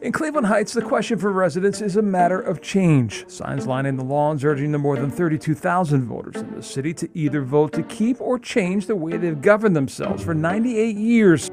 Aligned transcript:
In 0.00 0.12
Cleveland 0.12 0.46
Heights, 0.46 0.74
the 0.74 0.82
question 0.82 1.18
for 1.18 1.32
residents 1.32 1.80
is 1.80 1.96
a 1.96 2.02
matter 2.02 2.40
of 2.40 2.62
change. 2.62 3.28
Signs 3.28 3.66
lining 3.66 3.96
the 3.96 4.04
lawns 4.04 4.44
urging 4.44 4.70
the 4.70 4.78
more 4.78 4.96
than 4.96 5.10
32,000 5.10 6.04
voters 6.04 6.36
in 6.36 6.54
the 6.54 6.62
city 6.62 6.94
to 6.94 7.08
either 7.14 7.42
vote 7.42 7.72
to 7.72 7.82
keep 7.82 8.20
or 8.20 8.38
change 8.38 8.86
the 8.86 8.94
way 8.94 9.16
they've 9.16 9.42
governed 9.42 9.74
themselves 9.74 10.22
for 10.22 10.34
98 10.34 10.94
years. 10.94 11.50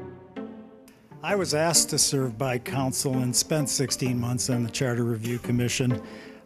I 1.24 1.34
was 1.34 1.54
asked 1.54 1.90
to 1.90 1.98
serve 1.98 2.38
by 2.38 2.58
council 2.58 3.14
and 3.14 3.34
spent 3.34 3.68
16 3.68 4.16
months 4.16 4.48
on 4.48 4.62
the 4.62 4.70
Charter 4.70 5.02
Review 5.02 5.40
Commission. 5.40 6.00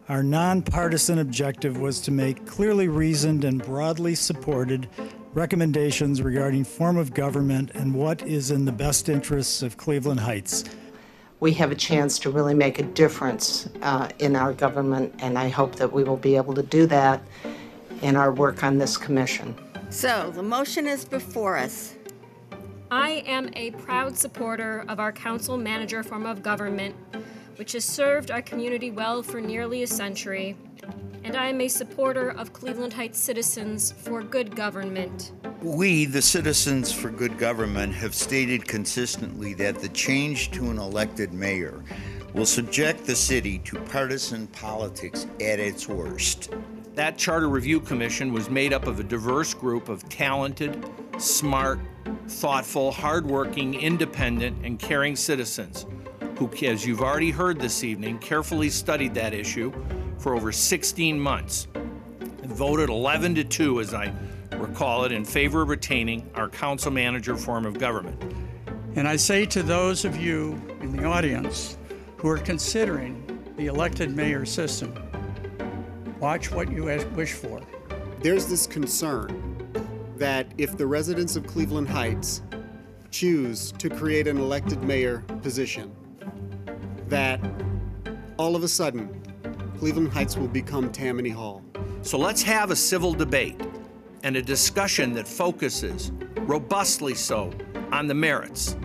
Our 0.08 0.22
nonpartisan 0.22 1.18
objective 1.18 1.78
was 1.78 2.00
to 2.00 2.10
make 2.10 2.46
clearly 2.46 2.88
reasoned 2.88 3.44
and 3.44 3.62
broadly 3.62 4.14
supported 4.14 4.88
recommendations 5.34 6.22
regarding 6.22 6.64
form 6.64 6.96
of 6.96 7.12
government 7.12 7.72
and 7.74 7.94
what 7.94 8.22
is 8.22 8.50
in 8.50 8.64
the 8.64 8.72
best 8.72 9.10
interests 9.10 9.62
of 9.62 9.76
Cleveland 9.76 10.20
Heights 10.20 10.64
we 11.40 11.54
have 11.54 11.72
a 11.72 11.74
chance 11.74 12.18
to 12.18 12.30
really 12.30 12.54
make 12.54 12.78
a 12.78 12.82
difference 12.82 13.68
uh, 13.80 14.08
in 14.18 14.36
our 14.36 14.52
government, 14.52 15.14
and 15.20 15.38
I 15.38 15.48
hope 15.48 15.74
that 15.76 15.90
we 15.90 16.04
will 16.04 16.18
be 16.18 16.36
able 16.36 16.54
to 16.54 16.62
do 16.62 16.86
that 16.86 17.22
in 18.02 18.14
our 18.14 18.32
work 18.32 18.62
on 18.62 18.76
this 18.78 18.96
commission. 18.96 19.54
So, 19.88 20.30
the 20.30 20.42
motion 20.42 20.86
is 20.86 21.04
before 21.04 21.56
us. 21.56 21.96
I 22.90 23.22
am 23.26 23.50
a 23.54 23.70
proud 23.72 24.16
supporter 24.16 24.84
of 24.88 25.00
our 25.00 25.12
council 25.12 25.56
manager 25.56 26.02
form 26.02 26.26
of 26.26 26.42
government, 26.42 26.94
which 27.56 27.72
has 27.72 27.84
served 27.84 28.30
our 28.30 28.42
community 28.42 28.90
well 28.90 29.22
for 29.22 29.40
nearly 29.40 29.82
a 29.82 29.86
century, 29.86 30.56
and 31.30 31.38
I 31.38 31.46
am 31.46 31.60
a 31.60 31.68
supporter 31.68 32.30
of 32.30 32.52
Cleveland 32.52 32.92
Heights 32.92 33.16
citizens 33.16 33.92
for 33.92 34.20
good 34.20 34.56
government. 34.56 35.30
We, 35.62 36.04
the 36.04 36.20
Citizens 36.20 36.92
for 36.92 37.08
Good 37.08 37.38
Government, 37.38 37.94
have 37.94 38.16
stated 38.16 38.66
consistently 38.66 39.54
that 39.54 39.76
the 39.76 39.90
change 39.90 40.50
to 40.50 40.72
an 40.72 40.78
elected 40.78 41.32
mayor 41.32 41.84
will 42.34 42.46
subject 42.46 43.06
the 43.06 43.14
city 43.14 43.60
to 43.60 43.78
partisan 43.82 44.48
politics 44.48 45.28
at 45.40 45.60
its 45.60 45.86
worst. 45.86 46.52
That 46.96 47.16
Charter 47.16 47.48
Review 47.48 47.78
Commission 47.78 48.32
was 48.32 48.50
made 48.50 48.72
up 48.72 48.88
of 48.88 48.98
a 48.98 49.04
diverse 49.04 49.54
group 49.54 49.88
of 49.88 50.08
talented, 50.08 50.84
smart, 51.18 51.78
thoughtful, 52.26 52.90
hardworking, 52.90 53.74
independent, 53.74 54.66
and 54.66 54.80
caring 54.80 55.14
citizens 55.14 55.86
who, 56.34 56.50
as 56.66 56.84
you've 56.84 57.02
already 57.02 57.30
heard 57.30 57.60
this 57.60 57.84
evening, 57.84 58.18
carefully 58.18 58.68
studied 58.68 59.14
that 59.14 59.32
issue 59.32 59.70
for 60.20 60.34
over 60.34 60.52
16 60.52 61.18
months 61.18 61.66
and 61.74 62.52
voted 62.52 62.90
11 62.90 63.34
to 63.36 63.44
2, 63.44 63.80
as 63.80 63.94
I 63.94 64.12
recall 64.56 65.04
it, 65.04 65.12
in 65.12 65.24
favor 65.24 65.62
of 65.62 65.68
retaining 65.70 66.30
our 66.34 66.48
council 66.48 66.90
manager 66.90 67.36
form 67.36 67.64
of 67.64 67.78
government. 67.78 68.22
And 68.96 69.08
I 69.08 69.16
say 69.16 69.46
to 69.46 69.62
those 69.62 70.04
of 70.04 70.16
you 70.16 70.60
in 70.80 70.94
the 70.94 71.04
audience 71.04 71.78
who 72.18 72.28
are 72.28 72.38
considering 72.38 73.26
the 73.56 73.66
elected 73.66 74.14
mayor 74.14 74.44
system, 74.44 74.94
watch 76.20 76.50
what 76.50 76.70
you 76.70 76.84
wish 77.14 77.32
for. 77.32 77.60
There's 78.22 78.46
this 78.46 78.66
concern 78.66 79.56
that 80.16 80.52
if 80.58 80.76
the 80.76 80.86
residents 80.86 81.36
of 81.36 81.46
Cleveland 81.46 81.88
Heights 81.88 82.42
choose 83.10 83.72
to 83.72 83.88
create 83.88 84.26
an 84.26 84.36
elected 84.36 84.82
mayor 84.82 85.24
position, 85.40 85.94
that 87.08 87.40
all 88.36 88.54
of 88.54 88.62
a 88.62 88.68
sudden 88.68 89.19
Cleveland 89.80 90.12
Heights 90.12 90.36
will 90.36 90.46
become 90.46 90.92
Tammany 90.92 91.30
Hall. 91.30 91.62
So 92.02 92.18
let's 92.18 92.42
have 92.42 92.70
a 92.70 92.76
civil 92.76 93.14
debate 93.14 93.58
and 94.22 94.36
a 94.36 94.42
discussion 94.42 95.14
that 95.14 95.26
focuses, 95.26 96.12
robustly 96.40 97.14
so, 97.14 97.50
on 97.90 98.06
the 98.06 98.12
merits. 98.12 98.76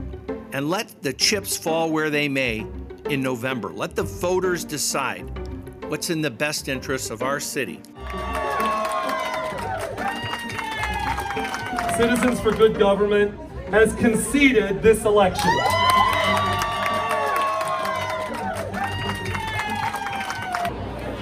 And 0.53 0.69
let 0.69 1.01
the 1.01 1.11
chips 1.11 1.57
fall 1.57 1.91
where 1.91 2.09
they 2.09 2.29
may 2.29 2.65
in 3.09 3.21
November. 3.21 3.73
Let 3.73 3.97
the 3.97 4.03
voters 4.03 4.63
decide 4.63 5.23
what's 5.89 6.09
in 6.09 6.21
the 6.21 6.31
best 6.31 6.69
interests 6.69 7.09
of 7.09 7.21
our 7.23 7.41
city. 7.41 7.81
Citizens 11.97 12.39
for 12.39 12.53
Good 12.53 12.79
Government 12.79 13.37
has 13.69 13.93
conceded 13.95 14.81
this 14.81 15.03
election. 15.03 15.51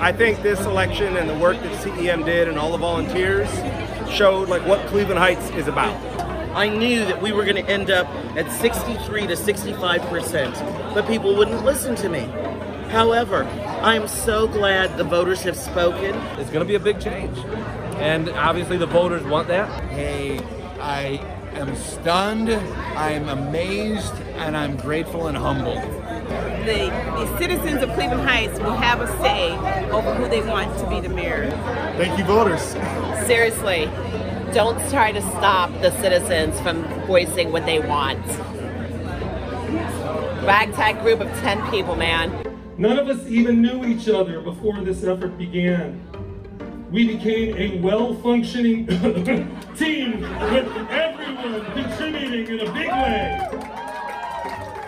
I 0.04 0.12
think 0.12 0.44
this 0.44 0.60
election 0.66 1.16
and 1.16 1.30
the 1.30 1.38
work 1.38 1.56
that 1.62 1.72
CEM 1.82 2.26
did 2.26 2.50
and 2.50 2.60
all 2.60 2.74
the 2.74 2.78
volunteers 2.78 3.50
showed 4.14 4.50
like 4.50 4.62
what 4.68 4.86
Cleveland 4.88 5.18
Heights 5.18 5.50
is 5.52 5.70
about. 5.70 5.96
I 6.54 6.68
knew 6.68 7.06
that 7.06 7.22
we 7.22 7.32
were 7.32 7.46
going 7.46 7.56
to 7.56 7.72
end 7.72 7.90
up 7.90 8.06
at 8.36 8.52
63 8.60 9.28
to 9.28 9.38
65 9.38 10.02
percent, 10.02 10.56
but 10.94 11.08
people 11.08 11.38
wouldn't 11.38 11.64
listen 11.64 11.96
to 11.96 12.10
me. 12.10 12.20
However, 12.90 13.46
I 13.82 13.96
am 13.96 14.10
so 14.10 14.46
glad 14.46 14.98
the 14.98 15.06
voters 15.06 15.42
have 15.44 15.56
spoken. 15.56 16.14
It's 16.38 16.50
going 16.50 16.60
to 16.60 16.66
be 16.66 16.76
a 16.76 16.82
big 16.82 17.00
change, 17.00 17.38
and 17.96 18.28
obviously 18.32 18.76
the 18.76 18.86
voters 18.86 19.24
want 19.24 19.48
that. 19.48 19.84
Hey, 19.86 20.40
I 20.82 21.22
am 21.54 21.78
stunned, 21.78 22.50
I'm 22.52 23.30
amazed, 23.30 24.16
and 24.36 24.58
I'm 24.58 24.76
grateful 24.76 25.28
and 25.28 25.38
humbled. 25.38 25.82
The, 26.64 26.90
the, 27.18 27.38
citizens 27.40 27.84
of 27.84 27.90
Cleveland 27.94 28.22
Heights 28.22 28.58
will 28.60 28.76
have 28.76 29.02
a 29.02 29.08
say 29.22 29.52
over 29.90 30.14
who 30.16 30.30
they 30.30 30.42
want 30.42 30.78
to 30.80 30.90
be 30.90 31.02
the 31.02 31.10
mayor. 31.10 31.52
Thank 31.98 32.18
you, 32.18 32.24
voters. 32.24 32.62
Seriously, 33.28 33.90
don't 34.54 34.80
try 34.90 35.12
to 35.12 35.22
stop 35.22 35.72
the 35.82 35.92
citizens 36.00 36.58
from 36.62 36.84
voicing 37.06 37.52
what 37.52 37.66
they 37.66 37.82
want. 37.82 38.26
Ragtag 40.46 41.02
group 41.02 41.20
of 41.20 41.28
10 41.42 41.70
people, 41.70 41.98
man. 41.98 42.32
None 42.78 42.98
of 42.98 43.10
us 43.10 43.28
even 43.28 43.62
knew 43.62 43.84
each 43.84 44.08
other 44.08 44.40
before 44.40 44.80
this 44.80 45.04
effort 45.04 45.38
began. 45.38 46.02
We 46.92 47.08
became 47.08 47.58
a 47.58 47.82
well 47.82 48.16
functioning 48.16 48.88
team 49.76 50.22
with 50.22 50.74
everyone 50.90 51.66
contributing 51.74 52.60
in 52.60 52.68
a 52.68 52.72
big 52.72 52.90
way. 52.90 53.53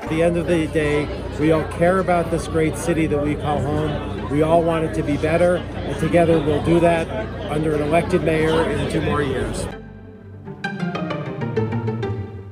At 0.05 0.11
the 0.11 0.21
end 0.21 0.37
of 0.37 0.45
the 0.45 0.67
day, 0.67 1.07
we 1.39 1.51
all 1.51 1.67
care 1.79 1.97
about 1.97 2.29
this 2.29 2.47
great 2.47 2.77
city 2.77 3.07
that 3.07 3.23
we 3.23 3.33
call 3.33 3.59
home. 3.59 4.29
We 4.29 4.43
all 4.43 4.61
want 4.61 4.85
it 4.85 4.93
to 4.93 5.01
be 5.01 5.17
better, 5.17 5.55
and 5.55 5.99
together 5.99 6.37
we'll 6.37 6.63
do 6.63 6.79
that 6.79 7.09
under 7.49 7.73
an 7.73 7.81
elected 7.81 8.23
mayor 8.23 8.69
in 8.69 8.91
two 8.91 9.01
more 9.01 9.23
years. 9.23 9.65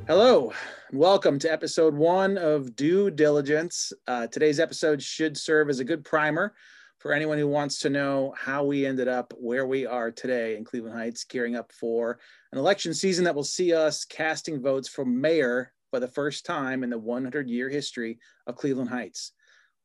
Hello, 0.08 0.52
and 0.90 1.00
welcome 1.00 1.38
to 1.38 1.52
episode 1.52 1.94
one 1.94 2.40
of 2.40 2.76
Due 2.76 3.12
Diligence. 3.12 3.94
Uh, 4.08 4.26
today's 4.26 4.60
episode 4.60 5.00
should 5.04 5.38
serve 5.38 5.70
as 5.70 5.80
a 5.80 5.86
good 5.86 6.04
primer 6.04 6.56
for 6.98 7.14
anyone 7.14 7.38
who 7.38 7.48
wants 7.48 7.78
to 7.82 7.92
know 7.92 8.34
how 8.36 8.64
we 8.64 8.84
ended 8.84 9.08
up 9.08 9.32
where 9.38 9.68
we 9.68 9.86
are 9.86 10.10
today 10.10 10.58
in 10.58 10.64
Cleveland 10.64 10.98
Heights, 10.98 11.24
gearing 11.24 11.56
up 11.56 11.72
for 11.72 12.18
an 12.52 12.58
election 12.58 12.96
season 12.96 13.26
that 13.26 13.36
will 13.36 13.44
see 13.44 13.76
us 13.76 14.06
casting 14.06 14.60
votes 14.60 14.90
for 14.90 15.06
mayor 15.06 15.72
for 15.94 16.00
the 16.00 16.08
first 16.08 16.44
time 16.44 16.84
in 16.84 16.90
the 16.90 16.98
100 16.98 17.48
year 17.48 17.70
history 17.70 18.18
of 18.48 18.56
Cleveland 18.56 18.90
Heights. 18.90 19.34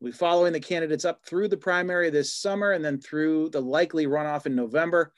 We'll 0.00 0.10
be 0.10 0.16
following 0.16 0.54
the 0.54 0.58
candidates 0.58 1.04
up 1.04 1.22
through 1.26 1.48
the 1.48 1.56
primary 1.58 2.08
this 2.08 2.32
summer 2.32 2.72
and 2.72 2.82
then 2.82 2.98
through 2.98 3.50
the 3.50 3.60
likely 3.60 4.06
runoff 4.06 4.46
in 4.46 4.54
November. 4.54 5.12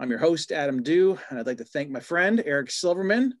I'm 0.00 0.10
your 0.10 0.18
host, 0.18 0.50
Adam 0.50 0.82
Dew, 0.82 1.16
and 1.30 1.38
I'd 1.38 1.46
like 1.46 1.58
to 1.58 1.64
thank 1.64 1.88
my 1.88 2.00
friend, 2.00 2.42
Eric 2.44 2.72
Silverman, 2.72 3.34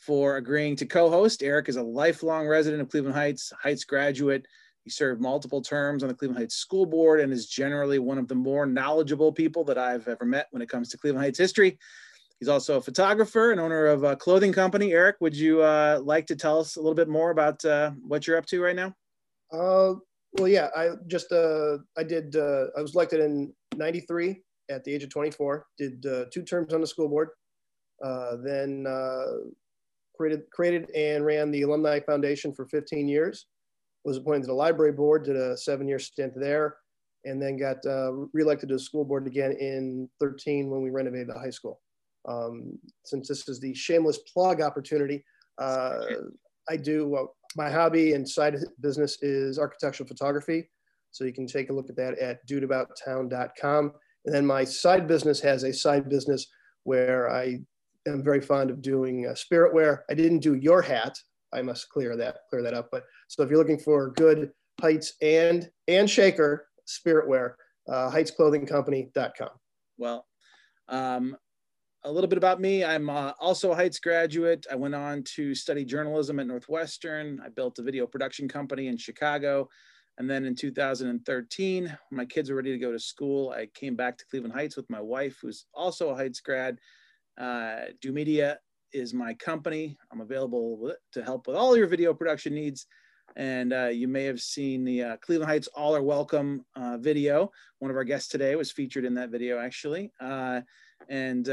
for 0.00 0.38
agreeing 0.38 0.74
to 0.74 0.86
co 0.86 1.08
host. 1.08 1.44
Eric 1.44 1.68
is 1.68 1.76
a 1.76 1.84
lifelong 1.84 2.48
resident 2.48 2.82
of 2.82 2.88
Cleveland 2.88 3.14
Heights, 3.14 3.52
Heights 3.62 3.84
graduate. 3.84 4.44
He 4.82 4.90
served 4.90 5.20
multiple 5.20 5.62
terms 5.62 6.02
on 6.02 6.08
the 6.08 6.16
Cleveland 6.16 6.40
Heights 6.40 6.56
School 6.56 6.84
Board 6.84 7.20
and 7.20 7.32
is 7.32 7.46
generally 7.46 8.00
one 8.00 8.18
of 8.18 8.26
the 8.26 8.34
more 8.34 8.66
knowledgeable 8.66 9.30
people 9.30 9.62
that 9.66 9.78
I've 9.78 10.08
ever 10.08 10.24
met 10.24 10.48
when 10.50 10.62
it 10.62 10.68
comes 10.68 10.88
to 10.88 10.98
Cleveland 10.98 11.24
Heights 11.24 11.38
history. 11.38 11.78
He's 12.40 12.48
also 12.48 12.78
a 12.78 12.80
photographer 12.80 13.52
and 13.52 13.60
owner 13.60 13.84
of 13.84 14.02
a 14.02 14.16
clothing 14.16 14.50
company. 14.50 14.94
Eric, 14.94 15.16
would 15.20 15.36
you 15.36 15.60
uh, 15.60 16.00
like 16.02 16.26
to 16.28 16.36
tell 16.36 16.58
us 16.58 16.76
a 16.76 16.80
little 16.80 16.94
bit 16.94 17.08
more 17.08 17.30
about 17.30 17.62
uh, 17.66 17.90
what 18.00 18.26
you're 18.26 18.38
up 18.38 18.46
to 18.46 18.62
right 18.62 18.74
now? 18.74 18.94
Uh, 19.52 19.96
well, 20.38 20.48
yeah, 20.48 20.68
I 20.74 20.92
just 21.06 21.30
uh, 21.32 21.76
I 21.98 22.02
did 22.02 22.34
uh, 22.36 22.66
I 22.78 22.80
was 22.80 22.94
elected 22.94 23.20
in 23.20 23.52
'93 23.76 24.40
at 24.70 24.84
the 24.84 24.94
age 24.94 25.02
of 25.02 25.10
24. 25.10 25.66
Did 25.76 26.06
uh, 26.06 26.24
two 26.32 26.42
terms 26.42 26.72
on 26.72 26.80
the 26.80 26.86
school 26.86 27.10
board, 27.10 27.28
then 28.42 28.86
created 30.16 30.40
created 30.50 30.90
and 30.96 31.26
ran 31.26 31.50
the 31.50 31.62
Alumni 31.62 32.00
Foundation 32.00 32.54
for 32.54 32.66
15 32.68 33.06
years. 33.06 33.48
Was 34.06 34.16
appointed 34.16 34.42
to 34.42 34.46
the 34.46 34.54
library 34.54 34.92
board, 34.92 35.24
did 35.24 35.36
a 35.36 35.58
seven-year 35.58 35.98
stint 35.98 36.32
there, 36.34 36.76
and 37.26 37.42
then 37.42 37.58
got 37.58 37.84
reelected 38.32 38.70
to 38.70 38.76
the 38.76 38.80
school 38.80 39.04
board 39.04 39.26
again 39.26 39.52
in 39.60 40.08
13 40.20 40.70
when 40.70 40.80
we 40.80 40.88
renovated 40.88 41.28
the 41.28 41.38
high 41.38 41.50
school. 41.50 41.82
Um, 42.28 42.78
since 43.04 43.28
this 43.28 43.48
is 43.48 43.60
the 43.60 43.74
shameless 43.74 44.18
plug 44.32 44.60
opportunity, 44.60 45.24
uh, 45.58 46.00
I 46.68 46.76
do 46.76 47.14
uh, 47.14 47.24
my 47.56 47.70
hobby 47.70 48.12
and 48.12 48.28
side 48.28 48.56
business 48.80 49.22
is 49.22 49.58
architectural 49.58 50.06
photography. 50.06 50.68
So 51.10 51.24
you 51.24 51.32
can 51.32 51.46
take 51.46 51.70
a 51.70 51.72
look 51.72 51.90
at 51.90 51.96
that 51.96 52.18
at 52.18 52.46
dudeabouttown.com. 52.46 53.92
And 54.26 54.34
then 54.34 54.46
my 54.46 54.64
side 54.64 55.08
business 55.08 55.40
has 55.40 55.64
a 55.64 55.72
side 55.72 56.08
business 56.08 56.46
where 56.84 57.30
I 57.30 57.60
am 58.06 58.22
very 58.22 58.40
fond 58.40 58.70
of 58.70 58.82
doing 58.82 59.26
uh, 59.26 59.34
spirit 59.34 59.74
wear. 59.74 60.04
I 60.10 60.14
didn't 60.14 60.38
do 60.38 60.54
your 60.54 60.82
hat. 60.82 61.18
I 61.52 61.62
must 61.62 61.88
clear 61.88 62.16
that 62.16 62.38
clear 62.48 62.62
that 62.62 62.74
up. 62.74 62.88
But 62.92 63.04
so 63.28 63.42
if 63.42 63.50
you're 63.50 63.58
looking 63.58 63.78
for 63.78 64.10
good 64.10 64.50
Heights 64.80 65.14
and 65.20 65.68
and 65.88 66.08
Shaker 66.08 66.66
Spiritwear, 66.88 67.54
uh, 67.88 68.10
HeightsClothingCompany.com. 68.10 69.50
Well, 69.98 70.26
um, 70.88 71.36
a 72.04 72.10
little 72.10 72.28
bit 72.28 72.38
about 72.38 72.60
me. 72.60 72.82
I'm 72.82 73.10
uh, 73.10 73.32
also 73.38 73.72
a 73.72 73.74
Heights 73.74 73.98
graduate. 73.98 74.66
I 74.70 74.74
went 74.74 74.94
on 74.94 75.22
to 75.34 75.54
study 75.54 75.84
journalism 75.84 76.40
at 76.40 76.46
Northwestern. 76.46 77.40
I 77.44 77.50
built 77.50 77.78
a 77.78 77.82
video 77.82 78.06
production 78.06 78.48
company 78.48 78.86
in 78.86 78.96
Chicago. 78.96 79.68
And 80.16 80.28
then 80.28 80.44
in 80.44 80.54
2013, 80.54 81.84
when 81.84 81.96
my 82.10 82.24
kids 82.24 82.50
were 82.50 82.56
ready 82.56 82.72
to 82.72 82.78
go 82.78 82.92
to 82.92 82.98
school, 82.98 83.50
I 83.50 83.68
came 83.74 83.96
back 83.96 84.16
to 84.18 84.24
Cleveland 84.30 84.54
Heights 84.54 84.76
with 84.76 84.88
my 84.88 85.00
wife, 85.00 85.38
who's 85.42 85.66
also 85.74 86.10
a 86.10 86.14
Heights 86.14 86.40
grad. 86.40 86.78
Uh, 87.38 87.86
Dew 88.00 88.12
Media 88.12 88.58
is 88.92 89.12
my 89.12 89.34
company. 89.34 89.96
I'm 90.10 90.20
available 90.20 90.92
to 91.12 91.22
help 91.22 91.46
with 91.46 91.56
all 91.56 91.76
your 91.76 91.86
video 91.86 92.14
production 92.14 92.54
needs. 92.54 92.86
And 93.36 93.72
uh, 93.72 93.86
you 93.86 94.08
may 94.08 94.24
have 94.24 94.40
seen 94.40 94.84
the 94.84 95.02
uh, 95.02 95.16
Cleveland 95.18 95.50
Heights 95.50 95.68
All 95.68 95.94
Are 95.94 96.02
Welcome 96.02 96.64
uh, 96.74 96.96
video. 96.98 97.52
One 97.78 97.90
of 97.90 97.96
our 97.96 98.04
guests 98.04 98.28
today 98.28 98.56
was 98.56 98.72
featured 98.72 99.04
in 99.04 99.14
that 99.14 99.30
video, 99.30 99.58
actually. 99.58 100.12
Uh, 100.20 100.62
and 101.08 101.48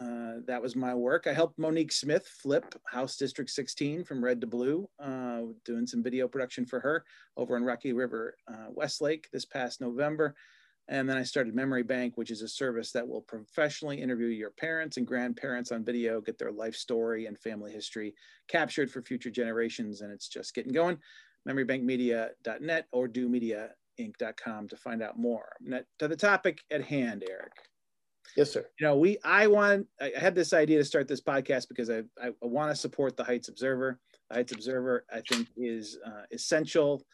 uh, 0.00 0.34
that 0.46 0.60
was 0.60 0.74
my 0.74 0.94
work. 0.94 1.26
I 1.26 1.32
helped 1.32 1.58
Monique 1.58 1.92
Smith 1.92 2.26
flip 2.26 2.74
House 2.86 3.16
District 3.16 3.50
16 3.50 4.04
from 4.04 4.24
red 4.24 4.40
to 4.40 4.46
blue, 4.46 4.88
uh, 4.98 5.42
doing 5.64 5.86
some 5.86 6.02
video 6.02 6.26
production 6.26 6.66
for 6.66 6.80
her 6.80 7.04
over 7.36 7.56
in 7.56 7.64
Rocky 7.64 7.92
River, 7.92 8.36
uh, 8.48 8.66
Westlake 8.70 9.28
this 9.32 9.44
past 9.44 9.80
November. 9.80 10.34
And 10.88 11.08
then 11.08 11.16
I 11.16 11.22
started 11.22 11.54
Memory 11.54 11.82
Bank, 11.82 12.16
which 12.16 12.30
is 12.30 12.42
a 12.42 12.48
service 12.48 12.92
that 12.92 13.08
will 13.08 13.22
professionally 13.22 14.00
interview 14.00 14.26
your 14.26 14.50
parents 14.50 14.98
and 14.98 15.06
grandparents 15.06 15.72
on 15.72 15.84
video, 15.84 16.20
get 16.20 16.38
their 16.38 16.52
life 16.52 16.76
story 16.76 17.26
and 17.26 17.38
family 17.38 17.72
history 17.72 18.14
captured 18.48 18.90
for 18.90 19.00
future 19.00 19.30
generations. 19.30 20.02
And 20.02 20.12
it's 20.12 20.28
just 20.28 20.54
getting 20.54 20.72
going. 20.72 20.98
MemoryBankMedia.net 21.48 22.86
or 22.92 23.08
DewMediaInc.com 23.08 24.68
to 24.68 24.76
find 24.76 25.02
out 25.02 25.18
more. 25.18 25.52
To 25.98 26.08
the 26.08 26.16
topic 26.16 26.60
at 26.70 26.84
hand, 26.84 27.24
Eric. 27.28 27.52
Yes, 28.36 28.50
sir. 28.50 28.66
You 28.80 28.86
know, 28.86 28.96
we 28.96 29.18
I 29.24 29.46
want 29.46 29.86
I 30.00 30.12
had 30.16 30.34
this 30.34 30.52
idea 30.52 30.78
to 30.78 30.84
start 30.84 31.08
this 31.08 31.20
podcast 31.20 31.68
because 31.68 31.90
I 31.90 32.02
I, 32.20 32.30
want 32.42 32.70
to 32.70 32.76
support 32.76 33.16
the 33.16 33.24
Heights 33.24 33.48
Observer. 33.48 34.00
The 34.28 34.36
Heights 34.36 34.52
Observer, 34.52 35.04
I 35.12 35.20
think, 35.28 35.48
is 35.56 35.98
uh, 36.04 36.22
essential 36.32 37.04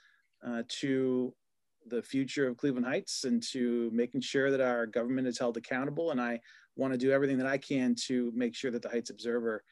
uh, 0.47 0.63
to 0.81 1.35
the 1.87 2.03
future 2.03 2.47
of 2.49 2.57
Cleveland 2.57 2.87
Heights 2.87 3.25
and 3.25 3.43
to 3.51 3.91
making 3.93 4.21
sure 4.21 4.51
that 4.51 4.61
our 4.61 4.87
government 4.87 5.27
is 5.27 5.39
held 5.39 5.57
accountable. 5.57 6.11
And 6.11 6.21
I 6.21 6.41
want 6.77 6.93
to 6.93 6.99
do 6.99 7.11
everything 7.11 7.39
that 7.39 7.47
I 7.47 7.59
can 7.59 7.95
to 8.07 8.33
make 8.35 8.55
sure 8.55 8.71
that 8.71 8.83
the 8.83 8.89
Heights 8.89 9.11
Observer 9.11 9.63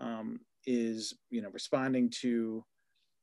um, 0.00 0.40
is, 0.66 1.14
you 1.30 1.40
know, 1.40 1.50
responding 1.50 2.10
to 2.20 2.64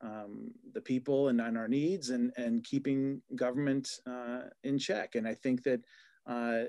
um, 0.01 0.51
the 0.74 0.81
people 0.81 1.30
and, 1.30 1.39
and 1.39 1.57
our 1.57 1.68
needs 1.68 2.10
and 2.10 2.31
and 2.38 2.63
keeping 2.63 3.22
government 3.36 3.89
uh, 4.07 4.42
in 4.63 4.77
check. 4.77 5.16
And 5.16 5.27
I 5.27 5.33
think 5.36 5.63
that 5.63 5.81
uh, 6.27 6.66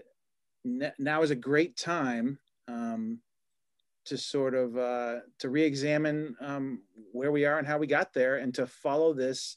now 0.99 1.23
is 1.23 1.31
a 1.31 1.37
great 1.37 1.77
time 1.77 2.39
um, 2.69 3.21
to 4.07 4.17
sort 4.17 4.55
of 4.55 4.77
uh, 4.77 5.17
to 5.39 5.51
re-examine 5.51 6.37
um, 6.41 6.83
where 7.13 7.33
we 7.33 7.45
are 7.45 7.59
and 7.59 7.67
how 7.67 7.79
we 7.79 7.87
got 7.87 8.13
there 8.13 8.37
and 8.37 8.55
to 8.55 8.67
follow 8.67 9.13
this 9.13 9.57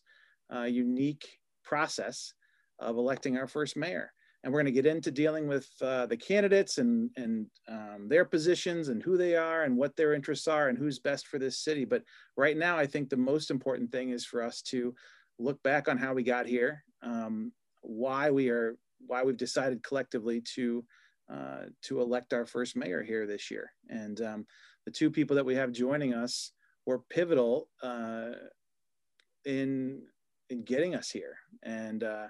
uh, 0.53 0.63
unique 0.63 1.27
process 1.63 2.33
of 2.79 2.97
electing 2.97 3.38
our 3.38 3.47
first 3.47 3.75
mayor. 3.75 4.11
And 4.44 4.53
we're 4.53 4.61
going 4.61 4.73
to 4.73 4.81
get 4.81 4.85
into 4.85 5.11
dealing 5.11 5.47
with 5.47 5.67
uh, 5.81 6.06
the 6.06 6.15
candidates 6.15 6.77
and 6.77 7.09
and 7.17 7.47
um, 7.67 8.07
their 8.07 8.25
positions 8.25 8.88
and 8.88 9.03
who 9.03 9.17
they 9.17 9.35
are 9.35 9.63
and 9.63 9.75
what 9.75 9.95
their 9.95 10.13
interests 10.13 10.47
are 10.47 10.69
and 10.69 10.77
who's 10.77 11.00
best 11.00 11.27
for 11.27 11.39
this 11.39 11.59
city. 11.59 11.85
But 11.85 12.03
right 12.38 12.57
now 12.57 12.77
i 12.77 12.85
think 12.85 13.09
the 13.09 13.17
most 13.17 13.51
important 13.51 13.91
thing 13.91 14.09
is 14.09 14.25
for 14.25 14.41
us 14.41 14.62
to 14.62 14.95
look 15.38 15.62
back 15.62 15.88
on 15.88 15.97
how 15.97 16.13
we 16.13 16.23
got 16.23 16.45
here 16.45 16.83
um, 17.01 17.51
why 17.81 18.29
we 18.31 18.50
are 18.50 18.77
why 19.06 19.24
we've 19.24 19.38
decided 19.38 19.84
collectively 19.84 20.42
to 20.56 20.84
uh, 21.31 21.66
to 21.84 22.01
elect 22.01 22.34
our 22.34 22.46
first 22.46 22.75
mayor 22.75 23.04
here 23.04 23.28
this 23.28 23.51
year. 23.51 23.72
And 23.88 24.19
um, 24.22 24.48
the 24.86 24.92
two 24.92 25.12
people 25.12 25.36
that 25.36 25.46
we 25.46 25.56
have 25.56 25.72
joining 25.72 26.13
us 26.13 26.51
were 26.86 27.04
pivotal 27.10 27.69
uh, 27.84 28.31
in 29.46 30.01
in 30.50 30.63
getting 30.63 30.96
us 30.96 31.10
here. 31.10 31.36
And 31.62 32.04
uh, 32.04 32.28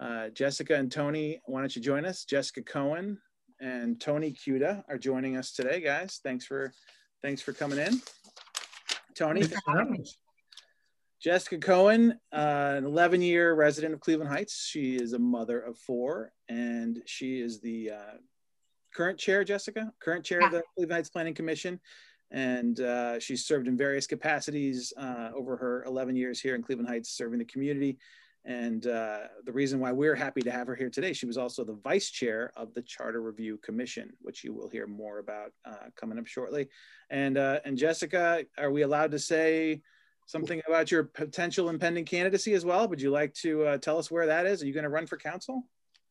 uh, 0.00 0.28
Jessica 0.30 0.74
and 0.74 0.90
Tony, 0.90 1.40
why 1.44 1.60
don't 1.60 1.76
you 1.76 1.82
join 1.82 2.04
us? 2.04 2.24
Jessica 2.24 2.62
Cohen 2.62 3.18
and 3.60 4.00
Tony 4.00 4.32
Cuda 4.32 4.82
are 4.88 4.98
joining 4.98 5.36
us 5.36 5.52
today, 5.52 5.80
guys. 5.80 6.20
Thanks 6.24 6.44
for 6.44 6.72
thanks 7.22 7.40
for 7.40 7.52
coming 7.52 7.78
in. 7.78 8.00
Tony. 9.14 9.42
Jessica 11.22 11.56
Cohen, 11.56 12.18
uh, 12.32 12.74
an 12.76 12.84
11 12.84 13.22
year 13.22 13.54
resident 13.54 13.94
of 13.94 14.00
Cleveland 14.00 14.28
Heights. 14.28 14.66
She 14.66 14.96
is 14.96 15.12
a 15.12 15.18
mother 15.20 15.60
of 15.60 15.78
four, 15.78 16.32
and 16.48 17.00
she 17.06 17.40
is 17.40 17.60
the 17.60 17.92
uh, 17.92 18.16
current 18.92 19.20
chair, 19.20 19.44
Jessica, 19.44 19.92
current 20.00 20.24
chair 20.24 20.40
yeah. 20.40 20.46
of 20.46 20.52
the 20.52 20.62
Cleveland 20.74 20.96
Heights 20.96 21.10
Planning 21.10 21.34
Commission. 21.34 21.78
And 22.32 22.80
uh, 22.80 23.20
she's 23.20 23.44
served 23.44 23.68
in 23.68 23.76
various 23.76 24.08
capacities 24.08 24.92
uh, 24.96 25.30
over 25.32 25.56
her 25.56 25.84
11 25.84 26.16
years 26.16 26.40
here 26.40 26.56
in 26.56 26.62
Cleveland 26.62 26.88
Heights, 26.88 27.10
serving 27.10 27.38
the 27.38 27.44
community. 27.44 27.98
And 28.44 28.84
uh, 28.88 29.20
the 29.44 29.52
reason 29.52 29.78
why 29.78 29.92
we're 29.92 30.16
happy 30.16 30.40
to 30.40 30.50
have 30.50 30.66
her 30.66 30.74
here 30.74 30.90
today, 30.90 31.12
she 31.12 31.26
was 31.26 31.38
also 31.38 31.62
the 31.62 31.78
vice 31.84 32.10
chair 32.10 32.52
of 32.56 32.74
the 32.74 32.82
Charter 32.82 33.22
Review 33.22 33.58
Commission, 33.58 34.10
which 34.22 34.42
you 34.42 34.52
will 34.52 34.68
hear 34.68 34.88
more 34.88 35.20
about 35.20 35.52
uh, 35.64 35.90
coming 35.94 36.18
up 36.18 36.26
shortly. 36.26 36.68
And 37.10 37.38
uh, 37.38 37.60
and 37.64 37.78
Jessica, 37.78 38.44
are 38.58 38.72
we 38.72 38.82
allowed 38.82 39.12
to 39.12 39.20
say 39.20 39.82
something 40.32 40.62
about 40.66 40.90
your 40.90 41.04
potential 41.04 41.68
impending 41.68 42.06
candidacy 42.06 42.54
as 42.54 42.64
well? 42.64 42.88
Would 42.88 43.02
you 43.02 43.10
like 43.10 43.34
to 43.34 43.64
uh, 43.64 43.78
tell 43.78 43.98
us 43.98 44.10
where 44.10 44.26
that 44.26 44.46
is? 44.46 44.62
Are 44.62 44.66
you 44.66 44.72
going 44.72 44.84
to 44.84 44.88
run 44.88 45.06
for 45.06 45.18
council? 45.18 45.64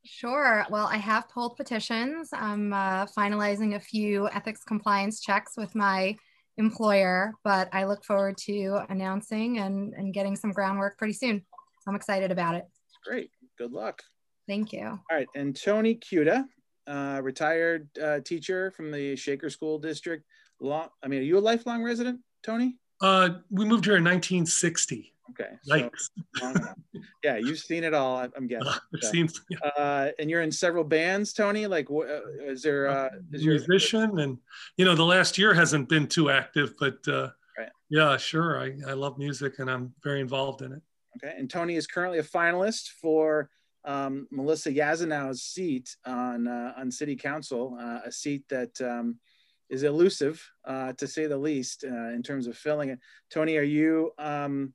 Sure. 0.05 0.63
Well, 0.69 0.85
I 0.85 0.97
have 0.97 1.27
pulled 1.29 1.57
petitions. 1.57 2.29
I'm 2.31 2.71
uh, 2.71 3.07
finalizing 3.07 3.75
a 3.75 3.79
few 3.79 4.29
ethics 4.29 4.63
compliance 4.63 5.21
checks 5.21 5.53
with 5.57 5.73
my 5.73 6.15
employer, 6.57 7.33
but 7.43 7.67
I 7.73 7.85
look 7.85 8.05
forward 8.05 8.37
to 8.45 8.81
announcing 8.89 9.57
and, 9.57 9.93
and 9.95 10.13
getting 10.13 10.35
some 10.35 10.51
groundwork 10.51 10.99
pretty 10.99 11.13
soon. 11.13 11.43
I'm 11.87 11.95
excited 11.95 12.31
about 12.31 12.55
it. 12.55 12.65
Great. 13.03 13.31
Good 13.57 13.71
luck. 13.71 14.03
Thank 14.47 14.71
you. 14.71 14.85
All 14.85 15.01
right. 15.11 15.27
And 15.35 15.55
Tony 15.55 15.95
Cuda, 15.95 16.45
uh, 16.85 17.21
retired 17.23 17.89
uh, 17.97 18.19
teacher 18.19 18.71
from 18.71 18.91
the 18.91 19.15
Shaker 19.15 19.49
School 19.49 19.79
District. 19.79 20.23
Long, 20.59 20.89
I 21.01 21.07
mean, 21.07 21.21
are 21.21 21.23
you 21.23 21.39
a 21.39 21.39
lifelong 21.39 21.83
resident, 21.83 22.19
Tony? 22.43 22.77
Uh, 23.01 23.29
we 23.49 23.65
moved 23.65 23.85
here 23.85 23.97
in 23.97 24.03
1960. 24.03 25.11
Okay. 25.31 25.49
So, 25.63 25.89
yeah, 27.23 27.37
you've 27.37 27.59
seen 27.59 27.83
it 27.83 27.93
all. 27.93 28.17
I'm 28.35 28.47
guessing. 28.47 28.67
I've 28.67 29.03
seen. 29.03 29.29
Yeah. 29.49 29.57
Uh, 29.77 30.11
and 30.19 30.29
you're 30.29 30.41
in 30.41 30.51
several 30.51 30.83
bands, 30.83 31.33
Tony. 31.33 31.67
Like, 31.67 31.89
uh, 31.89 32.03
is 32.45 32.61
there? 32.61 32.87
Uh, 32.87 33.09
is 33.31 33.43
your 33.43 33.55
musician? 33.55 34.19
And 34.19 34.37
you 34.77 34.85
know, 34.85 34.95
the 34.95 35.05
last 35.05 35.37
year 35.37 35.53
hasn't 35.53 35.89
been 35.89 36.07
too 36.07 36.29
active, 36.29 36.73
but 36.79 36.97
uh, 37.07 37.29
right. 37.57 37.69
yeah, 37.89 38.17
sure. 38.17 38.59
I, 38.59 38.73
I 38.87 38.93
love 38.93 39.17
music 39.17 39.59
and 39.59 39.69
I'm 39.69 39.93
very 40.03 40.21
involved 40.21 40.61
in 40.61 40.73
it. 40.73 40.81
Okay. 41.17 41.35
And 41.37 41.49
Tony 41.49 41.75
is 41.75 41.87
currently 41.87 42.19
a 42.19 42.23
finalist 42.23 42.89
for 43.01 43.49
um, 43.83 44.27
Melissa 44.31 44.71
Yasinow's 44.71 45.41
seat 45.41 45.95
on 46.05 46.47
uh, 46.47 46.73
on 46.77 46.91
City 46.91 47.15
Council, 47.15 47.77
uh, 47.79 47.99
a 48.05 48.11
seat 48.11 48.43
that. 48.49 48.79
Um, 48.81 49.17
is 49.71 49.83
elusive, 49.83 50.45
uh, 50.65 50.93
to 50.93 51.07
say 51.07 51.25
the 51.25 51.37
least, 51.37 51.83
uh, 51.83 52.09
in 52.09 52.21
terms 52.21 52.45
of 52.45 52.57
filling 52.57 52.89
it. 52.89 52.99
Tony, 53.31 53.57
are 53.57 53.63
you 53.63 54.11
um, 54.19 54.73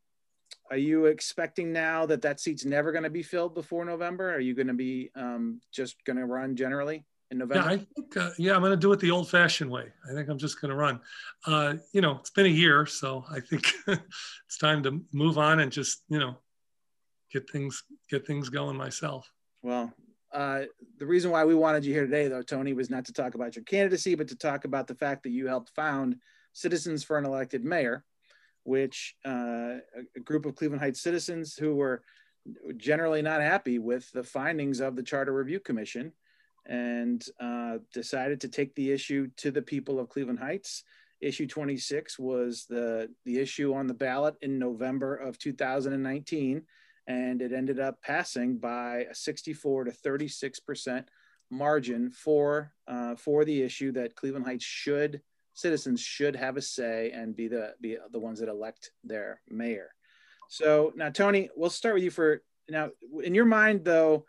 are 0.70 0.76
you 0.76 1.06
expecting 1.06 1.72
now 1.72 2.06
that 2.06 2.22
that 2.22 2.40
seat's 2.40 2.64
never 2.64 2.90
going 2.90 3.04
to 3.04 3.10
be 3.10 3.22
filled 3.22 3.54
before 3.54 3.84
November? 3.84 4.34
Are 4.34 4.40
you 4.40 4.54
going 4.54 4.66
to 4.66 4.74
be 4.74 5.10
um, 5.14 5.60
just 5.72 6.02
going 6.04 6.16
to 6.16 6.26
run 6.26 6.56
generally 6.56 7.04
in 7.30 7.38
November? 7.38 7.68
Yeah, 7.68 7.74
I 7.74 7.76
think, 7.76 8.16
uh, 8.16 8.30
yeah, 8.38 8.54
I'm 8.54 8.60
going 8.60 8.72
to 8.72 8.76
do 8.76 8.92
it 8.92 8.98
the 8.98 9.10
old 9.10 9.30
fashioned 9.30 9.70
way. 9.70 9.92
I 10.10 10.14
think 10.14 10.28
I'm 10.28 10.38
just 10.38 10.60
going 10.60 10.70
to 10.70 10.76
run. 10.76 11.00
Uh, 11.46 11.74
you 11.92 12.00
know, 12.00 12.16
it's 12.18 12.30
been 12.30 12.46
a 12.46 12.48
year, 12.48 12.86
so 12.86 13.24
I 13.30 13.40
think 13.40 13.72
it's 13.86 14.58
time 14.58 14.82
to 14.84 15.04
move 15.12 15.38
on 15.38 15.60
and 15.60 15.70
just, 15.70 16.02
you 16.08 16.18
know, 16.18 16.36
get 17.32 17.48
things, 17.50 17.84
get 18.10 18.26
things 18.26 18.48
going 18.48 18.76
myself. 18.76 19.30
Well, 19.62 19.92
uh, 20.32 20.62
the 20.98 21.06
reason 21.06 21.30
why 21.30 21.44
we 21.44 21.54
wanted 21.54 21.84
you 21.84 21.92
here 21.92 22.04
today, 22.04 22.28
though, 22.28 22.42
Tony, 22.42 22.72
was 22.72 22.90
not 22.90 23.04
to 23.06 23.12
talk 23.12 23.34
about 23.34 23.56
your 23.56 23.64
candidacy, 23.64 24.14
but 24.14 24.28
to 24.28 24.36
talk 24.36 24.64
about 24.64 24.86
the 24.86 24.94
fact 24.94 25.22
that 25.22 25.30
you 25.30 25.46
helped 25.46 25.70
found 25.70 26.16
Citizens 26.52 27.04
for 27.04 27.18
an 27.18 27.24
Elected 27.24 27.64
Mayor, 27.64 28.04
which 28.64 29.14
uh, 29.24 29.76
a 30.16 30.20
group 30.24 30.46
of 30.46 30.56
Cleveland 30.56 30.80
Heights 30.80 31.02
citizens 31.02 31.54
who 31.54 31.74
were 31.74 32.02
generally 32.76 33.22
not 33.22 33.40
happy 33.40 33.78
with 33.78 34.10
the 34.12 34.22
findings 34.22 34.80
of 34.80 34.96
the 34.96 35.02
Charter 35.02 35.34
Review 35.34 35.60
Commission 35.60 36.12
and 36.64 37.24
uh, 37.40 37.78
decided 37.92 38.40
to 38.40 38.48
take 38.48 38.74
the 38.74 38.90
issue 38.90 39.28
to 39.36 39.50
the 39.50 39.62
people 39.62 40.00
of 40.00 40.08
Cleveland 40.08 40.38
Heights. 40.38 40.82
Issue 41.20 41.46
26 41.46 42.18
was 42.18 42.66
the, 42.68 43.10
the 43.24 43.38
issue 43.38 43.74
on 43.74 43.86
the 43.86 43.94
ballot 43.94 44.34
in 44.42 44.58
November 44.58 45.14
of 45.14 45.38
2019, 45.38 46.62
and 47.06 47.42
it 47.42 47.52
ended 47.52 47.78
up 47.78 48.02
passing 48.02 48.58
by 48.58 49.06
a 49.10 49.14
64 49.14 49.84
to 49.84 49.92
36 49.92 50.60
percent 50.60 51.08
margin 51.50 52.10
for 52.10 52.72
uh, 52.88 53.14
for 53.16 53.44
the 53.44 53.62
issue 53.62 53.92
that 53.92 54.16
Cleveland 54.16 54.46
Heights 54.46 54.64
should 54.64 55.22
citizens 55.56 56.00
should 56.00 56.36
have 56.36 56.56
a 56.58 56.62
say 56.62 57.10
and 57.12 57.34
be 57.34 57.48
the 57.48 57.74
be 57.80 57.96
the 58.12 58.18
ones 58.18 58.40
that 58.40 58.48
elect 58.48 58.92
their 59.02 59.40
mayor. 59.48 59.90
So 60.48 60.92
now, 60.94 61.10
Tony, 61.10 61.48
we'll 61.56 61.70
start 61.70 61.94
with 61.94 62.04
you 62.04 62.10
for 62.10 62.42
now. 62.68 62.90
In 63.24 63.34
your 63.34 63.46
mind, 63.46 63.84
though, 63.84 64.26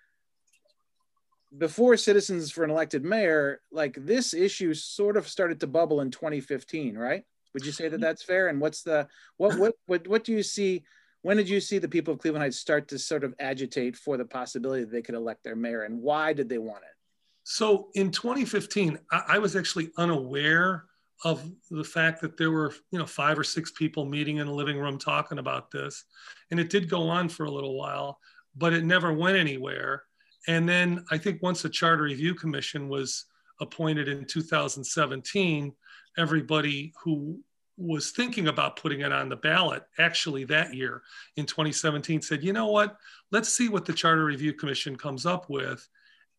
before 1.56 1.96
citizens 1.98 2.50
for 2.52 2.64
an 2.64 2.72
elected 2.72 3.04
mayor, 3.04 3.62
like 3.72 3.98
this 4.00 4.34
issue 4.34 4.74
sort 4.74 5.18
of 5.18 5.28
started 5.28 5.60
to 5.60 5.68
bubble 5.68 6.02
in 6.02 6.12
2015, 6.12 6.98
right? 6.98 7.24
Would 7.54 7.66
you 7.66 7.72
say 7.72 7.90
that 7.90 8.00
that's 8.00 8.24
fair? 8.24 8.48
And 8.48 8.62
what's 8.62 8.84
the 8.84 9.08
what 9.36 9.58
what 9.60 9.76
what 9.86 10.08
what 10.08 10.24
do 10.24 10.32
you 10.32 10.44
see? 10.44 10.84
When 11.28 11.36
did 11.36 11.50
you 11.50 11.60
see 11.60 11.78
the 11.78 11.90
people 11.90 12.14
of 12.14 12.22
Cleveland 12.22 12.44
Heights 12.44 12.58
start 12.58 12.88
to 12.88 12.98
sort 12.98 13.26
of 13.26 13.36
agitate 13.38 13.98
for 13.98 14.16
the 14.16 14.24
possibility 14.24 14.86
that 14.86 14.92
they 14.94 15.02
could 15.02 15.14
elect 15.14 15.44
their 15.44 15.58
mayor, 15.58 15.84
and 15.84 16.02
why 16.02 16.32
did 16.32 16.48
they 16.48 16.58
want 16.58 16.86
it? 16.86 16.96
So 17.44 17.90
in 17.96 18.12
2015, 18.12 18.98
I, 19.12 19.24
I 19.28 19.38
was 19.38 19.58
actually 19.58 19.92
unaware 19.98 20.86
of 21.26 21.44
the 21.70 21.84
fact 21.84 22.22
that 22.22 22.38
there 22.38 22.52
were 22.52 22.74
you 22.92 23.00
know 23.00 23.06
five 23.06 23.38
or 23.38 23.44
six 23.44 23.72
people 23.72 24.06
meeting 24.06 24.38
in 24.38 24.48
a 24.48 24.54
living 24.54 24.80
room 24.80 24.98
talking 24.98 25.40
about 25.40 25.70
this 25.70 26.06
and 26.52 26.62
it 26.62 26.70
did 26.70 26.90
go 26.90 27.10
on 27.10 27.28
for 27.28 27.46
a 27.46 27.52
little 27.52 27.78
while 27.78 28.20
but 28.56 28.72
it 28.72 28.86
never 28.86 29.12
went 29.12 29.36
anywhere 29.36 30.04
and 30.48 30.70
then 30.70 31.04
i 31.10 31.18
think 31.18 31.42
once 31.42 31.64
the 31.64 31.70
charter 31.70 32.04
review 32.04 32.36
commission 32.36 32.88
was 32.88 33.26
appointed 33.62 34.08
in 34.08 34.26
2017 34.26 35.74
everybody 36.20 36.94
who 37.04 37.40
was 37.78 38.12
thinking 38.12 38.48
about 38.48 38.76
putting 38.76 39.02
it 39.02 39.12
on 39.12 39.30
the 39.30 39.36
ballot 39.36 39.84
actually 40.00 40.44
that 40.44 40.74
year 40.74 41.04
in 41.36 41.46
2017 41.46 42.22
said 42.22 42.44
you 42.44 42.52
know 42.52 42.68
what 42.68 42.98
let's 43.32 43.54
see 43.54 43.70
what 43.70 43.86
the 43.86 43.94
charter 43.94 44.26
review 44.26 44.52
commission 44.52 44.96
comes 44.96 45.28
up 45.28 45.48
with 45.48 45.88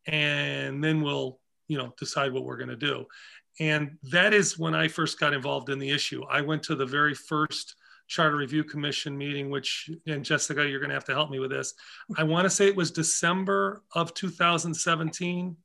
and 0.07 0.83
then 0.83 1.01
we'll 1.01 1.39
you 1.69 1.79
know 1.79 1.95
decide 1.97 2.33
what 2.33 2.45
we're 2.45 2.57
going 2.57 2.69
to 2.69 2.75
do 2.75 3.07
and 3.61 3.99
that 4.05 4.33
is 4.33 4.59
when 4.59 4.75
I 4.75 4.89
first 4.89 5.19
got 5.19 5.35
involved 5.35 5.69
in 5.69 5.79
the 5.79 5.91
issue. 5.91 6.25
I 6.31 6.41
went 6.41 6.63
to 6.65 6.75
the 6.75 6.87
very 6.87 7.15
first 7.15 7.75
Charter 8.07 8.37
Review 8.37 8.65
Commission 8.65 9.19
meeting, 9.19 9.51
which, 9.51 9.91
and 10.07 10.25
Jessica, 10.25 10.67
you're 10.67 10.81
going 10.81 10.91
to 10.91 10.95
have 10.95 11.05
to 11.07 11.15
help 11.15 11.31
me 11.31 11.41
with 11.41 11.51
this. 11.51 11.75
I 12.17 12.23
want 12.23 12.45
to 12.45 12.51
say 12.51 12.69
it 12.69 12.77
was 12.77 12.91
December 12.91 13.83
of 13.95 14.15
2017 14.15 15.57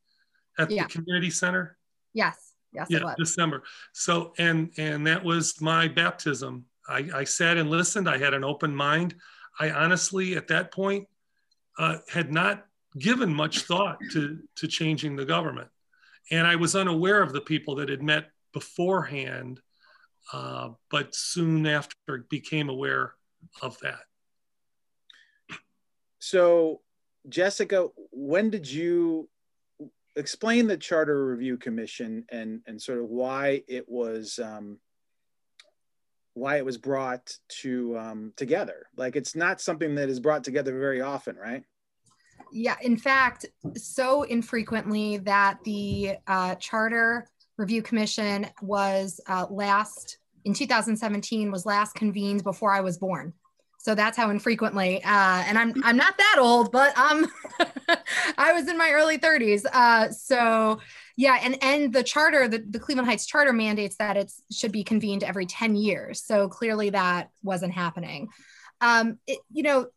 at 0.57 0.71
yeah. 0.71 0.83
the 0.83 0.89
community 0.89 1.29
center. 1.29 1.77
Yes. 2.13 2.52
Yes. 2.73 2.87
Yeah, 2.89 3.13
December. 3.17 3.63
So, 3.91 4.33
and 4.37 4.71
and 4.77 5.05
that 5.07 5.23
was 5.23 5.61
my 5.61 5.87
baptism. 5.87 6.65
I, 6.87 7.09
I 7.13 7.23
sat 7.23 7.57
and 7.57 7.69
listened. 7.69 8.09
I 8.09 8.17
had 8.17 8.33
an 8.33 8.43
open 8.43 8.75
mind. 8.75 9.15
I 9.59 9.69
honestly, 9.69 10.35
at 10.35 10.47
that 10.47 10.71
point, 10.71 11.07
uh, 11.77 11.97
had 12.11 12.31
not 12.31 12.65
given 12.97 13.33
much 13.33 13.61
thought 13.61 13.97
to 14.11 14.39
to 14.57 14.67
changing 14.67 15.15
the 15.15 15.25
government 15.25 15.69
and 16.31 16.47
I 16.47 16.55
was 16.55 16.75
unaware 16.75 17.21
of 17.21 17.33
the 17.33 17.41
people 17.41 17.75
that 17.75 17.89
had 17.89 18.01
met 18.01 18.29
beforehand, 18.53 19.61
uh, 20.31 20.69
but 20.89 21.13
soon 21.13 21.65
after 21.67 22.25
became 22.29 22.69
aware 22.69 23.13
of 23.61 23.77
that. 23.79 23.99
So, 26.19 26.81
Jessica, 27.27 27.87
when 28.11 28.49
did 28.49 28.69
you 28.69 29.29
explain 30.15 30.67
the 30.67 30.77
Charter 30.77 31.25
Review 31.25 31.57
Commission 31.57 32.25
and 32.29 32.61
and 32.67 32.81
sort 32.81 32.99
of 32.99 33.05
why 33.05 33.63
it 33.67 33.87
was 33.87 34.39
um, 34.39 34.79
why 36.33 36.57
it 36.57 36.65
was 36.65 36.77
brought 36.77 37.35
to 37.61 37.97
um, 37.97 38.33
together? 38.35 38.87
Like, 38.97 39.15
it's 39.15 39.35
not 39.35 39.61
something 39.61 39.95
that 39.95 40.09
is 40.09 40.19
brought 40.19 40.43
together 40.43 40.77
very 40.77 41.01
often, 41.01 41.35
right? 41.35 41.63
yeah, 42.53 42.75
in 42.81 42.97
fact, 42.97 43.45
so 43.75 44.23
infrequently 44.23 45.17
that 45.17 45.57
the 45.63 46.15
uh, 46.27 46.55
Charter 46.55 47.27
Review 47.57 47.81
Commission 47.81 48.47
was 48.61 49.19
uh, 49.27 49.47
last 49.49 50.19
in 50.45 50.53
2017 50.53 51.51
was 51.51 51.65
last 51.65 51.95
convened 51.95 52.43
before 52.43 52.71
I 52.71 52.81
was 52.81 52.97
born. 52.97 53.33
So 53.79 53.95
that's 53.95 54.15
how 54.15 54.29
infrequently. 54.29 55.03
Uh, 55.03 55.43
and 55.47 55.57
I'm 55.57 55.73
I'm 55.83 55.97
not 55.97 56.17
that 56.17 56.37
old, 56.39 56.71
but 56.71 56.97
um, 56.97 57.27
I 58.37 58.53
was 58.53 58.67
in 58.67 58.77
my 58.77 58.91
early 58.91 59.17
30s. 59.17 59.65
Uh, 59.71 60.09
so 60.11 60.79
yeah, 61.15 61.39
and 61.41 61.61
and 61.63 61.93
the 61.93 62.03
charter, 62.03 62.47
the, 62.47 62.59
the 62.59 62.79
Cleveland 62.79 63.07
Heights 63.07 63.25
Charter 63.25 63.53
mandates 63.53 63.95
that 63.97 64.17
it 64.17 64.31
should 64.51 64.71
be 64.71 64.83
convened 64.83 65.23
every 65.23 65.45
10 65.45 65.75
years. 65.75 66.23
So 66.23 66.49
clearly 66.49 66.89
that 66.91 67.29
wasn't 67.43 67.73
happening. 67.73 68.29
Um, 68.81 69.19
it, 69.27 69.39
you 69.51 69.63
know, 69.63 69.87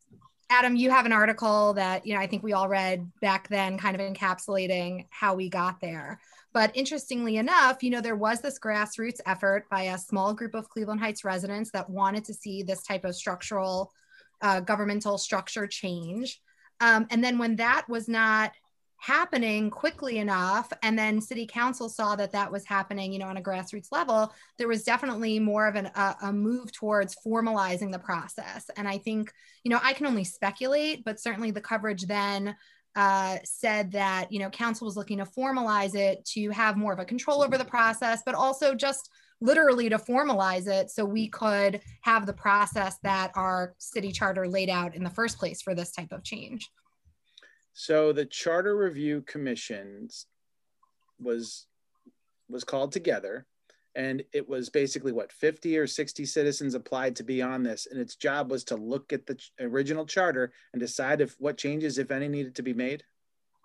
Adam, 0.48 0.76
you 0.76 0.90
have 0.90 1.06
an 1.06 1.12
article 1.12 1.74
that 1.74 2.06
you 2.06 2.14
know 2.14 2.20
I 2.20 2.26
think 2.26 2.42
we 2.42 2.52
all 2.52 2.68
read 2.68 3.10
back 3.20 3.48
then, 3.48 3.78
kind 3.78 3.98
of 3.98 4.02
encapsulating 4.02 5.06
how 5.10 5.34
we 5.34 5.48
got 5.48 5.80
there. 5.80 6.20
But 6.52 6.70
interestingly 6.74 7.36
enough, 7.36 7.82
you 7.82 7.90
know, 7.90 8.00
there 8.00 8.16
was 8.16 8.40
this 8.40 8.58
grassroots 8.58 9.20
effort 9.26 9.68
by 9.70 9.82
a 9.82 9.98
small 9.98 10.32
group 10.32 10.54
of 10.54 10.68
Cleveland 10.68 11.00
Heights 11.00 11.24
residents 11.24 11.70
that 11.72 11.90
wanted 11.90 12.24
to 12.26 12.34
see 12.34 12.62
this 12.62 12.82
type 12.82 13.04
of 13.04 13.14
structural 13.14 13.92
uh, 14.40 14.60
governmental 14.60 15.18
structure 15.18 15.66
change. 15.66 16.40
Um, 16.80 17.06
and 17.10 17.22
then 17.22 17.38
when 17.38 17.56
that 17.56 17.88
was 17.88 18.08
not 18.08 18.52
happening 18.98 19.70
quickly 19.70 20.18
enough 20.18 20.72
and 20.82 20.98
then 20.98 21.20
city 21.20 21.46
council 21.46 21.88
saw 21.88 22.16
that 22.16 22.32
that 22.32 22.50
was 22.50 22.64
happening 22.64 23.12
you 23.12 23.18
know 23.18 23.26
on 23.26 23.36
a 23.36 23.42
grassroots 23.42 23.92
level 23.92 24.32
there 24.56 24.68
was 24.68 24.84
definitely 24.84 25.38
more 25.38 25.68
of 25.68 25.74
an, 25.74 25.86
a, 25.94 26.16
a, 26.22 26.32
move 26.32 26.72
towards 26.72 27.14
formalizing 27.24 27.92
the 27.92 27.98
process. 27.98 28.70
And 28.76 28.88
i 28.88 28.96
think 28.96 29.32
you 29.64 29.70
know 29.70 29.78
i 29.82 29.92
can 29.92 30.06
only 30.06 30.24
speculate 30.24 31.04
but 31.04 31.20
certainly 31.20 31.50
the 31.50 31.60
coverage 31.60 32.06
then 32.06 32.56
uh, 32.96 33.36
said 33.44 33.92
that 33.92 34.32
you 34.32 34.38
know 34.38 34.48
council 34.48 34.86
was 34.86 34.96
looking 34.96 35.18
to 35.18 35.26
formalize 35.26 35.94
it 35.94 36.24
to 36.24 36.48
have 36.50 36.78
more 36.78 36.94
of 36.94 36.98
a 36.98 37.04
control 37.04 37.42
over 37.42 37.58
the 37.58 37.64
process 37.64 38.22
but 38.24 38.34
also 38.34 38.74
just 38.74 39.10
literally 39.40 39.88
to 39.88 39.98
formalize 39.98 40.66
it 40.66 40.90
so 40.90 41.04
we 41.04 41.28
could 41.28 41.80
have 42.02 42.26
the 42.26 42.32
process 42.32 42.96
that 43.02 43.30
our 43.34 43.74
city 43.78 44.10
charter 44.10 44.48
laid 44.48 44.70
out 44.70 44.94
in 44.94 45.04
the 45.04 45.10
first 45.10 45.38
place 45.38 45.60
for 45.60 45.74
this 45.74 45.92
type 45.92 46.12
of 46.12 46.24
change. 46.24 46.70
So 47.74 48.12
the 48.12 48.24
Charter 48.24 48.76
Review 48.76 49.22
Commissions 49.22 50.26
was 51.20 51.66
was 52.48 52.64
called 52.64 52.92
together 52.92 53.44
and 53.96 54.22
it 54.32 54.48
was 54.48 54.68
basically 54.68 55.10
what 55.10 55.32
50 55.32 55.76
or 55.78 55.86
60 55.86 56.24
citizens 56.24 56.74
applied 56.74 57.16
to 57.16 57.24
be 57.24 57.42
on 57.42 57.62
this 57.62 57.86
and 57.90 58.00
its 58.00 58.14
job 58.14 58.50
was 58.50 58.64
to 58.64 58.76
look 58.76 59.12
at 59.12 59.26
the 59.26 59.36
original 59.58 60.06
charter 60.06 60.52
and 60.72 60.80
decide 60.80 61.20
if 61.20 61.34
what 61.38 61.56
changes 61.56 61.98
if 61.98 62.10
any 62.10 62.28
needed 62.28 62.54
to 62.54 62.62
be 62.62 62.72
made? 62.72 63.02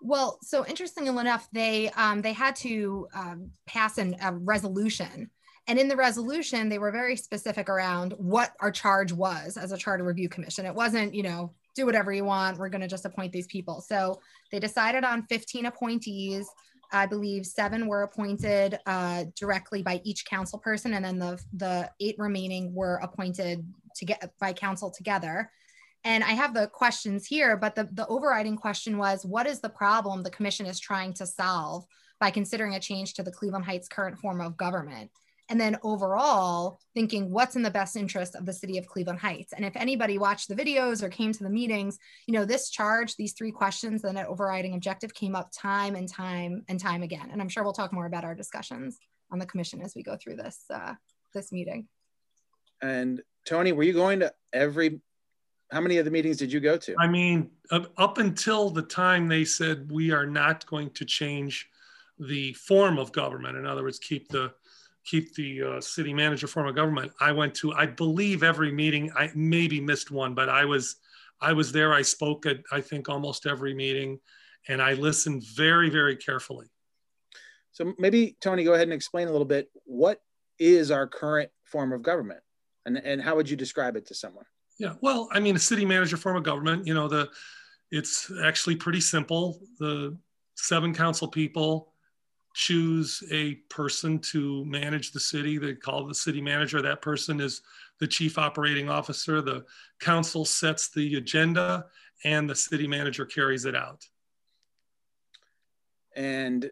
Well 0.02 0.38
so 0.42 0.66
interestingly 0.66 1.10
enough 1.10 1.48
they 1.52 1.90
um, 1.90 2.20
they 2.20 2.32
had 2.34 2.56
to 2.56 3.08
um, 3.14 3.50
pass 3.66 3.96
an, 3.96 4.16
a 4.20 4.34
resolution 4.34 5.30
and 5.68 5.78
in 5.78 5.88
the 5.88 5.96
resolution 5.96 6.68
they 6.68 6.78
were 6.78 6.90
very 6.90 7.16
specific 7.16 7.68
around 7.68 8.12
what 8.18 8.52
our 8.60 8.70
charge 8.70 9.12
was 9.12 9.56
as 9.56 9.72
a 9.72 9.78
charter 9.78 10.04
review 10.04 10.28
commission 10.28 10.66
it 10.66 10.74
wasn't 10.74 11.14
you 11.14 11.22
know 11.22 11.52
do 11.74 11.86
whatever 11.86 12.12
you 12.12 12.24
want. 12.24 12.58
We're 12.58 12.68
going 12.68 12.82
to 12.82 12.88
just 12.88 13.04
appoint 13.04 13.32
these 13.32 13.46
people. 13.46 13.80
So 13.80 14.20
they 14.50 14.58
decided 14.58 15.04
on 15.04 15.26
15 15.26 15.66
appointees. 15.66 16.48
I 16.92 17.06
believe 17.06 17.46
seven 17.46 17.86
were 17.86 18.02
appointed 18.02 18.78
uh, 18.84 19.24
directly 19.34 19.82
by 19.82 20.02
each 20.04 20.26
council 20.26 20.58
person, 20.58 20.92
and 20.92 21.02
then 21.02 21.18
the 21.18 21.42
the 21.54 21.90
eight 22.00 22.16
remaining 22.18 22.74
were 22.74 22.96
appointed 22.96 23.66
to 23.96 24.04
get 24.04 24.30
by 24.38 24.52
council 24.52 24.90
together. 24.90 25.50
And 26.04 26.22
I 26.22 26.32
have 26.32 26.52
the 26.52 26.66
questions 26.66 27.26
here, 27.26 27.56
but 27.56 27.74
the, 27.76 27.88
the 27.92 28.06
overriding 28.08 28.56
question 28.56 28.98
was 28.98 29.24
what 29.24 29.46
is 29.46 29.60
the 29.60 29.70
problem 29.70 30.22
the 30.22 30.30
commission 30.30 30.66
is 30.66 30.78
trying 30.78 31.14
to 31.14 31.26
solve 31.26 31.86
by 32.20 32.30
considering 32.30 32.74
a 32.74 32.80
change 32.80 33.14
to 33.14 33.22
the 33.22 33.30
Cleveland 33.30 33.64
Heights 33.64 33.88
current 33.88 34.18
form 34.18 34.42
of 34.42 34.58
government? 34.58 35.10
And 35.52 35.60
then 35.60 35.76
overall 35.82 36.80
thinking 36.94 37.30
what's 37.30 37.56
in 37.56 37.62
the 37.62 37.70
best 37.70 37.94
interest 37.94 38.34
of 38.34 38.46
the 38.46 38.54
city 38.54 38.78
of 38.78 38.86
Cleveland 38.86 39.18
Heights. 39.18 39.52
And 39.52 39.66
if 39.66 39.76
anybody 39.76 40.16
watched 40.16 40.48
the 40.48 40.54
videos 40.54 41.02
or 41.02 41.10
came 41.10 41.30
to 41.30 41.44
the 41.44 41.50
meetings, 41.50 41.98
you 42.26 42.32
know, 42.32 42.46
this 42.46 42.70
charge, 42.70 43.16
these 43.16 43.34
three 43.34 43.52
questions, 43.52 44.02
and 44.02 44.16
that 44.16 44.28
overriding 44.28 44.74
objective 44.74 45.12
came 45.12 45.36
up 45.36 45.50
time 45.54 45.94
and 45.94 46.08
time 46.08 46.64
and 46.70 46.80
time 46.80 47.02
again. 47.02 47.28
And 47.30 47.42
I'm 47.42 47.50
sure 47.50 47.64
we'll 47.64 47.74
talk 47.74 47.92
more 47.92 48.06
about 48.06 48.24
our 48.24 48.34
discussions 48.34 48.98
on 49.30 49.38
the 49.38 49.44
commission 49.44 49.82
as 49.82 49.94
we 49.94 50.02
go 50.02 50.16
through 50.16 50.36
this 50.36 50.64
uh, 50.72 50.94
this 51.34 51.52
meeting. 51.52 51.86
And 52.80 53.20
Tony, 53.44 53.72
were 53.72 53.82
you 53.82 53.92
going 53.92 54.20
to 54.20 54.32
every 54.54 55.02
how 55.70 55.82
many 55.82 55.98
of 55.98 56.06
the 56.06 56.10
meetings 56.10 56.38
did 56.38 56.50
you 56.50 56.60
go 56.60 56.78
to? 56.78 56.94
I 56.98 57.08
mean, 57.08 57.50
up 57.70 58.16
until 58.16 58.70
the 58.70 58.82
time 58.82 59.28
they 59.28 59.44
said 59.44 59.92
we 59.92 60.12
are 60.12 60.26
not 60.26 60.64
going 60.64 60.90
to 60.92 61.04
change 61.04 61.68
the 62.18 62.54
form 62.54 62.98
of 62.98 63.12
government. 63.12 63.58
In 63.58 63.66
other 63.66 63.82
words, 63.82 63.98
keep 63.98 64.28
the 64.28 64.54
keep 65.04 65.34
the 65.34 65.62
uh, 65.62 65.80
city 65.80 66.14
manager 66.14 66.46
form 66.46 66.68
of 66.68 66.74
government. 66.74 67.12
I 67.20 67.32
went 67.32 67.54
to, 67.56 67.72
I 67.72 67.86
believe, 67.86 68.42
every 68.42 68.72
meeting. 68.72 69.10
I 69.16 69.30
maybe 69.34 69.80
missed 69.80 70.10
one, 70.10 70.34
but 70.34 70.48
I 70.48 70.64
was, 70.64 70.96
I 71.40 71.52
was 71.52 71.72
there. 71.72 71.92
I 71.92 72.02
spoke 72.02 72.46
at, 72.46 72.58
I 72.70 72.80
think, 72.80 73.08
almost 73.08 73.46
every 73.46 73.74
meeting, 73.74 74.20
and 74.68 74.80
I 74.80 74.94
listened 74.94 75.44
very, 75.54 75.90
very 75.90 76.16
carefully. 76.16 76.66
So 77.72 77.94
maybe 77.98 78.36
Tony, 78.40 78.64
go 78.64 78.74
ahead 78.74 78.86
and 78.86 78.92
explain 78.92 79.28
a 79.28 79.32
little 79.32 79.46
bit. 79.46 79.70
What 79.84 80.20
is 80.58 80.90
our 80.90 81.06
current 81.06 81.50
form 81.64 81.92
of 81.92 82.02
government, 82.02 82.40
and 82.84 82.98
and 82.98 83.20
how 83.20 83.34
would 83.34 83.48
you 83.48 83.56
describe 83.56 83.96
it 83.96 84.06
to 84.06 84.14
someone? 84.14 84.44
Yeah, 84.78 84.94
well, 85.00 85.28
I 85.32 85.40
mean, 85.40 85.56
a 85.56 85.58
city 85.58 85.84
manager 85.84 86.16
form 86.16 86.36
of 86.36 86.42
government. 86.42 86.86
You 86.86 86.94
know, 86.94 87.08
the 87.08 87.28
it's 87.90 88.30
actually 88.44 88.76
pretty 88.76 89.00
simple. 89.00 89.58
The 89.78 90.16
seven 90.54 90.94
council 90.94 91.28
people 91.28 91.91
choose 92.54 93.22
a 93.30 93.54
person 93.68 94.18
to 94.18 94.64
manage 94.64 95.12
the 95.12 95.20
city. 95.20 95.58
They 95.58 95.74
call 95.74 96.06
the 96.06 96.14
city 96.14 96.40
manager. 96.40 96.82
That 96.82 97.02
person 97.02 97.40
is 97.40 97.62
the 97.98 98.06
chief 98.06 98.38
operating 98.38 98.88
officer. 98.88 99.40
The 99.40 99.64
council 100.00 100.44
sets 100.44 100.90
the 100.90 101.16
agenda 101.16 101.86
and 102.24 102.48
the 102.48 102.54
city 102.54 102.86
manager 102.86 103.24
carries 103.24 103.64
it 103.64 103.74
out. 103.74 104.04
And 106.14 106.70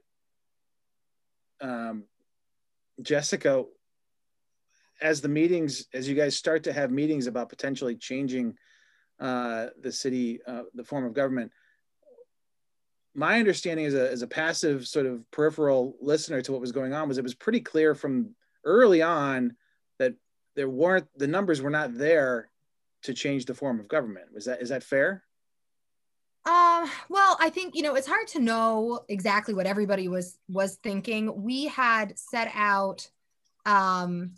um, 1.60 2.04
Jessica, 3.02 3.64
as 5.00 5.20
the 5.20 5.28
meetings, 5.28 5.86
as 5.94 6.08
you 6.08 6.14
guys 6.14 6.36
start 6.36 6.62
to 6.64 6.72
have 6.72 6.90
meetings 6.90 7.26
about 7.26 7.48
potentially 7.48 7.96
changing 7.96 8.54
uh, 9.18 9.66
the 9.80 9.92
city, 9.92 10.40
uh, 10.46 10.62
the 10.74 10.84
form 10.84 11.04
of 11.04 11.14
government, 11.14 11.52
my 13.14 13.38
understanding 13.38 13.86
as 13.86 13.94
a, 13.94 14.10
as 14.10 14.22
a 14.22 14.26
passive 14.26 14.86
sort 14.86 15.06
of 15.06 15.28
peripheral 15.30 15.96
listener 16.00 16.40
to 16.42 16.52
what 16.52 16.60
was 16.60 16.72
going 16.72 16.92
on 16.92 17.08
was 17.08 17.18
it 17.18 17.24
was 17.24 17.34
pretty 17.34 17.60
clear 17.60 17.94
from 17.94 18.34
early 18.64 19.02
on 19.02 19.56
that 19.98 20.14
there 20.54 20.68
weren't 20.68 21.06
the 21.16 21.26
numbers 21.26 21.60
were 21.60 21.70
not 21.70 21.96
there 21.96 22.50
to 23.02 23.14
change 23.14 23.46
the 23.46 23.54
form 23.54 23.80
of 23.80 23.88
government 23.88 24.26
was 24.32 24.44
that 24.44 24.60
is 24.62 24.68
that 24.68 24.84
fair 24.84 25.24
um, 26.46 26.90
well, 27.10 27.36
I 27.38 27.50
think 27.50 27.74
you 27.74 27.82
know 27.82 27.94
it's 27.94 28.06
hard 28.06 28.26
to 28.28 28.40
know 28.40 29.04
exactly 29.08 29.52
what 29.52 29.66
everybody 29.66 30.08
was 30.08 30.38
was 30.48 30.76
thinking. 30.76 31.42
We 31.42 31.66
had 31.66 32.18
set 32.18 32.50
out. 32.54 33.08
Um, 33.66 34.32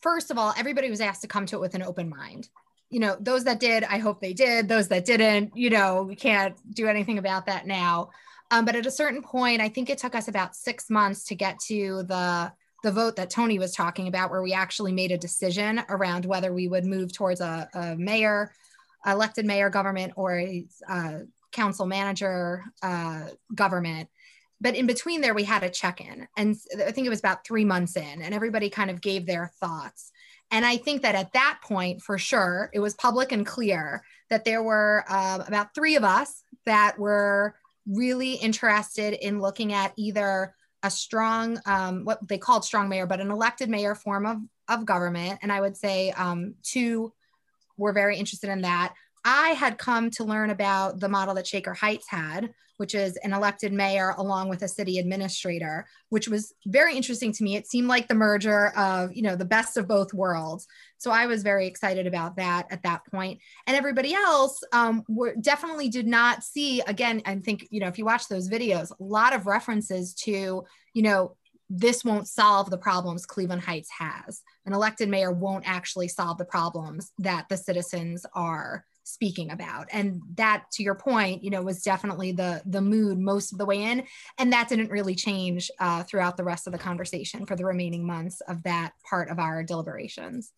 first 0.00 0.30
of 0.30 0.38
all, 0.38 0.54
everybody 0.56 0.88
was 0.88 1.00
asked 1.00 1.22
to 1.22 1.26
come 1.26 1.46
to 1.46 1.56
it 1.56 1.60
with 1.60 1.74
an 1.74 1.82
open 1.82 2.08
mind. 2.08 2.48
You 2.90 3.00
know, 3.00 3.16
those 3.20 3.44
that 3.44 3.60
did, 3.60 3.84
I 3.84 3.98
hope 3.98 4.20
they 4.20 4.32
did. 4.32 4.68
Those 4.68 4.88
that 4.88 5.04
didn't, 5.04 5.56
you 5.56 5.70
know, 5.70 6.02
we 6.02 6.16
can't 6.16 6.56
do 6.74 6.86
anything 6.86 7.18
about 7.18 7.46
that 7.46 7.66
now. 7.66 8.10
Um, 8.50 8.64
but 8.64 8.76
at 8.76 8.86
a 8.86 8.90
certain 8.90 9.22
point, 9.22 9.60
I 9.60 9.68
think 9.68 9.90
it 9.90 9.98
took 9.98 10.14
us 10.14 10.28
about 10.28 10.56
six 10.56 10.88
months 10.88 11.24
to 11.24 11.34
get 11.34 11.58
to 11.66 12.02
the 12.04 12.52
the 12.84 12.92
vote 12.92 13.16
that 13.16 13.28
Tony 13.28 13.58
was 13.58 13.72
talking 13.72 14.06
about, 14.06 14.30
where 14.30 14.40
we 14.40 14.52
actually 14.52 14.92
made 14.92 15.10
a 15.10 15.18
decision 15.18 15.82
around 15.88 16.24
whether 16.24 16.54
we 16.54 16.68
would 16.68 16.84
move 16.84 17.12
towards 17.12 17.40
a, 17.40 17.68
a 17.74 17.96
mayor, 17.96 18.52
elected 19.04 19.44
mayor 19.44 19.68
government, 19.68 20.12
or 20.14 20.38
a 20.38 20.64
uh, 20.88 21.18
council 21.50 21.86
manager 21.86 22.62
uh, 22.82 23.24
government. 23.52 24.08
But 24.60 24.76
in 24.76 24.86
between 24.86 25.20
there, 25.20 25.34
we 25.34 25.44
had 25.44 25.64
a 25.64 25.70
check 25.70 26.00
in. 26.00 26.28
And 26.36 26.56
I 26.86 26.92
think 26.92 27.06
it 27.06 27.10
was 27.10 27.18
about 27.18 27.44
three 27.44 27.64
months 27.64 27.96
in, 27.96 28.22
and 28.22 28.32
everybody 28.32 28.70
kind 28.70 28.90
of 28.90 29.00
gave 29.00 29.26
their 29.26 29.50
thoughts. 29.60 30.12
And 30.50 30.64
I 30.64 30.76
think 30.78 31.02
that 31.02 31.14
at 31.14 31.32
that 31.34 31.60
point, 31.62 32.02
for 32.02 32.18
sure, 32.18 32.70
it 32.72 32.80
was 32.80 32.94
public 32.94 33.32
and 33.32 33.46
clear 33.46 34.02
that 34.30 34.44
there 34.44 34.62
were 34.62 35.04
uh, 35.08 35.44
about 35.46 35.74
three 35.74 35.96
of 35.96 36.04
us 36.04 36.42
that 36.64 36.98
were 36.98 37.54
really 37.86 38.34
interested 38.34 39.14
in 39.14 39.40
looking 39.40 39.72
at 39.72 39.92
either 39.96 40.54
a 40.82 40.90
strong, 40.90 41.58
um, 41.66 42.04
what 42.04 42.26
they 42.28 42.38
called 42.38 42.64
strong 42.64 42.88
mayor, 42.88 43.06
but 43.06 43.20
an 43.20 43.30
elected 43.30 43.68
mayor 43.68 43.94
form 43.94 44.26
of, 44.26 44.38
of 44.68 44.86
government. 44.86 45.38
And 45.42 45.52
I 45.52 45.60
would 45.60 45.76
say 45.76 46.10
um, 46.12 46.54
two 46.62 47.12
were 47.76 47.92
very 47.92 48.16
interested 48.16 48.50
in 48.50 48.62
that. 48.62 48.94
I 49.24 49.50
had 49.50 49.78
come 49.78 50.10
to 50.12 50.24
learn 50.24 50.50
about 50.50 51.00
the 51.00 51.08
model 51.08 51.34
that 51.34 51.46
Shaker 51.46 51.74
Heights 51.74 52.08
had, 52.08 52.54
which 52.78 52.94
is 52.94 53.16
an 53.18 53.32
elected 53.32 53.72
mayor 53.72 54.14
along 54.16 54.48
with 54.48 54.62
a 54.62 54.68
city 54.68 54.98
administrator, 54.98 55.86
which 56.08 56.26
was 56.26 56.54
very 56.66 56.96
interesting 56.96 57.32
to 57.32 57.44
me. 57.44 57.54
It 57.54 57.66
seemed 57.66 57.88
like 57.88 58.08
the 58.08 58.14
merger 58.14 58.68
of, 58.76 59.12
you 59.12 59.22
know, 59.22 59.36
the 59.36 59.44
best 59.44 59.76
of 59.76 59.86
both 59.86 60.14
worlds. 60.14 60.66
So 60.96 61.10
I 61.10 61.26
was 61.26 61.42
very 61.42 61.66
excited 61.66 62.06
about 62.06 62.36
that 62.36 62.66
at 62.70 62.82
that 62.84 63.02
point. 63.10 63.40
And 63.66 63.76
everybody 63.76 64.14
else 64.14 64.60
um, 64.72 65.04
were, 65.08 65.34
definitely 65.40 65.88
did 65.88 66.06
not 66.06 66.42
see, 66.42 66.80
again, 66.86 67.22
I 67.26 67.36
think, 67.36 67.66
you 67.70 67.80
know, 67.80 67.88
if 67.88 67.98
you 67.98 68.04
watch 68.04 68.28
those 68.28 68.48
videos, 68.48 68.90
a 68.90 69.04
lot 69.04 69.34
of 69.34 69.46
references 69.46 70.14
to, 70.24 70.64
you 70.94 71.02
know, 71.02 71.36
this 71.70 72.04
won't 72.04 72.26
solve 72.26 72.70
the 72.70 72.78
problems 72.78 73.26
Cleveland 73.26 73.62
Heights 73.62 73.90
has. 73.98 74.40
An 74.64 74.72
elected 74.72 75.08
mayor 75.08 75.32
won't 75.32 75.68
actually 75.68 76.08
solve 76.08 76.38
the 76.38 76.44
problems 76.44 77.12
that 77.18 77.46
the 77.48 77.56
citizens 77.56 78.24
are 78.34 78.84
speaking 79.08 79.50
about. 79.50 79.88
And 79.92 80.20
that 80.34 80.64
to 80.72 80.82
your 80.82 80.94
point 80.94 81.42
you 81.42 81.50
know 81.50 81.62
was 81.62 81.82
definitely 81.82 82.32
the 82.32 82.62
the 82.66 82.80
mood 82.80 83.18
most 83.18 83.52
of 83.52 83.58
the 83.58 83.64
way 83.64 83.82
in. 83.82 84.04
And 84.38 84.52
that 84.52 84.68
didn't 84.68 84.90
really 84.90 85.14
change 85.14 85.70
uh, 85.80 86.02
throughout 86.04 86.36
the 86.36 86.44
rest 86.44 86.66
of 86.66 86.72
the 86.72 86.78
conversation 86.78 87.46
for 87.46 87.56
the 87.56 87.64
remaining 87.64 88.06
months 88.06 88.40
of 88.42 88.62
that 88.64 88.92
part 89.08 89.30
of 89.30 89.38
our 89.38 89.62
deliberations. 89.62 90.52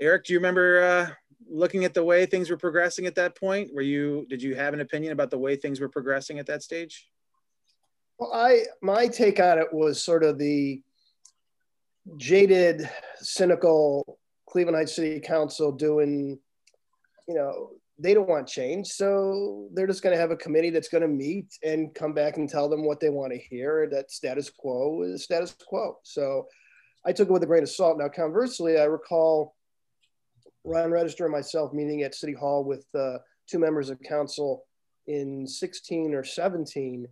Eric 0.00 0.24
do 0.24 0.32
you 0.32 0.38
remember 0.38 0.82
uh, 0.82 1.10
looking 1.48 1.84
at 1.84 1.94
the 1.94 2.04
way 2.04 2.24
things 2.24 2.48
were 2.48 2.56
progressing 2.56 3.06
at 3.06 3.14
that 3.16 3.34
point? 3.34 3.74
Were 3.74 3.82
you 3.82 4.26
did 4.28 4.42
you 4.42 4.54
have 4.54 4.74
an 4.74 4.80
opinion 4.80 5.12
about 5.12 5.30
the 5.30 5.38
way 5.38 5.56
things 5.56 5.80
were 5.80 5.88
progressing 5.88 6.38
at 6.38 6.46
that 6.46 6.62
stage? 6.62 7.08
Well 8.18 8.32
i 8.32 8.64
my 8.82 9.08
take 9.08 9.40
on 9.40 9.58
it 9.58 9.72
was 9.72 10.02
sort 10.02 10.24
of 10.24 10.38
the 10.38 10.82
jaded 12.16 12.88
cynical 13.18 14.18
Cleveland 14.50 14.76
Heights 14.76 14.96
City 14.96 15.20
Council 15.20 15.70
doing 15.70 16.38
you 17.30 17.36
know, 17.36 17.70
they 17.96 18.12
don't 18.12 18.28
want 18.28 18.48
change. 18.48 18.88
So 18.88 19.68
they're 19.72 19.86
just 19.86 20.02
going 20.02 20.14
to 20.14 20.20
have 20.20 20.32
a 20.32 20.36
committee 20.36 20.70
that's 20.70 20.88
going 20.88 21.02
to 21.02 21.08
meet 21.08 21.46
and 21.62 21.94
come 21.94 22.12
back 22.12 22.38
and 22.38 22.48
tell 22.48 22.68
them 22.68 22.84
what 22.84 22.98
they 22.98 23.08
want 23.08 23.32
to 23.32 23.38
hear. 23.38 23.88
That 23.88 24.10
status 24.10 24.50
quo 24.50 25.02
is 25.02 25.22
status 25.22 25.54
quo. 25.68 25.98
So 26.02 26.48
I 27.06 27.12
took 27.12 27.28
it 27.28 27.32
with 27.32 27.44
a 27.44 27.46
grain 27.46 27.62
of 27.62 27.70
salt. 27.70 27.98
Now, 27.98 28.08
conversely, 28.08 28.80
I 28.80 28.84
recall 28.84 29.54
Ron 30.64 30.90
Register 30.90 31.24
and 31.24 31.32
myself 31.32 31.72
meeting 31.72 32.02
at 32.02 32.16
City 32.16 32.34
Hall 32.34 32.64
with 32.64 32.84
uh, 32.98 33.18
two 33.48 33.60
members 33.60 33.90
of 33.90 34.00
council 34.00 34.64
in 35.06 35.46
16 35.46 36.12
or 36.12 36.24
17. 36.24 37.06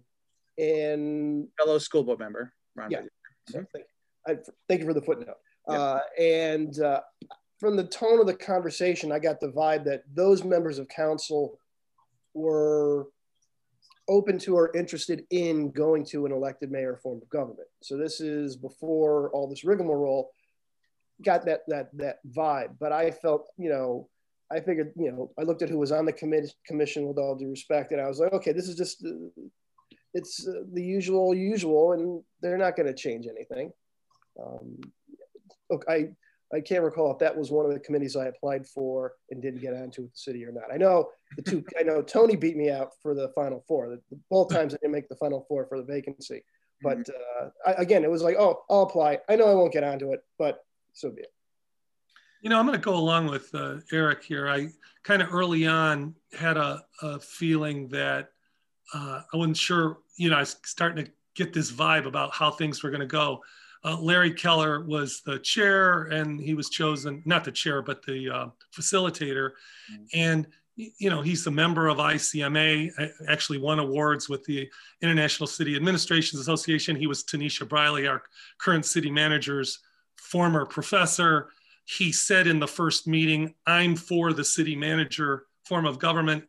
And 0.59 1.47
fellow 1.57 1.79
school 1.79 2.03
board 2.03 2.19
member, 2.19 2.53
Ron. 2.75 2.91
Yeah. 2.91 3.03
So 3.49 3.65
thank, 3.73 3.87
I, 4.27 4.37
thank 4.69 4.81
you 4.81 4.87
for 4.87 4.95
the 4.95 5.03
footnote. 5.03 5.37
Uh, 5.69 6.01
and 6.19 6.77
uh, 6.81 7.03
from 7.59 7.77
the 7.77 7.85
tone 7.85 8.21
of 8.21 8.27
the 8.27 8.35
conversation, 8.35 9.13
I 9.13 9.19
got 9.19 9.41
the 9.41 9.49
vibe 9.49 9.85
that 9.85 10.03
those 10.15 10.45
members 10.45 10.79
of 10.79 10.89
council 10.89 11.59
were 12.35 13.09
open 14.09 14.39
to 14.39 14.57
or 14.57 14.75
interested 14.75 15.25
in 15.31 15.71
going 15.71 16.05
to 16.07 16.25
an 16.25 16.33
elected 16.33 16.71
mayor 16.71 16.97
form 17.03 17.21
of 17.21 17.29
government. 17.29 17.69
So 17.83 17.97
this 17.97 18.21
is 18.21 18.57
before 18.57 19.31
all 19.31 19.49
this 19.49 19.65
rigmarole 19.65 20.31
got 21.23 21.45
that 21.47 21.63
that 21.69 21.91
that 21.97 22.19
vibe. 22.31 22.77
But 22.79 22.93
I 22.93 23.11
felt, 23.11 23.49
you 23.57 23.69
know, 23.69 24.09
I 24.51 24.61
figured, 24.61 24.93
you 24.97 25.11
know, 25.11 25.31
I 25.39 25.43
looked 25.43 25.63
at 25.63 25.69
who 25.69 25.79
was 25.79 25.93
on 25.93 26.07
the 26.07 26.13
committee 26.13 26.53
commission 26.65 27.07
with 27.07 27.19
all 27.19 27.35
due 27.35 27.51
respect, 27.51 27.93
and 27.93 28.01
I 28.01 28.09
was 28.09 28.19
like, 28.19 28.33
okay, 28.33 28.53
this 28.53 28.69
is 28.69 28.77
just 28.77 29.05
uh, 29.05 29.43
it's 30.15 30.47
uh, 30.47 30.63
the 30.73 30.83
usual 30.83 31.35
usual, 31.35 31.93
and 31.93 32.23
they're 32.41 32.57
not 32.57 32.77
going 32.77 32.87
to 32.87 32.95
change 32.95 33.27
anything. 33.27 33.73
Um, 34.43 34.79
look, 35.71 35.85
I 35.89 36.11
I 36.53 36.61
can't 36.61 36.83
recall 36.83 37.13
if 37.13 37.19
that 37.19 37.37
was 37.37 37.51
one 37.51 37.67
of 37.67 37.73
the 37.73 37.81
committees 37.81 38.17
I 38.17 38.27
applied 38.27 38.67
for 38.67 39.13
and 39.31 39.43
didn't 39.43 39.61
get 39.61 39.75
onto 39.75 40.03
with 40.03 40.13
the 40.13 40.19
city 40.19 40.45
or 40.45 40.53
not. 40.53 40.73
I 40.73 40.79
know 40.79 41.11
the 41.37 41.43
two. 41.43 41.65
I 41.79 41.83
know 41.83 42.01
Tony 42.01 42.37
beat 42.37 42.57
me 42.57 42.71
out 42.71 42.93
for 43.03 43.15
the 43.15 43.31
final 43.35 43.63
four. 43.69 43.89
The, 43.89 44.01
both 44.31 44.51
times 44.51 44.75
I 44.75 44.79
didn't 44.79 44.93
make 44.93 45.09
the 45.09 45.17
final 45.17 45.45
four 45.47 45.67
for 45.67 45.79
the 45.79 45.85
vacancy. 45.85 46.43
But 46.83 47.09
uh, 47.11 47.49
I, 47.67 47.73
again, 47.73 48.05
it 48.05 48.11
was 48.11 48.23
like, 48.23 48.37
oh, 48.39 48.63
I'll 48.71 48.83
apply. 48.83 49.19
I 49.29 49.37
know 49.37 49.47
I 49.47 49.55
won't 49.55 49.73
get 49.73 49.85
onto 49.85 50.13
it, 50.13 50.21
but 50.39 50.65
so 50.93 51.11
be 51.11 51.23
it. 51.23 51.33
You 52.41 52.51
know, 52.51 52.59
I'm 52.59 52.67
going 52.67 52.79
to 52.79 52.85
go 52.85 52.95
along 52.95 53.27
with 53.27 53.53
uh, 53.53 53.79
Eric 53.93 54.23
here. 54.23 54.49
I 54.49 54.69
kind 55.03 55.21
of 55.21 55.35
early 55.35 55.67
on 55.67 56.15
had 56.39 56.57
a, 56.57 56.85
a 57.03 57.19
feeling 57.19 57.89
that 57.89 58.31
uh, 58.95 59.23
I 59.33 59.37
wasn't 59.37 59.57
sure. 59.57 59.99
You 60.17 60.31
know, 60.31 60.37
I 60.37 60.41
was 60.41 60.57
starting 60.65 61.05
to 61.05 61.11
get 61.35 61.53
this 61.53 61.73
vibe 61.73 62.07
about 62.07 62.33
how 62.33 62.51
things 62.51 62.83
were 62.83 62.91
going 62.91 63.01
to 63.01 63.07
go 63.07 63.43
uh, 63.85 63.99
Larry 64.01 64.33
Keller 64.33 64.85
was 64.85 65.23
the 65.25 65.39
chair, 65.39 66.05
and 66.05 66.41
he 66.41 66.55
was 66.55 66.69
chosen 66.69 67.23
not 67.25 67.45
the 67.45 67.53
chair, 67.53 67.83
but 67.83 68.05
the 68.05 68.29
uh, 68.29 68.47
facilitator. 68.77 69.51
Mm-hmm. 69.93 70.05
And 70.15 70.47
you 70.77 71.11
know, 71.11 71.23
he's 71.23 71.45
a 71.47 71.51
member 71.51 71.89
of 71.89 71.99
ICMA. 71.99 73.13
Actually, 73.29 73.59
won 73.59 73.81
awards 73.81 74.29
with 74.29 74.45
the 74.45 74.69
International 75.03 75.47
City 75.49 75.75
Administrations 75.75 76.41
Association. 76.41 76.95
He 76.95 77.09
was 77.09 77.25
Tanisha 77.25 77.69
Briley, 77.69 78.07
our 78.07 78.23
current 78.59 78.87
city 78.87 79.11
manager's 79.11 79.81
former 80.17 80.65
professor. 80.65 81.49
He 81.85 82.13
said 82.13 82.47
in 82.47 82.61
the 82.61 82.69
first 82.69 83.09
meeting, 83.09 83.55
"I'm 83.67 83.97
for 83.97 84.33
the 84.33 84.45
city 84.45 84.77
manager 84.77 85.47
form 85.65 85.85
of 85.85 85.99
government." 85.99 86.45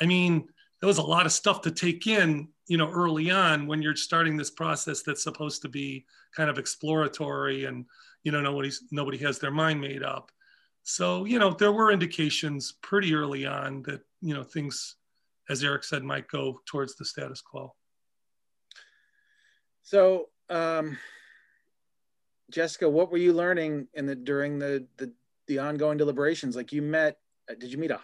I 0.00 0.06
mean, 0.06 0.48
there 0.80 0.88
was 0.88 0.98
a 0.98 1.02
lot 1.02 1.26
of 1.26 1.32
stuff 1.32 1.62
to 1.62 1.70
take 1.70 2.06
in 2.06 2.48
you 2.68 2.76
know 2.76 2.90
early 2.90 3.30
on 3.30 3.66
when 3.66 3.82
you're 3.82 3.96
starting 3.96 4.36
this 4.36 4.50
process 4.50 5.02
that's 5.02 5.22
supposed 5.22 5.62
to 5.62 5.68
be 5.68 6.04
kind 6.36 6.50
of 6.50 6.58
exploratory 6.58 7.64
and 7.64 7.86
you 8.22 8.30
know 8.30 8.40
nobody's 8.40 8.84
nobody 8.90 9.18
has 9.18 9.38
their 9.38 9.50
mind 9.50 9.80
made 9.80 10.02
up. 10.02 10.30
So 10.82 11.24
you 11.24 11.38
know 11.38 11.50
there 11.50 11.72
were 11.72 11.90
indications 11.90 12.74
pretty 12.82 13.14
early 13.14 13.46
on 13.46 13.82
that 13.82 14.02
you 14.20 14.34
know 14.34 14.44
things 14.44 14.96
as 15.48 15.64
eric 15.64 15.82
said 15.82 16.04
might 16.04 16.28
go 16.28 16.60
towards 16.66 16.94
the 16.94 17.04
status 17.04 17.40
quo. 17.40 17.74
So 19.82 20.28
um 20.50 20.98
jessica 22.50 22.88
what 22.88 23.10
were 23.10 23.18
you 23.18 23.32
learning 23.32 23.88
in 23.94 24.06
the 24.06 24.14
during 24.14 24.58
the 24.58 24.86
the, 24.98 25.10
the 25.46 25.58
ongoing 25.58 25.96
deliberations? 25.96 26.54
Like 26.54 26.72
you 26.72 26.82
met 26.82 27.18
uh, 27.50 27.54
did 27.54 27.72
you 27.72 27.78
meet 27.78 27.90
a 27.90 28.00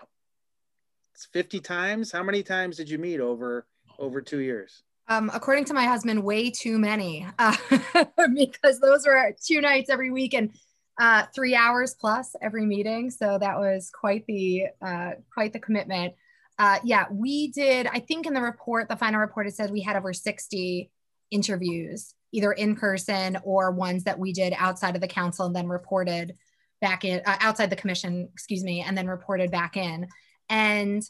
50 1.33 1.61
times? 1.61 2.11
How 2.11 2.23
many 2.23 2.43
times 2.43 2.77
did 2.77 2.89
you 2.89 2.99
meet 2.99 3.21
over 3.21 3.67
over 3.99 4.21
two 4.21 4.39
years? 4.39 4.83
Um, 5.09 5.31
according 5.35 5.67
to 5.67 5.75
my 5.75 5.85
husband, 5.85 6.23
way 6.23 6.51
too 6.51 6.79
many 6.79 7.27
uh, 7.39 7.57
because 8.35 8.81
those 8.81 9.07
were 9.07 9.35
two 9.45 9.61
nights 9.61 9.91
every 9.91 10.11
week 10.11 10.33
and 10.35 10.51
uh, 10.99 11.25
three 11.35 11.55
hours 11.55 11.95
plus 12.01 12.35
every 12.41 12.65
meeting. 12.65 13.11
So 13.11 13.39
that 13.39 13.59
was 13.59 13.91
quite 13.93 14.25
the 14.27 14.67
uh, 14.81 15.11
quite 15.33 15.53
the 15.53 15.59
commitment. 15.59 16.15
Uh, 16.59 16.79
yeah, 16.85 17.07
we 17.11 17.49
did. 17.49 17.87
I 17.87 17.99
think 17.99 18.27
in 18.27 18.33
the 18.33 18.41
report, 18.41 18.89
the 18.89 18.97
final 18.97 19.21
report, 19.21 19.47
it 19.47 19.55
said 19.55 19.71
we 19.71 19.83
had 19.83 19.97
over 19.97 20.13
60 20.13 20.91
interviews, 21.31 22.15
either 22.33 22.53
in 22.53 22.77
person 22.77 23.37
or 23.43 23.73
ones 23.73 24.05
that 24.05 24.19
we 24.19 24.33
did 24.33 24.55
outside 24.57 24.95
of 24.95 25.01
the 25.01 25.09
council 25.09 25.47
and 25.47 25.57
then 25.57 25.69
reported 25.69 26.37
back 26.81 27.05
in 27.05 27.21
uh, 27.27 27.37
outside 27.41 27.71
the 27.71 27.77
commission, 27.77 28.29
excuse 28.33 28.63
me, 28.63 28.81
and 28.83 28.97
then 28.97 29.09
reported 29.09 29.51
back 29.51 29.77
in. 29.77 30.07
And 30.49 31.03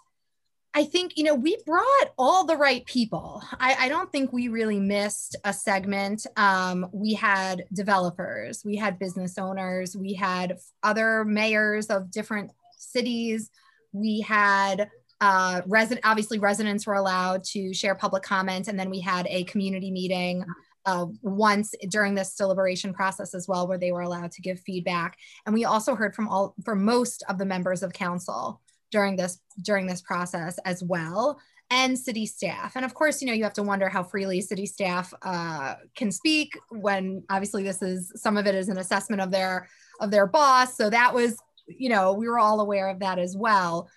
I 0.77 0.85
think, 0.85 1.17
you 1.17 1.23
know, 1.23 1.37
we 1.37 1.57
brought 1.65 2.13
all 2.19 2.45
the 2.45 2.57
right 2.57 2.85
people. 2.85 3.43
I, 3.61 3.77
I 3.81 3.89
don't 3.89 4.11
think 4.11 4.33
we 4.33 4.49
really 4.49 4.81
missed 4.81 5.37
a 5.45 5.53
segment. 5.53 6.27
Um, 6.37 6.89
we 6.93 7.15
had 7.15 7.65
developers, 7.73 8.65
we 8.65 8.75
had 8.75 8.99
business 8.99 9.39
owners, 9.39 9.97
we 9.97 10.15
had 10.15 10.59
other 10.83 11.25
mayors 11.25 11.87
of 11.87 12.11
different 12.11 12.51
cities, 12.77 13.51
we 13.93 14.21
had 14.21 14.91
uh, 15.21 15.63
resident, 15.67 16.05
obviously 16.05 16.41
residents 16.41 16.89
were 16.89 16.95
allowed 16.95 17.45
to 17.45 17.73
share 17.73 17.95
public 17.95 18.25
comment, 18.25 18.67
and 18.67 18.79
then 18.79 18.91
we 18.91 19.01
had 19.01 19.29
a 19.31 19.45
community 19.45 19.93
meeting 19.93 20.45
uh, 20.87 21.07
once 21.23 21.73
during 21.89 22.15
this 22.15 22.35
deliberation 22.35 22.93
process 22.93 23.33
as 23.33 23.47
well, 23.47 23.69
where 23.69 23.79
they 23.79 23.93
were 23.93 24.03
allowed 24.03 24.33
to 24.33 24.43
give 24.43 24.61
feedback. 24.61 25.17
And 25.47 25.55
we 25.55 25.65
also 25.65 25.95
heard 25.95 26.15
from 26.15 26.29
all, 26.29 26.55
from 26.65 26.85
most 26.85 27.23
of 27.29 27.39
the 27.39 27.47
members 27.47 27.83
of 27.83 27.93
council 27.93 28.61
during 28.91 29.17
this 29.17 29.41
during 29.63 29.87
this 29.87 30.03
process 30.03 30.59
as 30.65 30.83
well 30.83 31.39
and 31.71 31.99
city 31.99 32.27
staff. 32.27 32.77
And 32.77 32.85
of 32.85 32.95
course 32.95 33.21
you 33.21 33.27
know 33.27 33.33
you 33.33 33.45
have 33.45 33.55
to 33.55 33.63
wonder 33.63 33.89
how 33.89 34.03
freely 34.03 34.41
city 34.41 34.67
staff 34.67 35.13
uh, 35.23 35.75
can 35.97 36.11
speak 36.11 36.59
when 36.71 37.23
obviously 37.31 37.63
this 37.63 37.83
is 37.83 38.13
some 38.17 38.37
of 38.37 38.47
it 38.47 38.55
is 38.55 38.69
an 38.69 38.79
assessment 38.79 39.23
of 39.23 39.31
their 39.31 39.69
of 40.01 40.11
their 40.11 40.27
boss. 40.27 40.77
So 40.77 40.91
that 40.91 41.15
was 41.15 41.37
you 41.67 41.89
know 41.89 42.13
we 42.13 42.29
were 42.29 42.39
all 42.39 42.61
aware 42.61 42.89
of 42.89 43.01
that 43.01 43.19
as 43.19 43.37
well. 43.37 43.89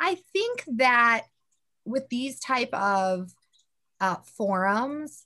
I 0.00 0.16
think 0.32 0.64
that 0.76 1.22
with 1.84 2.08
these 2.08 2.38
type 2.40 2.72
of 2.72 3.32
uh, 4.00 4.16
forums 4.36 5.24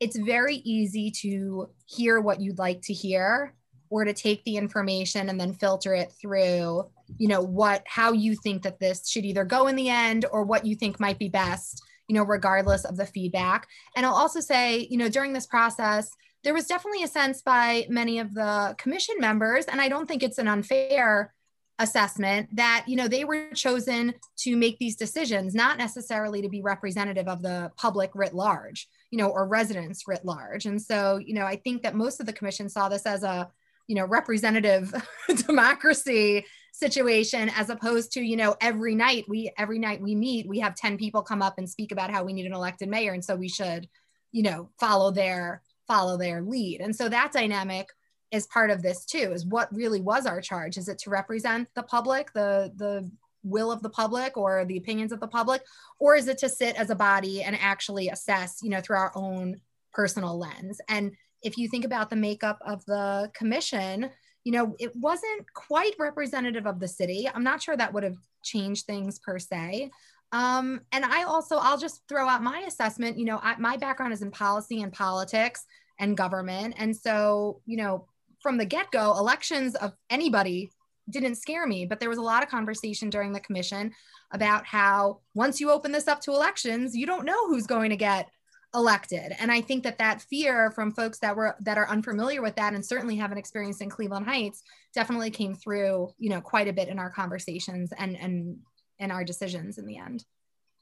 it's 0.00 0.18
very 0.18 0.56
easy 0.56 1.10
to 1.10 1.68
hear 1.86 2.20
what 2.20 2.40
you'd 2.40 2.58
like 2.58 2.82
to 2.82 2.92
hear 2.92 3.54
or 3.94 4.04
to 4.04 4.12
take 4.12 4.42
the 4.42 4.56
information 4.56 5.28
and 5.28 5.40
then 5.40 5.52
filter 5.52 5.94
it 5.94 6.10
through 6.20 6.84
you 7.16 7.28
know 7.28 7.40
what 7.40 7.84
how 7.86 8.10
you 8.10 8.34
think 8.34 8.62
that 8.62 8.80
this 8.80 9.08
should 9.08 9.24
either 9.24 9.44
go 9.44 9.68
in 9.68 9.76
the 9.76 9.88
end 9.88 10.26
or 10.32 10.42
what 10.42 10.66
you 10.66 10.74
think 10.74 10.98
might 10.98 11.16
be 11.16 11.28
best 11.28 11.80
you 12.08 12.14
know 12.16 12.24
regardless 12.24 12.84
of 12.84 12.96
the 12.96 13.06
feedback. 13.06 13.68
And 13.94 14.04
i'll 14.04 14.14
also 14.14 14.40
say 14.40 14.88
you 14.90 14.98
know 14.98 15.08
during 15.08 15.32
this 15.32 15.46
process 15.46 16.10
there 16.42 16.52
was 16.52 16.66
definitely 16.66 17.04
a 17.04 17.08
sense 17.08 17.40
by 17.40 17.86
many 17.88 18.18
of 18.18 18.34
the 18.34 18.74
commission 18.78 19.14
members 19.20 19.66
and 19.66 19.80
i 19.80 19.88
don't 19.88 20.06
think 20.06 20.24
it's 20.24 20.38
an 20.38 20.48
unfair 20.48 21.32
assessment 21.78 22.48
that 22.54 22.84
you 22.88 22.96
know 22.96 23.06
they 23.06 23.24
were 23.24 23.50
chosen 23.54 24.12
to 24.38 24.56
make 24.56 24.76
these 24.78 24.96
decisions 24.96 25.54
not 25.54 25.78
necessarily 25.78 26.42
to 26.42 26.48
be 26.48 26.62
representative 26.62 27.28
of 27.28 27.42
the 27.42 27.70
public 27.76 28.10
writ 28.14 28.34
large 28.34 28.88
you 29.10 29.18
know 29.18 29.28
or 29.28 29.46
residents 29.46 30.08
writ 30.08 30.24
large. 30.24 30.66
And 30.66 30.82
so 30.82 31.18
you 31.18 31.34
know 31.34 31.46
i 31.46 31.54
think 31.54 31.82
that 31.82 31.94
most 31.94 32.18
of 32.18 32.26
the 32.26 32.32
commission 32.32 32.68
saw 32.68 32.88
this 32.88 33.06
as 33.06 33.22
a 33.22 33.50
you 33.86 33.94
know 33.94 34.06
representative 34.06 34.92
democracy 35.46 36.44
situation 36.72 37.48
as 37.54 37.70
opposed 37.70 38.12
to 38.12 38.20
you 38.20 38.36
know 38.36 38.56
every 38.60 38.96
night 38.96 39.24
we 39.28 39.52
every 39.56 39.78
night 39.78 40.00
we 40.00 40.14
meet 40.16 40.48
we 40.48 40.58
have 40.58 40.74
10 40.74 40.96
people 40.96 41.22
come 41.22 41.40
up 41.40 41.54
and 41.56 41.70
speak 41.70 41.92
about 41.92 42.10
how 42.10 42.24
we 42.24 42.32
need 42.32 42.46
an 42.46 42.52
elected 42.52 42.88
mayor. 42.88 43.12
And 43.12 43.24
so 43.24 43.36
we 43.36 43.48
should 43.48 43.88
you 44.32 44.42
know 44.42 44.70
follow 44.80 45.10
their 45.10 45.62
follow 45.86 46.16
their 46.16 46.42
lead. 46.42 46.80
And 46.80 46.94
so 46.94 47.08
that 47.08 47.32
dynamic 47.32 47.88
is 48.32 48.48
part 48.48 48.70
of 48.70 48.82
this 48.82 49.04
too 49.04 49.32
is 49.32 49.46
what 49.46 49.72
really 49.74 50.00
was 50.00 50.26
our 50.26 50.40
charge. 50.40 50.76
Is 50.76 50.88
it 50.88 50.98
to 51.00 51.10
represent 51.10 51.68
the 51.74 51.84
public 51.84 52.32
the 52.32 52.72
the 52.76 53.08
will 53.44 53.70
of 53.70 53.82
the 53.82 53.90
public 53.90 54.36
or 54.36 54.64
the 54.64 54.78
opinions 54.78 55.12
of 55.12 55.20
the 55.20 55.28
public? 55.28 55.62
Or 56.00 56.16
is 56.16 56.26
it 56.26 56.38
to 56.38 56.48
sit 56.48 56.74
as 56.76 56.90
a 56.90 56.96
body 56.96 57.42
and 57.42 57.56
actually 57.60 58.08
assess 58.08 58.58
you 58.62 58.70
know 58.70 58.80
through 58.80 58.96
our 58.96 59.12
own 59.14 59.60
personal 59.92 60.36
lens? 60.36 60.80
And 60.88 61.12
if 61.44 61.56
you 61.56 61.68
think 61.68 61.84
about 61.84 62.10
the 62.10 62.16
makeup 62.16 62.58
of 62.66 62.84
the 62.86 63.30
commission 63.34 64.10
you 64.44 64.52
know, 64.52 64.76
it 64.78 64.94
wasn't 64.96 65.52
quite 65.54 65.94
representative 65.98 66.66
of 66.66 66.78
the 66.78 66.88
city. 66.88 67.28
I'm 67.34 67.42
not 67.42 67.62
sure 67.62 67.76
that 67.76 67.92
would 67.92 68.04
have 68.04 68.16
changed 68.42 68.84
things 68.84 69.18
per 69.18 69.38
se. 69.38 69.90
Um, 70.32 70.82
and 70.92 71.04
I 71.04 71.22
also, 71.22 71.56
I'll 71.56 71.78
just 71.78 72.02
throw 72.08 72.28
out 72.28 72.42
my 72.42 72.60
assessment. 72.60 73.18
You 73.18 73.24
know, 73.24 73.40
I, 73.42 73.56
my 73.58 73.76
background 73.76 74.12
is 74.12 74.22
in 74.22 74.30
policy 74.30 74.82
and 74.82 74.92
politics 74.92 75.64
and 75.98 76.16
government. 76.16 76.74
And 76.76 76.94
so, 76.94 77.62
you 77.66 77.76
know, 77.76 78.06
from 78.40 78.58
the 78.58 78.66
get 78.66 78.90
go, 78.90 79.16
elections 79.16 79.74
of 79.76 79.92
anybody 80.10 80.70
didn't 81.08 81.36
scare 81.36 81.66
me, 81.66 81.86
but 81.86 82.00
there 82.00 82.08
was 82.08 82.18
a 82.18 82.22
lot 82.22 82.42
of 82.42 82.48
conversation 82.48 83.08
during 83.08 83.32
the 83.32 83.40
commission 83.40 83.92
about 84.32 84.66
how 84.66 85.20
once 85.34 85.60
you 85.60 85.70
open 85.70 85.92
this 85.92 86.08
up 86.08 86.20
to 86.22 86.32
elections, 86.32 86.94
you 86.94 87.06
don't 87.06 87.24
know 87.24 87.46
who's 87.46 87.66
going 87.66 87.90
to 87.90 87.96
get 87.96 88.28
elected. 88.74 89.32
And 89.38 89.52
i 89.52 89.60
think 89.60 89.84
that 89.84 89.98
that 89.98 90.20
fear 90.22 90.70
from 90.72 90.92
folks 90.92 91.18
that 91.20 91.36
were 91.36 91.56
that 91.60 91.78
are 91.78 91.88
unfamiliar 91.88 92.42
with 92.42 92.56
that 92.56 92.74
and 92.74 92.84
certainly 92.84 93.16
haven't 93.16 93.38
experienced 93.38 93.80
in 93.80 93.90
cleveland 93.90 94.26
heights 94.26 94.62
definitely 94.94 95.30
came 95.30 95.54
through 95.54 96.10
you 96.18 96.30
know 96.30 96.40
quite 96.40 96.68
a 96.68 96.72
bit 96.72 96.88
in 96.88 96.98
our 96.98 97.10
conversations 97.10 97.92
and 97.96 98.16
and 98.16 98.58
in 98.98 99.10
our 99.10 99.24
decisions 99.24 99.78
in 99.78 99.86
the 99.86 99.96
end. 99.96 100.24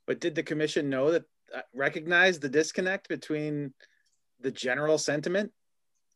But 0.07 0.20
did 0.20 0.35
the 0.35 0.42
commission 0.42 0.90
know 0.90 1.12
that 1.12 1.24
uh, 1.55 1.61
recognize 1.74 2.38
the 2.38 2.48
disconnect 2.48 3.09
between 3.09 3.72
the 4.40 4.50
general 4.50 4.98
sentiment 4.98 5.52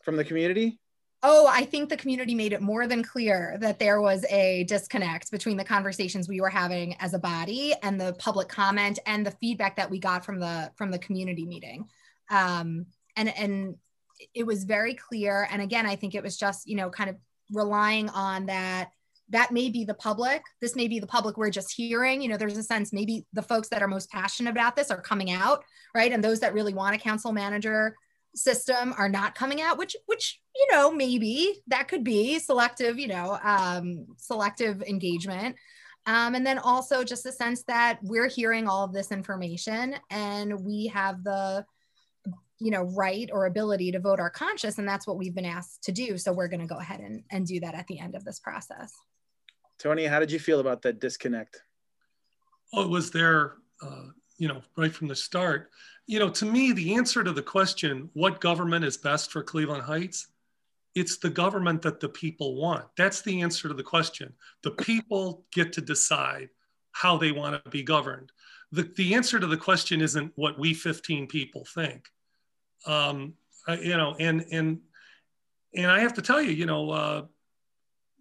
from 0.02 0.16
the 0.16 0.24
community 0.24 0.78
Oh, 1.22 1.48
I 1.50 1.64
think 1.64 1.88
the 1.88 1.96
community 1.96 2.34
made 2.34 2.52
it 2.52 2.60
more 2.60 2.86
than 2.86 3.02
clear 3.02 3.56
that 3.60 3.78
there 3.78 4.00
was 4.00 4.24
a 4.30 4.64
disconnect 4.64 5.30
between 5.30 5.56
the 5.56 5.64
conversations 5.64 6.28
we 6.28 6.40
were 6.40 6.50
having 6.50 6.94
as 7.00 7.14
a 7.14 7.18
body 7.18 7.74
and 7.82 8.00
the 8.00 8.12
public 8.18 8.48
comment 8.48 8.98
and 9.06 9.24
the 9.24 9.30
feedback 9.32 9.76
that 9.76 9.90
we 9.90 9.98
got 9.98 10.24
from 10.24 10.38
the 10.38 10.70
from 10.76 10.90
the 10.90 10.98
community 10.98 11.46
meeting. 11.46 11.88
Um, 12.30 12.86
and 13.16 13.36
and 13.36 13.76
it 14.34 14.46
was 14.46 14.64
very 14.64 14.94
clear. 14.94 15.48
And 15.50 15.62
again, 15.62 15.86
I 15.86 15.96
think 15.96 16.14
it 16.14 16.22
was 16.22 16.36
just 16.36 16.68
you 16.68 16.76
know 16.76 16.90
kind 16.90 17.10
of 17.10 17.16
relying 17.50 18.08
on 18.10 18.46
that 18.46 18.90
that 19.28 19.50
may 19.50 19.70
be 19.70 19.84
the 19.84 19.94
public 19.94 20.42
this 20.60 20.76
may 20.76 20.86
be 20.86 20.98
the 20.98 21.06
public 21.06 21.36
we're 21.36 21.50
just 21.50 21.72
hearing 21.72 22.22
you 22.22 22.28
know 22.28 22.36
there's 22.36 22.56
a 22.56 22.62
sense 22.62 22.92
maybe 22.92 23.24
the 23.32 23.42
folks 23.42 23.68
that 23.68 23.82
are 23.82 23.88
most 23.88 24.10
passionate 24.10 24.50
about 24.50 24.76
this 24.76 24.90
are 24.90 25.00
coming 25.00 25.30
out 25.30 25.64
right 25.94 26.12
and 26.12 26.22
those 26.22 26.40
that 26.40 26.54
really 26.54 26.74
want 26.74 26.94
a 26.94 26.98
council 26.98 27.32
manager 27.32 27.96
system 28.36 28.94
are 28.98 29.08
not 29.08 29.34
coming 29.34 29.62
out 29.62 29.78
which 29.78 29.96
which 30.06 30.40
you 30.54 30.66
know 30.70 30.92
maybe 30.92 31.62
that 31.66 31.88
could 31.88 32.04
be 32.04 32.38
selective 32.38 32.98
you 32.98 33.08
know 33.08 33.38
um, 33.42 34.06
selective 34.18 34.82
engagement. 34.82 35.56
Um, 36.08 36.36
and 36.36 36.46
then 36.46 36.60
also 36.60 37.02
just 37.02 37.26
a 37.26 37.32
sense 37.32 37.64
that 37.64 37.98
we're 38.00 38.28
hearing 38.28 38.68
all 38.68 38.84
of 38.84 38.92
this 38.92 39.10
information 39.10 39.96
and 40.08 40.64
we 40.64 40.86
have 40.86 41.24
the 41.24 41.66
you 42.60 42.70
know 42.70 42.82
right 42.82 43.28
or 43.32 43.46
ability 43.46 43.90
to 43.90 43.98
vote 43.98 44.20
our 44.20 44.30
conscience 44.30 44.78
and 44.78 44.88
that's 44.88 45.06
what 45.06 45.18
we've 45.18 45.34
been 45.34 45.44
asked 45.44 45.82
to 45.84 45.92
do. 45.92 46.16
So 46.16 46.32
we're 46.32 46.48
going 46.48 46.60
to 46.60 46.66
go 46.66 46.78
ahead 46.78 47.00
and, 47.00 47.24
and 47.30 47.44
do 47.44 47.58
that 47.60 47.74
at 47.74 47.88
the 47.88 47.98
end 47.98 48.14
of 48.14 48.24
this 48.24 48.38
process. 48.38 48.92
Tony 49.78 50.04
how 50.04 50.20
did 50.20 50.30
you 50.30 50.38
feel 50.38 50.60
about 50.60 50.82
that 50.82 51.00
disconnect? 51.00 51.60
Well 52.72 52.84
it 52.84 52.90
was 52.90 53.10
there 53.10 53.54
uh, 53.82 54.06
you 54.38 54.48
know 54.48 54.62
right 54.76 54.94
from 54.94 55.08
the 55.08 55.16
start 55.16 55.70
you 56.06 56.20
know, 56.20 56.30
to 56.30 56.44
me, 56.46 56.72
the 56.72 56.94
answer 56.94 57.24
to 57.24 57.32
the 57.32 57.42
question, 57.42 58.10
what 58.12 58.40
government 58.40 58.84
is 58.84 58.96
best 58.96 59.32
for 59.32 59.42
Cleveland 59.42 59.82
Heights, 59.82 60.28
it's 60.94 61.18
the 61.18 61.30
government 61.30 61.82
that 61.82 62.00
the 62.00 62.08
people 62.08 62.54
want. 62.54 62.84
That's 62.96 63.22
the 63.22 63.42
answer 63.42 63.68
to 63.68 63.74
the 63.74 63.82
question. 63.82 64.32
The 64.62 64.70
people 64.70 65.44
get 65.52 65.72
to 65.74 65.80
decide 65.80 66.48
how 66.92 67.18
they 67.18 67.32
want 67.32 67.62
to 67.62 67.70
be 67.70 67.82
governed. 67.82 68.32
The, 68.72 68.84
the 68.96 69.14
answer 69.14 69.38
to 69.38 69.46
the 69.46 69.56
question 69.56 70.00
isn't 70.00 70.32
what 70.36 70.58
we 70.58 70.74
15 70.74 71.26
people 71.26 71.66
think. 71.74 72.08
Um, 72.86 73.34
you 73.68 73.96
know, 73.96 74.14
and, 74.18 74.44
and, 74.52 74.80
and 75.74 75.90
I 75.90 76.00
have 76.00 76.14
to 76.14 76.22
tell 76.22 76.40
you, 76.40 76.52
you 76.52 76.66
know, 76.66 76.90
uh, 76.90 77.22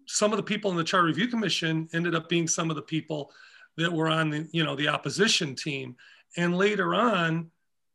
some 0.06 0.32
of 0.32 0.36
the 0.36 0.42
people 0.42 0.70
in 0.72 0.76
the 0.76 0.84
Charter 0.84 1.06
Review 1.06 1.28
Commission 1.28 1.88
ended 1.94 2.14
up 2.14 2.28
being 2.28 2.48
some 2.48 2.68
of 2.68 2.76
the 2.76 2.82
people 2.82 3.32
that 3.76 3.92
were 3.92 4.08
on 4.08 4.30
the, 4.30 4.48
you 4.52 4.64
know, 4.64 4.74
the 4.74 4.88
opposition 4.88 5.54
team. 5.54 5.96
And 6.36 6.56
later 6.56 6.94
on, 6.94 7.50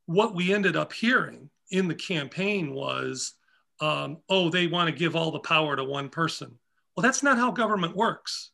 what 0.06 0.36
we 0.36 0.54
ended 0.54 0.76
up 0.76 0.94
hearing 0.94 1.50
in 1.70 1.88
the 1.88 1.96
campaign 1.96 2.74
was, 2.74 3.34
um, 3.80 4.18
oh, 4.30 4.50
they 4.50 4.68
want 4.68 4.90
to 4.90 4.96
give 4.96 5.16
all 5.16 5.32
the 5.32 5.40
power 5.40 5.76
to 5.76 5.84
one 5.84 6.10
person. 6.10 6.58
Well, 6.96 7.02
that's 7.02 7.24
not 7.24 7.38
how 7.38 7.52
government 7.52 7.96
works. 7.96 8.52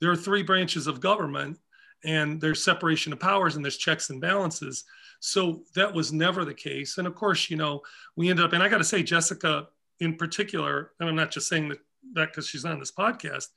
There 0.00 0.10
are 0.10 0.16
three 0.16 0.42
branches 0.42 0.86
of 0.86 1.00
government, 1.00 1.58
and 2.04 2.40
there's 2.40 2.64
separation 2.64 3.12
of 3.12 3.20
powers 3.20 3.56
and 3.56 3.64
there's 3.64 3.76
checks 3.76 4.08
and 4.08 4.20
balances. 4.20 4.84
So 5.20 5.64
that 5.74 5.92
was 5.92 6.12
never 6.12 6.44
the 6.44 6.54
case. 6.54 6.96
And 6.96 7.06
of 7.06 7.14
course, 7.14 7.50
you 7.50 7.56
know, 7.56 7.82
we 8.16 8.30
ended 8.30 8.44
up, 8.44 8.54
and 8.54 8.62
I 8.62 8.68
got 8.68 8.78
to 8.78 8.84
say, 8.84 9.02
Jessica 9.02 9.68
in 9.98 10.16
particular, 10.16 10.92
and 10.98 11.08
I'm 11.08 11.16
not 11.16 11.30
just 11.30 11.48
saying 11.48 11.68
that 11.68 11.78
that 12.14 12.30
because 12.30 12.48
she's 12.48 12.64
on 12.64 12.78
this 12.78 12.92
podcast, 12.92 13.48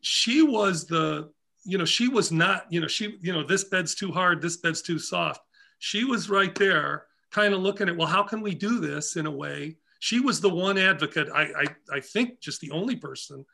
she 0.00 0.42
was 0.42 0.86
the, 0.86 1.30
you 1.64 1.78
know, 1.78 1.84
she 1.84 2.08
was 2.08 2.30
not, 2.30 2.66
you 2.70 2.80
know, 2.80 2.88
she, 2.88 3.18
you 3.22 3.32
know, 3.32 3.42
this 3.42 3.64
bed's 3.64 3.94
too 3.94 4.12
hard, 4.12 4.42
this 4.42 4.58
bed's 4.58 4.82
too 4.82 4.98
soft 4.98 5.40
she 5.84 6.02
was 6.02 6.30
right 6.30 6.54
there 6.54 7.04
kind 7.30 7.52
of 7.52 7.60
looking 7.60 7.90
at, 7.90 7.96
well, 7.96 8.08
how 8.08 8.22
can 8.22 8.40
we 8.40 8.54
do 8.54 8.80
this 8.80 9.16
in 9.16 9.26
a 9.26 9.30
way? 9.30 9.76
She 9.98 10.18
was 10.18 10.40
the 10.40 10.48
one 10.48 10.78
advocate, 10.78 11.28
I, 11.28 11.42
I, 11.42 11.96
I 11.96 12.00
think 12.00 12.40
just 12.40 12.62
the 12.62 12.70
only 12.70 12.96
person 12.96 13.44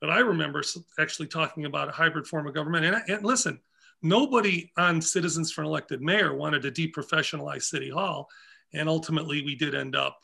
that 0.00 0.08
I 0.08 0.20
remember 0.20 0.62
actually 1.00 1.26
talking 1.26 1.64
about 1.64 1.88
a 1.88 1.92
hybrid 1.92 2.28
form 2.28 2.46
of 2.46 2.54
government. 2.54 2.84
And, 2.84 3.02
and 3.08 3.24
listen, 3.24 3.58
nobody 4.00 4.70
on 4.76 5.02
Citizens 5.02 5.50
for 5.50 5.62
an 5.62 5.66
Elected 5.66 6.00
Mayor 6.00 6.36
wanted 6.36 6.62
to 6.62 6.70
deprofessionalize 6.70 7.62
City 7.62 7.90
Hall. 7.90 8.28
And 8.72 8.88
ultimately, 8.88 9.42
we 9.42 9.56
did 9.56 9.74
end 9.74 9.96
up, 9.96 10.20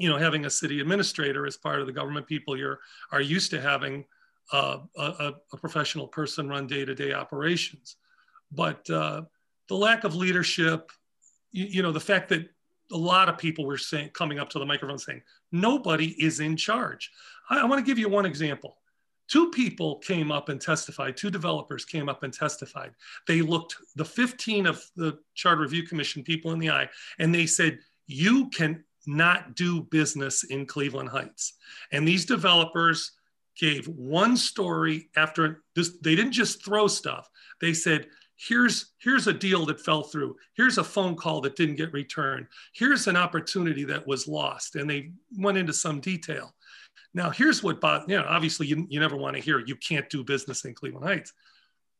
you 0.00 0.08
know, 0.08 0.16
having 0.16 0.44
a 0.44 0.50
city 0.50 0.80
administrator 0.80 1.46
as 1.46 1.56
part 1.56 1.80
of 1.80 1.86
the 1.86 1.92
government. 1.92 2.26
People 2.26 2.54
here 2.54 2.80
are 3.12 3.20
used 3.20 3.52
to 3.52 3.60
having 3.60 4.04
uh, 4.52 4.78
a, 4.96 5.34
a, 5.52 5.56
professional 5.56 6.08
person 6.08 6.48
run 6.48 6.66
day-to-day 6.66 7.12
operations. 7.12 7.96
But 8.50 8.88
uh, 8.88 9.22
the 9.68 9.74
lack 9.74 10.04
of 10.04 10.14
leadership, 10.14 10.90
you, 11.52 11.66
you, 11.66 11.82
know, 11.82 11.92
the 11.92 12.00
fact 12.00 12.30
that 12.30 12.48
a 12.92 12.96
lot 12.96 13.28
of 13.28 13.36
people 13.36 13.66
were 13.66 13.76
saying, 13.76 14.10
coming 14.14 14.38
up 14.38 14.48
to 14.50 14.58
the 14.58 14.64
microphone 14.64 14.98
saying, 14.98 15.22
nobody 15.52 16.14
is 16.22 16.40
in 16.40 16.56
charge. 16.56 17.10
I, 17.50 17.60
I 17.60 17.64
want 17.64 17.84
to 17.84 17.88
give 17.88 17.98
you 17.98 18.08
one 18.08 18.24
example. 18.24 18.76
Two 19.28 19.50
people 19.50 19.96
came 19.96 20.32
up 20.32 20.48
and 20.48 20.58
testified, 20.58 21.16
two 21.16 21.30
developers 21.30 21.84
came 21.84 22.08
up 22.08 22.22
and 22.22 22.32
testified. 22.32 22.92
They 23.26 23.42
looked 23.42 23.76
the 23.96 24.04
15 24.04 24.66
of 24.66 24.82
the 24.96 25.18
Charter 25.34 25.60
Review 25.62 25.82
Commission 25.82 26.22
people 26.22 26.52
in 26.52 26.58
the 26.58 26.70
eye, 26.70 26.88
and 27.18 27.34
they 27.34 27.44
said, 27.44 27.80
you 28.06 28.48
can 28.48 28.84
not 29.06 29.54
do 29.54 29.82
business 29.82 30.44
in 30.44 30.64
Cleveland 30.64 31.10
Heights. 31.10 31.54
And 31.92 32.08
these 32.08 32.24
developers 32.24 33.12
gave 33.58 33.86
one 33.88 34.36
story 34.36 35.10
after 35.16 35.62
this. 35.74 35.98
They 36.00 36.14
didn't 36.14 36.32
just 36.32 36.64
throw 36.64 36.86
stuff. 36.86 37.28
They 37.60 37.74
said, 37.74 38.06
here's 38.38 38.92
here's 38.98 39.26
a 39.26 39.32
deal 39.32 39.66
that 39.66 39.80
fell 39.80 40.02
through 40.02 40.36
here's 40.54 40.78
a 40.78 40.84
phone 40.84 41.16
call 41.16 41.40
that 41.40 41.56
didn't 41.56 41.74
get 41.74 41.92
returned 41.92 42.46
here's 42.72 43.08
an 43.08 43.16
opportunity 43.16 43.84
that 43.84 44.06
was 44.06 44.28
lost 44.28 44.76
and 44.76 44.88
they 44.88 45.10
went 45.36 45.58
into 45.58 45.72
some 45.72 46.00
detail 46.00 46.54
now 47.14 47.30
here's 47.30 47.64
what 47.64 47.80
bothered 47.80 48.08
you 48.08 48.16
know 48.16 48.24
obviously 48.28 48.66
you, 48.66 48.86
you 48.88 49.00
never 49.00 49.16
want 49.16 49.34
to 49.34 49.42
hear 49.42 49.58
you 49.66 49.74
can't 49.74 50.08
do 50.08 50.22
business 50.22 50.64
in 50.64 50.72
cleveland 50.72 51.04
heights 51.04 51.32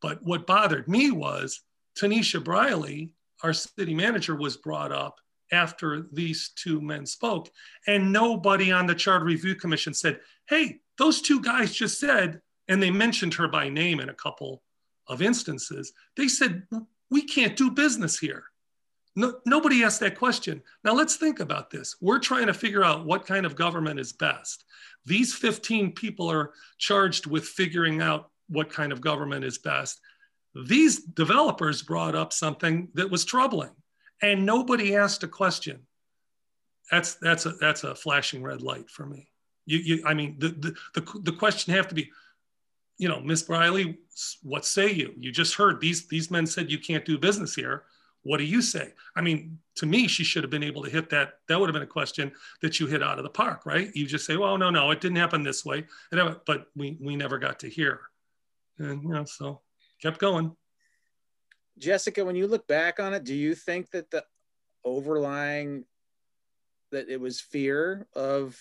but 0.00 0.22
what 0.22 0.46
bothered 0.46 0.88
me 0.88 1.10
was 1.10 1.62
tanisha 2.00 2.42
briley 2.42 3.10
our 3.42 3.52
city 3.52 3.92
manager 3.94 4.36
was 4.36 4.56
brought 4.56 4.92
up 4.92 5.18
after 5.50 6.06
these 6.12 6.50
two 6.54 6.80
men 6.80 7.04
spoke 7.04 7.50
and 7.88 8.12
nobody 8.12 8.70
on 8.70 8.86
the 8.86 8.94
charter 8.94 9.24
review 9.24 9.56
commission 9.56 9.92
said 9.92 10.20
hey 10.48 10.78
those 10.98 11.22
two 11.22 11.40
guys 11.40 11.72
just 11.74 11.98
said, 11.98 12.40
and 12.68 12.82
they 12.82 12.90
mentioned 12.90 13.34
her 13.34 13.48
by 13.48 13.68
name 13.68 14.00
in 14.00 14.08
a 14.08 14.14
couple 14.14 14.62
of 15.06 15.22
instances, 15.22 15.92
they 16.16 16.28
said, 16.28 16.66
we 17.10 17.22
can't 17.22 17.56
do 17.56 17.70
business 17.70 18.18
here. 18.18 18.44
No, 19.16 19.34
nobody 19.46 19.82
asked 19.82 20.00
that 20.00 20.18
question. 20.18 20.62
Now 20.84 20.92
let's 20.92 21.16
think 21.16 21.40
about 21.40 21.70
this. 21.70 21.96
We're 22.00 22.18
trying 22.18 22.46
to 22.46 22.54
figure 22.54 22.84
out 22.84 23.06
what 23.06 23.26
kind 23.26 23.46
of 23.46 23.56
government 23.56 23.98
is 23.98 24.12
best. 24.12 24.64
These 25.06 25.34
15 25.34 25.92
people 25.92 26.30
are 26.30 26.52
charged 26.76 27.26
with 27.26 27.44
figuring 27.44 28.02
out 28.02 28.30
what 28.48 28.70
kind 28.70 28.92
of 28.92 29.00
government 29.00 29.44
is 29.44 29.58
best. 29.58 30.00
These 30.66 31.02
developers 31.02 31.82
brought 31.82 32.14
up 32.14 32.32
something 32.32 32.88
that 32.94 33.10
was 33.10 33.24
troubling 33.24 33.70
and 34.22 34.44
nobody 34.44 34.94
asked 34.96 35.22
a 35.22 35.28
question. 35.28 35.86
That's, 36.90 37.14
that's, 37.14 37.46
a, 37.46 37.50
that's 37.52 37.84
a 37.84 37.94
flashing 37.94 38.42
red 38.42 38.62
light 38.62 38.90
for 38.90 39.06
me. 39.06 39.28
You, 39.68 39.78
you 39.78 40.02
I 40.06 40.14
mean, 40.14 40.36
the, 40.38 40.48
the, 40.48 40.74
the, 40.94 41.20
the 41.24 41.32
question 41.32 41.74
have 41.74 41.88
to 41.88 41.94
be, 41.94 42.10
you 42.96 43.08
know, 43.08 43.20
Miss 43.20 43.42
Briley, 43.42 43.98
what 44.42 44.64
say 44.64 44.90
you? 44.90 45.14
You 45.18 45.30
just 45.30 45.54
heard 45.54 45.80
these, 45.80 46.08
these 46.08 46.30
men 46.30 46.46
said 46.46 46.70
you 46.70 46.78
can't 46.78 47.04
do 47.04 47.18
business 47.18 47.54
here. 47.54 47.84
What 48.22 48.38
do 48.38 48.44
you 48.44 48.62
say? 48.62 48.94
I 49.14 49.20
mean, 49.20 49.58
to 49.76 49.86
me, 49.86 50.08
she 50.08 50.24
should 50.24 50.42
have 50.42 50.50
been 50.50 50.64
able 50.64 50.82
to 50.82 50.90
hit 50.90 51.10
that. 51.10 51.34
That 51.48 51.60
would 51.60 51.68
have 51.68 51.74
been 51.74 51.82
a 51.82 51.86
question 51.86 52.32
that 52.62 52.80
you 52.80 52.86
hit 52.86 53.02
out 53.02 53.18
of 53.18 53.24
the 53.24 53.30
park, 53.30 53.66
right? 53.66 53.94
You 53.94 54.06
just 54.06 54.26
say, 54.26 54.36
well, 54.36 54.58
no, 54.58 54.70
no, 54.70 54.90
it 54.90 55.00
didn't 55.00 55.18
happen 55.18 55.42
this 55.42 55.64
way. 55.64 55.84
But 56.10 56.66
we, 56.74 56.96
we 57.00 57.14
never 57.14 57.38
got 57.38 57.60
to 57.60 57.68
hear. 57.68 58.00
And, 58.78 59.02
you 59.02 59.10
know, 59.10 59.24
so 59.24 59.60
kept 60.02 60.18
going. 60.18 60.56
Jessica, 61.78 62.24
when 62.24 62.36
you 62.36 62.46
look 62.48 62.66
back 62.66 62.98
on 62.98 63.14
it, 63.14 63.22
do 63.22 63.34
you 63.34 63.54
think 63.54 63.90
that 63.90 64.10
the 64.10 64.24
overlying 64.84 65.84
that 66.90 67.08
it 67.08 67.20
was 67.20 67.40
fear 67.40 68.06
of 68.14 68.58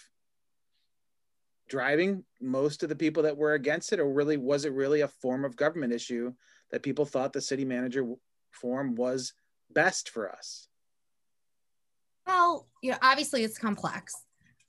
driving 1.67 2.23
most 2.41 2.83
of 2.83 2.89
the 2.89 2.95
people 2.95 3.23
that 3.23 3.37
were 3.37 3.53
against 3.53 3.93
it, 3.93 3.99
or 3.99 4.11
really 4.11 4.37
was 4.37 4.65
it 4.65 4.73
really 4.73 5.01
a 5.01 5.07
form 5.07 5.45
of 5.45 5.55
government 5.55 5.93
issue 5.93 6.33
that 6.71 6.83
people 6.83 7.05
thought 7.05 7.33
the 7.33 7.41
city 7.41 7.65
manager 7.65 8.05
form 8.51 8.95
was 8.95 9.33
best 9.71 10.09
for 10.09 10.31
us? 10.31 10.67
Well, 12.25 12.67
you 12.81 12.91
know, 12.91 12.97
obviously 13.01 13.43
it's 13.43 13.57
complex. 13.57 14.13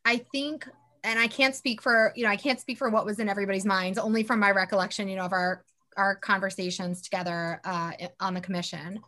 I 0.05 0.19
think, 0.33 0.69
and 1.05 1.19
I 1.19 1.27
can't 1.27 1.55
speak 1.55 1.83
for, 1.83 2.13
you 2.15 2.25
know, 2.25 2.31
I 2.31 2.37
can't 2.37 2.61
speak 2.61 2.79
for 2.79 2.89
what 2.89 3.05
was 3.05 3.19
in 3.19 3.29
everybody's 3.29 3.65
minds, 3.65 3.99
only 3.99 4.23
from 4.23 4.39
my 4.39 4.51
recollection, 4.51 5.09
you 5.09 5.17
know, 5.17 5.25
of 5.25 5.33
our 5.33 5.65
our 5.97 6.15
conversations 6.15 7.03
together 7.03 7.61
uh, 7.65 7.91
on 8.21 8.33
the 8.33 8.41
commission. 8.41 9.01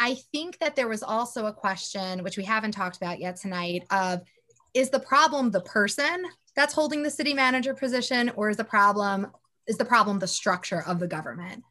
I 0.00 0.16
think 0.32 0.58
that 0.58 0.74
there 0.74 0.88
was 0.88 1.04
also 1.04 1.46
a 1.46 1.52
question, 1.52 2.24
which 2.24 2.36
we 2.36 2.42
haven't 2.44 2.72
talked 2.72 2.96
about 2.96 3.20
yet 3.20 3.36
tonight, 3.36 3.84
of 3.90 4.22
is 4.74 4.90
the 4.90 5.00
problem 5.00 5.50
the 5.50 5.60
person 5.60 6.24
that's 6.56 6.74
holding 6.74 7.02
the 7.02 7.10
city 7.10 7.34
manager 7.34 7.74
position 7.74 8.30
or 8.36 8.50
is 8.50 8.56
the 8.56 8.64
problem 8.64 9.28
is 9.66 9.76
the 9.76 9.84
problem 9.84 10.18
the 10.18 10.26
structure 10.26 10.82
of 10.86 10.98
the 10.98 11.06
government? 11.06 11.62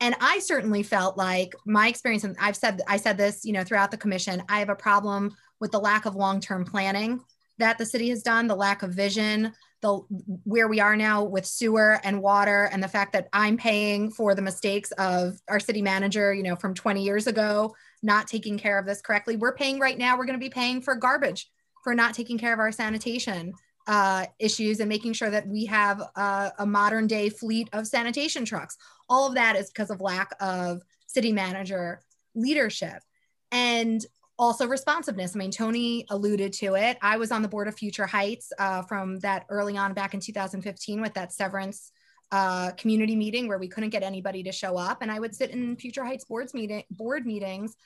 And 0.00 0.16
i 0.20 0.38
certainly 0.38 0.82
felt 0.82 1.16
like 1.18 1.54
my 1.66 1.88
experience 1.88 2.24
and 2.24 2.36
i've 2.40 2.56
said 2.56 2.80
i 2.88 2.96
said 2.96 3.18
this 3.18 3.44
you 3.44 3.52
know 3.52 3.64
throughout 3.64 3.90
the 3.90 3.96
commission 3.96 4.42
i 4.48 4.58
have 4.58 4.70
a 4.70 4.74
problem 4.74 5.36
with 5.60 5.72
the 5.72 5.78
lack 5.78 6.06
of 6.06 6.16
long-term 6.16 6.64
planning 6.64 7.20
that 7.58 7.76
the 7.76 7.84
city 7.84 8.08
has 8.08 8.22
done 8.22 8.46
the 8.46 8.56
lack 8.56 8.82
of 8.82 8.94
vision 8.94 9.52
the 9.82 9.98
where 10.44 10.68
we 10.68 10.80
are 10.80 10.96
now 10.96 11.22
with 11.22 11.44
sewer 11.44 12.00
and 12.02 12.22
water 12.22 12.70
and 12.72 12.82
the 12.82 12.88
fact 12.88 13.12
that 13.12 13.28
i'm 13.34 13.58
paying 13.58 14.10
for 14.10 14.34
the 14.34 14.40
mistakes 14.40 14.90
of 14.92 15.38
our 15.48 15.60
city 15.60 15.82
manager 15.82 16.32
you 16.32 16.42
know 16.42 16.56
from 16.56 16.72
20 16.72 17.02
years 17.02 17.26
ago 17.26 17.74
not 18.02 18.26
taking 18.26 18.58
care 18.58 18.78
of 18.78 18.86
this 18.86 19.00
correctly. 19.00 19.36
We're 19.36 19.54
paying 19.54 19.78
right 19.78 19.98
now 19.98 20.16
we're 20.16 20.26
going 20.26 20.38
to 20.38 20.44
be 20.44 20.50
paying 20.50 20.80
for 20.80 20.94
garbage 20.94 21.50
for 21.84 21.94
not 21.94 22.14
taking 22.14 22.38
care 22.38 22.52
of 22.52 22.58
our 22.58 22.72
sanitation 22.72 23.54
uh, 23.86 24.26
issues 24.38 24.80
and 24.80 24.88
making 24.88 25.12
sure 25.12 25.30
that 25.30 25.46
we 25.48 25.64
have 25.66 26.00
a, 26.16 26.52
a 26.58 26.66
modern 26.66 27.06
day 27.06 27.28
fleet 27.28 27.68
of 27.72 27.86
sanitation 27.86 28.44
trucks. 28.44 28.76
All 29.08 29.26
of 29.26 29.34
that 29.34 29.56
is 29.56 29.70
because 29.70 29.90
of 29.90 30.00
lack 30.00 30.30
of 30.40 30.82
city 31.06 31.32
manager 31.32 32.02
leadership 32.34 33.02
and 33.50 34.04
also 34.38 34.66
responsiveness. 34.66 35.36
I 35.36 35.38
mean, 35.38 35.50
Tony 35.50 36.06
alluded 36.08 36.52
to 36.54 36.74
it. 36.74 36.96
I 37.02 37.18
was 37.18 37.30
on 37.30 37.42
the 37.42 37.48
board 37.48 37.68
of 37.68 37.76
Future 37.76 38.06
Heights 38.06 38.52
uh, 38.58 38.82
from 38.82 39.18
that 39.20 39.44
early 39.50 39.76
on 39.76 39.92
back 39.92 40.14
in 40.14 40.20
2015 40.20 41.02
with 41.02 41.12
that 41.14 41.32
severance 41.32 41.92
uh, 42.32 42.70
community 42.72 43.16
meeting 43.16 43.48
where 43.48 43.58
we 43.58 43.68
couldn't 43.68 43.90
get 43.90 44.02
anybody 44.02 44.42
to 44.44 44.52
show 44.52 44.78
up. 44.78 45.02
And 45.02 45.10
I 45.10 45.18
would 45.18 45.34
sit 45.34 45.50
in 45.50 45.76
Future 45.76 46.04
Heights 46.04 46.24
boards 46.24 46.54
meeting 46.54 46.84
board 46.90 47.26
meetings, 47.26 47.76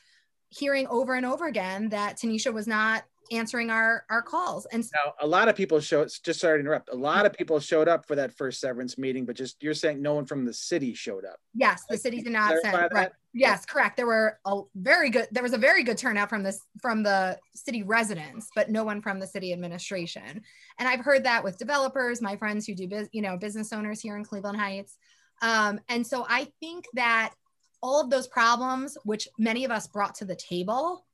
hearing 0.51 0.87
over 0.89 1.15
and 1.15 1.27
over 1.27 1.47
again 1.47 1.89
that 1.89 2.19
Tanisha 2.19 2.53
was 2.53 2.67
not 2.67 3.03
answering 3.31 3.71
our 3.71 4.05
our 4.11 4.23
calls. 4.23 4.67
And 4.67 4.85
now 4.95 5.15
a 5.21 5.27
lot 5.27 5.49
of 5.49 5.57
people 5.57 5.81
showed 5.81 6.11
just 6.23 6.41
sorry 6.41 6.59
to 6.59 6.61
interrupt 6.61 6.91
a 6.91 6.95
lot 6.95 7.27
of 7.27 7.33
people 7.33 7.59
showed 7.61 7.89
up 7.89 8.07
for 8.07 8.15
that 8.17 8.33
first 8.33 8.61
severance 8.61 8.99
meeting 8.99 9.25
but 9.25 9.37
just 9.37 9.63
you're 9.63 9.75
saying 9.75 10.03
no 10.03 10.15
one 10.15 10.27
from 10.27 10.45
the 10.45 10.53
city 10.53 10.95
showed 10.95 11.25
up. 11.25 11.39
Yes 11.55 11.85
the 11.89 11.97
city 11.97 12.21
did 12.23 12.33
not 12.33 12.55
send 12.63 12.91
right. 12.93 13.11
yes 13.33 13.65
correct. 13.65 13.97
There 13.97 14.07
were 14.07 14.39
a 14.47 14.61
very 14.75 15.11
good 15.11 15.29
there 15.31 15.43
was 15.43 15.53
a 15.53 15.59
very 15.59 15.83
good 15.83 15.99
turnout 15.99 16.29
from 16.29 16.43
this 16.43 16.61
from 16.81 17.03
the 17.03 17.39
city 17.55 17.83
residents 17.83 18.49
but 18.55 18.71
no 18.71 18.85
one 18.85 19.01
from 19.01 19.19
the 19.19 19.27
city 19.27 19.53
administration. 19.53 20.43
And 20.79 20.89
i've 20.89 21.01
heard 21.01 21.25
that 21.25 21.43
with 21.43 21.59
developers 21.59 22.21
my 22.21 22.37
friends 22.37 22.67
who 22.67 22.75
do 22.75 22.89
biz, 22.89 23.09
you 23.13 23.23
know 23.23 23.37
business 23.37 23.73
owners 23.73 24.01
here 24.01 24.17
in 24.17 24.25
cleveland 24.25 24.59
heights. 24.59 24.99
Um, 25.43 25.81
and 25.89 26.07
so 26.07 26.27
i 26.29 26.49
think 26.61 26.87
that 26.95 27.35
all 27.83 28.01
of 28.01 28.09
those 28.09 28.27
problems 28.27 28.97
which 29.05 29.29
many 29.39 29.65
of 29.65 29.71
us 29.71 29.87
brought 29.87 30.15
to 30.15 30.25
the 30.25 30.37
table 30.37 31.05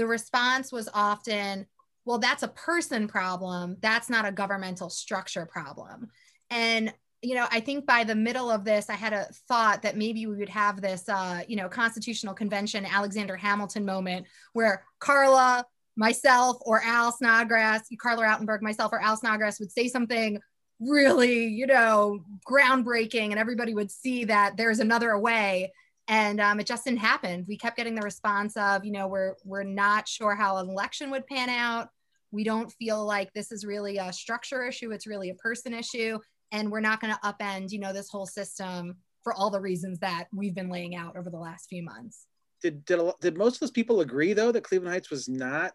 the 0.00 0.06
response 0.06 0.72
was 0.72 0.88
often, 0.94 1.66
well, 2.06 2.18
that's 2.18 2.42
a 2.42 2.48
person 2.48 3.06
problem. 3.06 3.76
That's 3.80 4.08
not 4.08 4.26
a 4.26 4.32
governmental 4.32 4.88
structure 4.88 5.44
problem. 5.44 6.08
And 6.48 6.92
you 7.22 7.34
know, 7.34 7.46
I 7.50 7.60
think 7.60 7.84
by 7.84 8.02
the 8.02 8.14
middle 8.14 8.50
of 8.50 8.64
this, 8.64 8.88
I 8.88 8.94
had 8.94 9.12
a 9.12 9.24
thought 9.46 9.82
that 9.82 9.94
maybe 9.94 10.24
we 10.26 10.36
would 10.36 10.48
have 10.48 10.80
this, 10.80 11.06
uh, 11.06 11.42
you 11.46 11.54
know, 11.54 11.68
constitutional 11.68 12.32
convention 12.32 12.86
Alexander 12.86 13.36
Hamilton 13.36 13.84
moment 13.84 14.24
where 14.54 14.86
Carla, 15.00 15.66
myself, 15.96 16.56
or 16.62 16.82
Al 16.82 17.12
Snodgrass, 17.12 17.82
Carla 18.00 18.22
Rautenberg, 18.22 18.62
myself, 18.62 18.94
or 18.94 19.02
Al 19.02 19.18
Snodgrass 19.18 19.60
would 19.60 19.70
say 19.70 19.86
something 19.86 20.40
really, 20.80 21.44
you 21.44 21.66
know, 21.66 22.24
groundbreaking, 22.50 23.32
and 23.32 23.38
everybody 23.38 23.74
would 23.74 23.90
see 23.90 24.24
that 24.24 24.56
there's 24.56 24.78
another 24.78 25.18
way 25.18 25.70
and 26.10 26.40
um, 26.40 26.58
it 26.58 26.66
just 26.66 26.84
didn't 26.84 26.98
happen. 26.98 27.44
We 27.48 27.56
kept 27.56 27.76
getting 27.76 27.94
the 27.94 28.02
response 28.02 28.56
of, 28.56 28.84
you 28.84 28.90
know, 28.90 29.06
we're 29.06 29.36
we're 29.44 29.62
not 29.62 30.08
sure 30.08 30.34
how 30.34 30.56
an 30.56 30.68
election 30.68 31.10
would 31.12 31.24
pan 31.26 31.48
out. 31.48 31.88
We 32.32 32.42
don't 32.42 32.70
feel 32.72 33.06
like 33.06 33.32
this 33.32 33.52
is 33.52 33.64
really 33.64 33.96
a 33.98 34.12
structure 34.12 34.66
issue; 34.66 34.90
it's 34.90 35.06
really 35.06 35.30
a 35.30 35.34
person 35.34 35.72
issue, 35.72 36.18
and 36.50 36.70
we're 36.70 36.80
not 36.80 37.00
going 37.00 37.14
to 37.14 37.20
upend, 37.20 37.70
you 37.70 37.78
know, 37.78 37.92
this 37.92 38.10
whole 38.10 38.26
system 38.26 38.96
for 39.22 39.32
all 39.34 39.50
the 39.50 39.60
reasons 39.60 40.00
that 40.00 40.26
we've 40.34 40.54
been 40.54 40.68
laying 40.68 40.96
out 40.96 41.16
over 41.16 41.30
the 41.30 41.38
last 41.38 41.68
few 41.68 41.84
months. 41.84 42.26
did 42.60 42.84
did, 42.84 43.00
did 43.20 43.38
most 43.38 43.54
of 43.54 43.60
those 43.60 43.70
people 43.70 44.00
agree 44.00 44.32
though 44.32 44.50
that 44.50 44.64
Cleveland 44.64 44.92
Heights 44.92 45.10
was 45.10 45.28
not 45.28 45.74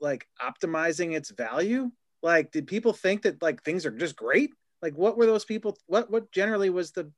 like 0.00 0.26
optimizing 0.42 1.14
its 1.14 1.30
value? 1.30 1.92
Like, 2.24 2.50
did 2.50 2.66
people 2.66 2.92
think 2.92 3.22
that 3.22 3.40
like 3.40 3.62
things 3.62 3.86
are 3.86 3.92
just 3.92 4.16
great? 4.16 4.50
Like, 4.82 4.94
what 4.96 5.16
were 5.16 5.26
those 5.26 5.44
people? 5.44 5.78
What 5.86 6.10
what 6.10 6.32
generally 6.32 6.70
was 6.70 6.90
the 6.90 7.12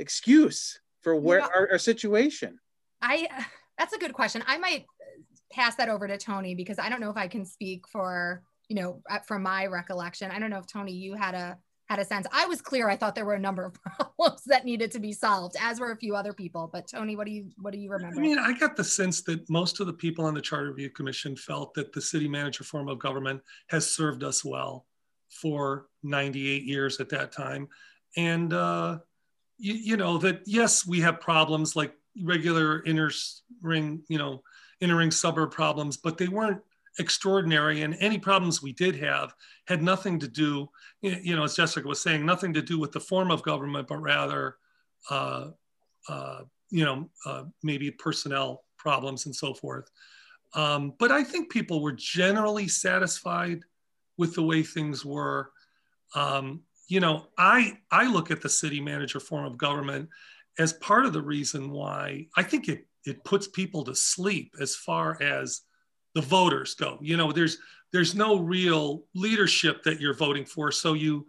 excuse 0.00 0.80
for 1.08 1.16
where 1.16 1.38
You 1.38 1.44
know- 1.44 1.50
our, 1.54 1.72
our 1.72 1.78
situation? 1.78 2.58
I 3.02 3.28
that's 3.78 3.92
a 3.92 3.98
good 3.98 4.12
question. 4.12 4.42
I 4.46 4.58
might 4.58 4.86
pass 5.52 5.76
that 5.76 5.88
over 5.88 6.06
to 6.06 6.18
Tony 6.18 6.54
because 6.54 6.78
I 6.78 6.88
don't 6.88 7.00
know 7.00 7.10
if 7.10 7.16
I 7.16 7.28
can 7.28 7.44
speak 7.44 7.86
for 7.88 8.42
you 8.68 8.76
know 8.76 9.02
uh, 9.10 9.20
from 9.20 9.42
my 9.42 9.66
recollection. 9.66 10.30
I 10.30 10.38
don't 10.38 10.50
know 10.50 10.58
if 10.58 10.66
Tony 10.66 10.92
you 10.92 11.14
had 11.14 11.34
a 11.34 11.58
had 11.88 11.98
a 11.98 12.04
sense. 12.04 12.26
I 12.30 12.44
was 12.44 12.60
clear. 12.60 12.90
I 12.90 12.96
thought 12.96 13.14
there 13.14 13.24
were 13.24 13.34
a 13.34 13.38
number 13.40 13.64
of 13.64 13.72
problems 13.82 14.42
that 14.46 14.66
needed 14.66 14.90
to 14.92 14.98
be 14.98 15.12
solved, 15.12 15.56
as 15.58 15.80
were 15.80 15.92
a 15.92 15.96
few 15.96 16.14
other 16.14 16.34
people. 16.34 16.68
But 16.70 16.86
Tony, 16.86 17.16
what 17.16 17.26
do 17.26 17.32
you 17.32 17.50
what 17.58 17.72
do 17.72 17.78
you 17.78 17.90
remember? 17.90 18.18
I 18.18 18.22
mean, 18.22 18.38
I 18.38 18.52
got 18.52 18.76
the 18.76 18.84
sense 18.84 19.22
that 19.22 19.48
most 19.48 19.80
of 19.80 19.86
the 19.86 19.92
people 19.92 20.26
on 20.26 20.34
the 20.34 20.42
Charter 20.42 20.68
Review 20.68 20.90
Commission 20.90 21.34
felt 21.36 21.72
that 21.74 21.92
the 21.92 22.02
city 22.02 22.28
manager 22.28 22.64
form 22.64 22.88
of 22.88 22.98
government 22.98 23.40
has 23.68 23.90
served 23.90 24.22
us 24.22 24.44
well 24.44 24.86
for 25.30 25.86
98 26.02 26.64
years 26.64 27.00
at 27.00 27.08
that 27.10 27.32
time. 27.32 27.68
And, 28.16 28.52
uh, 28.52 28.98
you, 29.58 29.74
you 29.74 29.96
know, 29.96 30.18
that 30.18 30.42
yes, 30.46 30.86
we 30.86 31.00
have 31.00 31.20
problems 31.20 31.76
like 31.76 31.92
regular 32.22 32.82
inner 32.84 33.10
ring, 33.60 34.02
you 34.08 34.18
know, 34.18 34.42
inner 34.80 34.96
ring 34.96 35.10
suburb 35.10 35.50
problems, 35.50 35.96
but 35.96 36.18
they 36.18 36.28
weren't 36.28 36.60
extraordinary. 36.98 37.82
And 37.82 37.96
any 38.00 38.18
problems 38.18 38.62
we 38.62 38.72
did 38.72 38.96
have 38.96 39.34
had 39.66 39.82
nothing 39.82 40.18
to 40.20 40.28
do, 40.28 40.68
you 41.02 41.36
know, 41.36 41.44
as 41.44 41.56
Jessica 41.56 41.86
was 41.86 42.00
saying, 42.00 42.24
nothing 42.24 42.52
to 42.54 42.62
do 42.62 42.78
with 42.78 42.92
the 42.92 43.00
form 43.00 43.30
of 43.30 43.42
government, 43.42 43.88
but 43.88 43.98
rather, 43.98 44.56
uh, 45.10 45.48
uh, 46.08 46.40
you 46.70 46.84
know, 46.84 47.08
uh, 47.26 47.44
maybe 47.62 47.90
personnel 47.90 48.64
problems 48.76 49.26
and 49.26 49.34
so 49.34 49.54
forth. 49.54 49.90
Um, 50.54 50.94
but 50.98 51.12
I 51.12 51.22
think 51.22 51.50
people 51.50 51.82
were 51.82 51.92
generally 51.92 52.68
satisfied 52.68 53.60
with 54.16 54.34
the 54.34 54.42
way 54.42 54.62
things 54.62 55.04
were. 55.04 55.50
Um, 56.14 56.62
you 56.88 57.00
know, 57.00 57.26
I 57.36 57.78
I 57.90 58.10
look 58.10 58.30
at 58.30 58.40
the 58.40 58.48
city 58.48 58.80
manager 58.80 59.20
form 59.20 59.44
of 59.44 59.58
government 59.58 60.08
as 60.58 60.72
part 60.72 61.06
of 61.06 61.12
the 61.12 61.22
reason 61.22 61.70
why 61.70 62.26
I 62.36 62.42
think 62.42 62.68
it 62.68 62.86
it 63.04 63.22
puts 63.24 63.46
people 63.46 63.84
to 63.84 63.94
sleep 63.94 64.54
as 64.60 64.74
far 64.74 65.22
as 65.22 65.62
the 66.14 66.22
voters 66.22 66.74
go. 66.74 66.98
You 67.00 67.16
know, 67.16 67.30
there's 67.30 67.58
there's 67.92 68.14
no 68.14 68.38
real 68.38 69.04
leadership 69.14 69.82
that 69.84 70.00
you're 70.00 70.14
voting 70.14 70.46
for, 70.46 70.72
so 70.72 70.94
you 70.94 71.26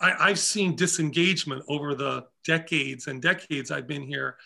I, 0.00 0.30
I've 0.30 0.38
seen 0.38 0.76
disengagement 0.76 1.64
over 1.68 1.94
the 1.94 2.26
decades 2.44 3.08
and 3.08 3.20
decades 3.20 3.70
I've 3.70 3.88
been 3.88 4.02
here, 4.02 4.36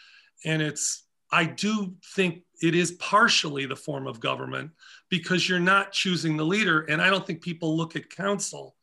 and 0.46 0.62
it's 0.62 1.05
I 1.31 1.44
do 1.44 1.94
think 2.14 2.42
it 2.62 2.74
is 2.74 2.92
partially 2.92 3.66
the 3.66 3.77
form 3.77 4.07
of 4.07 4.20
government 4.20 4.70
because 5.11 5.46
you're 5.46 5.61
not 5.61 5.92
choosing 5.92 6.38
the 6.38 6.44
leader, 6.44 6.83
and 6.83 7.03
I 7.03 7.11
don't 7.11 7.27
think 7.27 7.42
people 7.42 7.77
look 7.77 7.96
at 7.96 8.09
council 8.09 8.77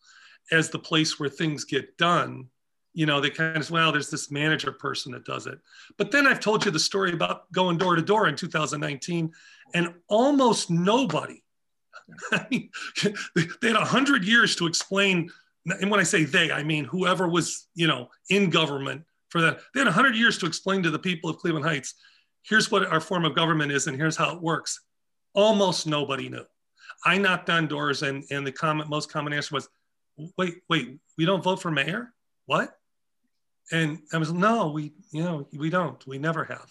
as 0.51 0.69
the 0.69 0.79
place 0.79 1.19
where 1.19 1.29
things 1.29 1.63
get 1.63 1.97
done. 1.97 2.47
You 2.93 3.05
know, 3.05 3.21
they 3.21 3.29
kind 3.29 3.57
of 3.57 3.71
well, 3.71 3.91
there's 3.91 4.09
this 4.09 4.31
manager 4.31 4.71
person 4.71 5.13
that 5.13 5.23
does 5.23 5.47
it. 5.47 5.59
But 5.97 6.11
then 6.11 6.27
I've 6.27 6.41
told 6.41 6.65
you 6.65 6.71
the 6.71 6.79
story 6.79 7.13
about 7.13 7.49
going 7.51 7.77
door 7.77 7.95
to 7.95 8.01
door 8.01 8.27
in 8.27 8.35
2019, 8.35 9.31
and 9.73 9.93
almost 10.09 10.69
nobody 10.69 11.41
they 12.31 12.69
had 13.63 13.75
a 13.75 13.85
hundred 13.85 14.25
years 14.25 14.55
to 14.57 14.67
explain. 14.67 15.29
And 15.65 15.91
when 15.91 15.99
I 15.99 16.03
say 16.03 16.23
they, 16.23 16.51
I 16.51 16.63
mean 16.63 16.85
whoever 16.85 17.27
was, 17.27 17.67
you 17.75 17.87
know, 17.87 18.09
in 18.29 18.49
government 18.49 19.03
for 19.29 19.41
that. 19.41 19.59
They 19.73 19.79
had 19.79 19.87
a 19.87 19.93
hundred 19.93 20.15
years 20.15 20.37
to 20.39 20.45
explain 20.45 20.83
to 20.83 20.91
the 20.91 20.99
people 20.99 21.29
of 21.29 21.37
Cleveland 21.37 21.65
Heights, 21.65 21.95
here's 22.43 22.71
what 22.71 22.85
our 22.87 22.99
form 22.99 23.25
of 23.25 23.35
government 23.35 23.71
is, 23.71 23.87
and 23.87 23.95
here's 23.95 24.17
how 24.17 24.35
it 24.35 24.41
works. 24.41 24.81
Almost 25.33 25.87
nobody 25.87 26.29
knew. 26.29 26.43
I 27.05 27.17
knocked 27.17 27.49
on 27.49 27.67
doors, 27.67 28.03
and 28.03 28.23
and 28.31 28.45
the 28.45 28.51
comment, 28.51 28.89
most 28.89 29.11
common 29.11 29.33
answer 29.33 29.55
was, 29.55 29.69
"Wait, 30.37 30.61
wait, 30.69 30.99
we 31.17 31.25
don't 31.25 31.43
vote 31.43 31.61
for 31.61 31.71
mayor? 31.71 32.13
What?" 32.45 32.77
And 33.71 33.99
I 34.13 34.17
was, 34.17 34.31
"No, 34.31 34.71
we, 34.71 34.93
you 35.11 35.23
know, 35.23 35.47
we 35.53 35.69
don't. 35.69 36.05
We 36.07 36.17
never 36.17 36.43
have." 36.45 36.69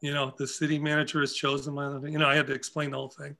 You 0.00 0.12
know, 0.12 0.34
the 0.36 0.46
city 0.46 0.78
manager 0.78 1.22
is 1.22 1.34
chosen 1.34 1.74
by 1.74 1.88
the. 1.88 2.10
You 2.10 2.18
know, 2.18 2.28
I 2.28 2.36
had 2.36 2.46
to 2.48 2.54
explain 2.54 2.90
the 2.90 2.98
whole 2.98 3.10
thing 3.10 3.36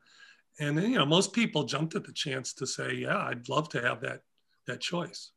and 0.60 0.76
then 0.76 0.90
you 0.90 0.98
know 0.98 1.06
most 1.06 1.32
people 1.32 1.64
jumped 1.64 1.94
at 1.94 2.04
the 2.04 2.12
chance 2.12 2.52
to 2.52 2.66
say 2.66 2.94
yeah 2.94 3.18
i'd 3.26 3.48
love 3.48 3.68
to 3.68 3.80
have 3.80 4.00
that 4.00 4.20
that 4.66 4.80
choice 4.80 5.32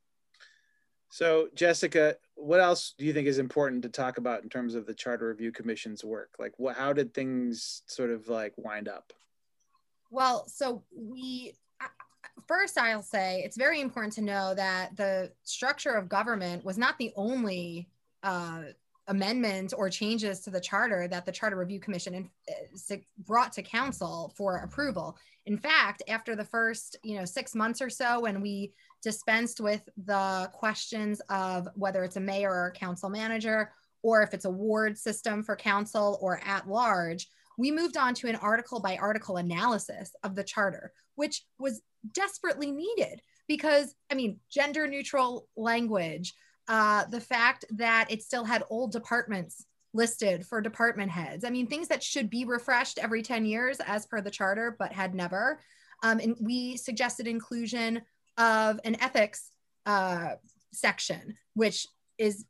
So, 1.09 1.47
Jessica, 1.55 2.17
what 2.35 2.59
else 2.59 2.93
do 2.97 3.05
you 3.05 3.13
think 3.13 3.27
is 3.27 3.39
important 3.39 3.83
to 3.83 3.89
talk 3.89 4.17
about 4.17 4.43
in 4.43 4.49
terms 4.49 4.75
of 4.75 4.85
the 4.85 4.93
Charter 4.93 5.29
Review 5.29 5.53
Commission's 5.53 6.03
work? 6.03 6.35
Like, 6.37 6.51
what, 6.57 6.75
how 6.75 6.91
did 6.91 7.13
things 7.13 7.81
sort 7.87 8.11
of 8.11 8.27
like 8.27 8.53
wind 8.57 8.89
up? 8.89 9.13
Well, 10.11 10.45
so 10.49 10.83
we 10.93 11.53
first 12.47 12.77
I'll 12.77 13.01
say 13.01 13.41
it's 13.43 13.57
very 13.57 13.81
important 13.81 14.13
to 14.13 14.21
know 14.21 14.53
that 14.55 14.95
the 14.95 15.31
structure 15.43 15.91
of 15.91 16.09
government 16.09 16.63
was 16.63 16.77
not 16.77 16.97
the 16.97 17.11
only 17.15 17.89
uh, 18.23 18.63
amendment 19.07 19.73
or 19.77 19.89
changes 19.89 20.41
to 20.41 20.49
the 20.49 20.59
charter 20.59 21.07
that 21.07 21.25
the 21.25 21.31
Charter 21.31 21.55
Review 21.55 21.79
Commission 21.79 22.29
uh, 22.49 22.95
brought 23.19 23.53
to 23.53 23.61
council 23.61 24.33
for 24.35 24.57
approval. 24.57 25.17
In 25.45 25.57
fact, 25.57 26.03
after 26.09 26.35
the 26.35 26.43
first, 26.43 26.97
you 27.03 27.17
know, 27.17 27.25
six 27.25 27.55
months 27.55 27.81
or 27.81 27.89
so, 27.89 28.19
when 28.19 28.41
we 28.41 28.73
dispensed 29.01 29.61
with 29.61 29.87
the 30.05 30.49
questions 30.53 31.21
of 31.29 31.67
whether 31.75 32.03
it's 32.03 32.17
a 32.17 32.21
mayor 32.21 32.51
or 32.51 32.67
a 32.67 32.71
council 32.71 33.09
manager, 33.09 33.71
or 34.03 34.21
if 34.21 34.33
it's 34.33 34.45
a 34.45 34.49
ward 34.49 34.97
system 34.97 35.41
for 35.41 35.55
council 35.55 36.17
or 36.21 36.41
at 36.45 36.67
large, 36.67 37.29
we 37.57 37.71
moved 37.71 37.97
on 37.97 38.13
to 38.13 38.27
an 38.27 38.35
article 38.35 38.79
by 38.79 38.97
article 38.97 39.37
analysis 39.37 40.13
of 40.23 40.35
the 40.35 40.43
charter, 40.43 40.91
which 41.15 41.43
was 41.57 41.81
desperately 42.13 42.71
needed 42.71 43.21
because, 43.47 43.95
I 44.11 44.15
mean, 44.15 44.39
gender 44.49 44.87
neutral 44.87 45.47
language, 45.55 46.33
uh, 46.67 47.05
the 47.05 47.21
fact 47.21 47.65
that 47.71 48.11
it 48.11 48.21
still 48.21 48.43
had 48.43 48.63
old 48.69 48.91
departments 48.91 49.65
listed 49.93 50.45
for 50.45 50.61
department 50.61 51.11
heads. 51.11 51.43
I 51.43 51.49
mean, 51.49 51.67
things 51.67 51.87
that 51.87 52.03
should 52.03 52.29
be 52.29 52.45
refreshed 52.45 52.99
every 52.99 53.23
10 53.23 53.45
years 53.45 53.79
as 53.85 54.05
per 54.05 54.21
the 54.21 54.31
charter, 54.31 54.75
but 54.77 54.91
had 54.91 55.15
never. 55.15 55.61
Um, 56.03 56.19
and 56.19 56.35
we 56.39 56.77
suggested 56.77 57.27
inclusion 57.27 58.01
of 58.37 58.79
an 58.83 59.01
ethics 59.01 59.49
uh, 59.85 60.35
section, 60.73 61.35
which 61.55 61.87
is 62.17 62.45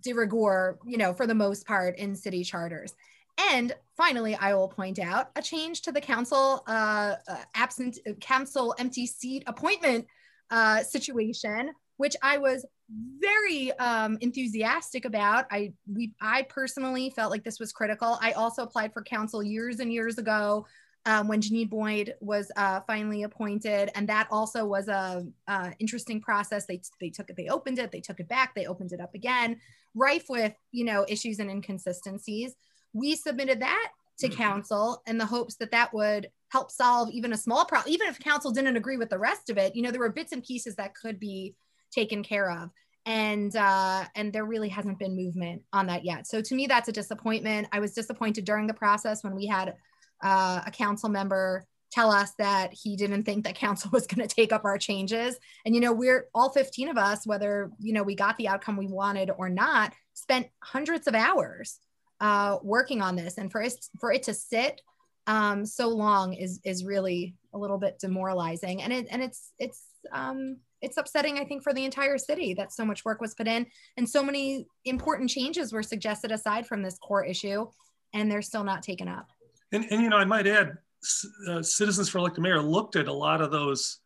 de 0.00 0.12
rigueur, 0.12 0.78
you 0.86 0.96
know, 0.96 1.12
for 1.12 1.26
the 1.26 1.34
most 1.34 1.66
part 1.66 1.98
in 1.98 2.14
city 2.14 2.44
charters. 2.44 2.94
And 3.38 3.74
finally, 3.96 4.34
I 4.34 4.54
will 4.54 4.68
point 4.68 4.98
out 4.98 5.30
a 5.36 5.42
change 5.42 5.82
to 5.82 5.92
the 5.92 6.00
council 6.00 6.62
uh, 6.66 7.16
uh, 7.28 7.36
absent 7.54 7.98
council 8.20 8.74
empty 8.78 9.06
seat 9.06 9.42
appointment 9.46 10.06
uh, 10.50 10.82
situation, 10.82 11.72
which 11.96 12.14
I 12.22 12.38
was 12.38 12.66
very 13.18 13.72
um, 13.78 14.18
enthusiastic 14.20 15.04
about. 15.04 15.46
I 15.50 15.72
we 15.90 16.14
I 16.20 16.42
personally 16.42 17.10
felt 17.10 17.30
like 17.30 17.44
this 17.44 17.58
was 17.58 17.72
critical. 17.72 18.18
I 18.20 18.32
also 18.32 18.62
applied 18.62 18.92
for 18.92 19.02
council 19.02 19.42
years 19.42 19.80
and 19.80 19.92
years 19.92 20.18
ago 20.18 20.66
um, 21.06 21.26
when 21.26 21.40
Janine 21.40 21.70
Boyd 21.70 22.14
was 22.20 22.50
uh, 22.56 22.80
finally 22.86 23.24
appointed, 23.24 23.90
and 23.94 24.08
that 24.08 24.28
also 24.30 24.64
was 24.64 24.88
a 24.88 25.26
uh, 25.48 25.70
interesting 25.78 26.20
process. 26.20 26.66
They 26.66 26.80
they 27.00 27.10
took 27.10 27.30
it, 27.30 27.36
they 27.36 27.48
opened 27.48 27.78
it, 27.78 27.90
they 27.90 28.00
took 28.00 28.20
it 28.20 28.28
back, 28.28 28.54
they 28.54 28.66
opened 28.66 28.92
it 28.92 29.00
up 29.00 29.14
again, 29.14 29.58
rife 29.94 30.26
with 30.28 30.54
you 30.70 30.84
know 30.84 31.04
issues 31.08 31.38
and 31.38 31.50
inconsistencies. 31.50 32.54
We 32.92 33.16
submitted 33.16 33.60
that 33.62 33.88
to 34.18 34.28
council 34.28 35.02
in 35.06 35.18
the 35.18 35.26
hopes 35.26 35.56
that 35.56 35.70
that 35.72 35.92
would 35.92 36.28
help 36.50 36.70
solve 36.70 37.10
even 37.10 37.32
a 37.32 37.36
small 37.36 37.64
problem. 37.64 37.92
Even 37.92 38.08
if 38.08 38.18
council 38.18 38.50
didn't 38.50 38.76
agree 38.76 38.96
with 38.96 39.10
the 39.10 39.18
rest 39.18 39.50
of 39.50 39.58
it, 39.58 39.74
you 39.74 39.82
know 39.82 39.90
there 39.90 40.00
were 40.00 40.12
bits 40.12 40.32
and 40.32 40.44
pieces 40.44 40.76
that 40.76 40.94
could 40.94 41.18
be 41.18 41.54
taken 41.90 42.22
care 42.22 42.50
of 42.50 42.70
and 43.06 43.54
uh, 43.56 44.04
and 44.14 44.32
there 44.32 44.44
really 44.44 44.68
hasn't 44.68 44.98
been 44.98 45.16
movement 45.16 45.62
on 45.72 45.86
that 45.86 46.04
yet. 46.04 46.26
So 46.26 46.40
to 46.40 46.54
me, 46.54 46.66
that's 46.66 46.88
a 46.88 46.92
disappointment. 46.92 47.68
I 47.72 47.80
was 47.80 47.92
disappointed 47.92 48.44
during 48.44 48.66
the 48.66 48.74
process 48.74 49.24
when 49.24 49.34
we 49.34 49.46
had 49.46 49.74
uh, 50.22 50.60
a 50.64 50.70
council 50.70 51.08
member 51.08 51.64
tell 51.90 52.10
us 52.10 52.32
that 52.38 52.72
he 52.72 52.96
didn't 52.96 53.24
think 53.24 53.44
that 53.44 53.54
council 53.54 53.90
was 53.92 54.06
going 54.06 54.26
to 54.26 54.34
take 54.34 54.52
up 54.52 54.64
our 54.64 54.78
changes. 54.78 55.36
And 55.64 55.74
you 55.74 55.80
know, 55.80 55.92
we're 55.92 56.26
all 56.34 56.50
15 56.50 56.88
of 56.88 56.96
us, 56.98 57.26
whether 57.26 57.70
you 57.80 57.92
know 57.92 58.02
we 58.02 58.14
got 58.14 58.36
the 58.36 58.48
outcome 58.48 58.76
we 58.76 58.86
wanted 58.86 59.30
or 59.36 59.48
not, 59.48 59.92
spent 60.14 60.48
hundreds 60.62 61.06
of 61.06 61.14
hours 61.14 61.78
uh, 62.22 62.56
working 62.62 63.02
on 63.02 63.16
this, 63.16 63.36
and 63.36 63.52
for 63.52 63.60
it 63.60 63.74
for 64.00 64.12
it 64.12 64.22
to 64.22 64.32
sit 64.32 64.80
um, 65.26 65.66
so 65.66 65.88
long 65.88 66.32
is 66.32 66.60
is 66.64 66.84
really 66.84 67.34
a 67.52 67.58
little 67.58 67.78
bit 67.78 67.98
demoralizing, 67.98 68.82
and 68.82 68.92
it 68.92 69.06
and 69.10 69.22
it's 69.22 69.52
it's 69.58 69.82
um, 70.12 70.56
it's 70.82 70.96
upsetting, 70.96 71.38
I 71.38 71.44
think, 71.44 71.62
for 71.62 71.72
the 71.72 71.84
entire 71.84 72.18
city 72.18 72.54
that 72.54 72.72
so 72.72 72.84
much 72.84 73.04
work 73.04 73.20
was 73.20 73.34
put 73.34 73.46
in 73.46 73.66
and 73.96 74.08
so 74.08 74.22
many 74.22 74.66
important 74.84 75.30
changes 75.30 75.72
were 75.72 75.82
suggested 75.82 76.32
aside 76.32 76.66
from 76.66 76.82
this 76.82 76.98
core 76.98 77.24
issue, 77.24 77.66
and 78.12 78.30
they're 78.30 78.42
still 78.42 78.64
not 78.64 78.82
taken 78.82 79.08
up. 79.08 79.28
And, 79.70 79.86
and 79.90 80.02
you 80.02 80.10
know, 80.10 80.16
I 80.16 80.24
might 80.24 80.46
add, 80.46 80.76
uh, 81.48 81.62
Citizens 81.62 82.08
for 82.08 82.18
Elected 82.18 82.42
Mayor 82.42 82.60
looked 82.60 82.96
at 82.96 83.06
a 83.06 83.12
lot 83.12 83.40
of 83.40 83.50
those 83.50 84.00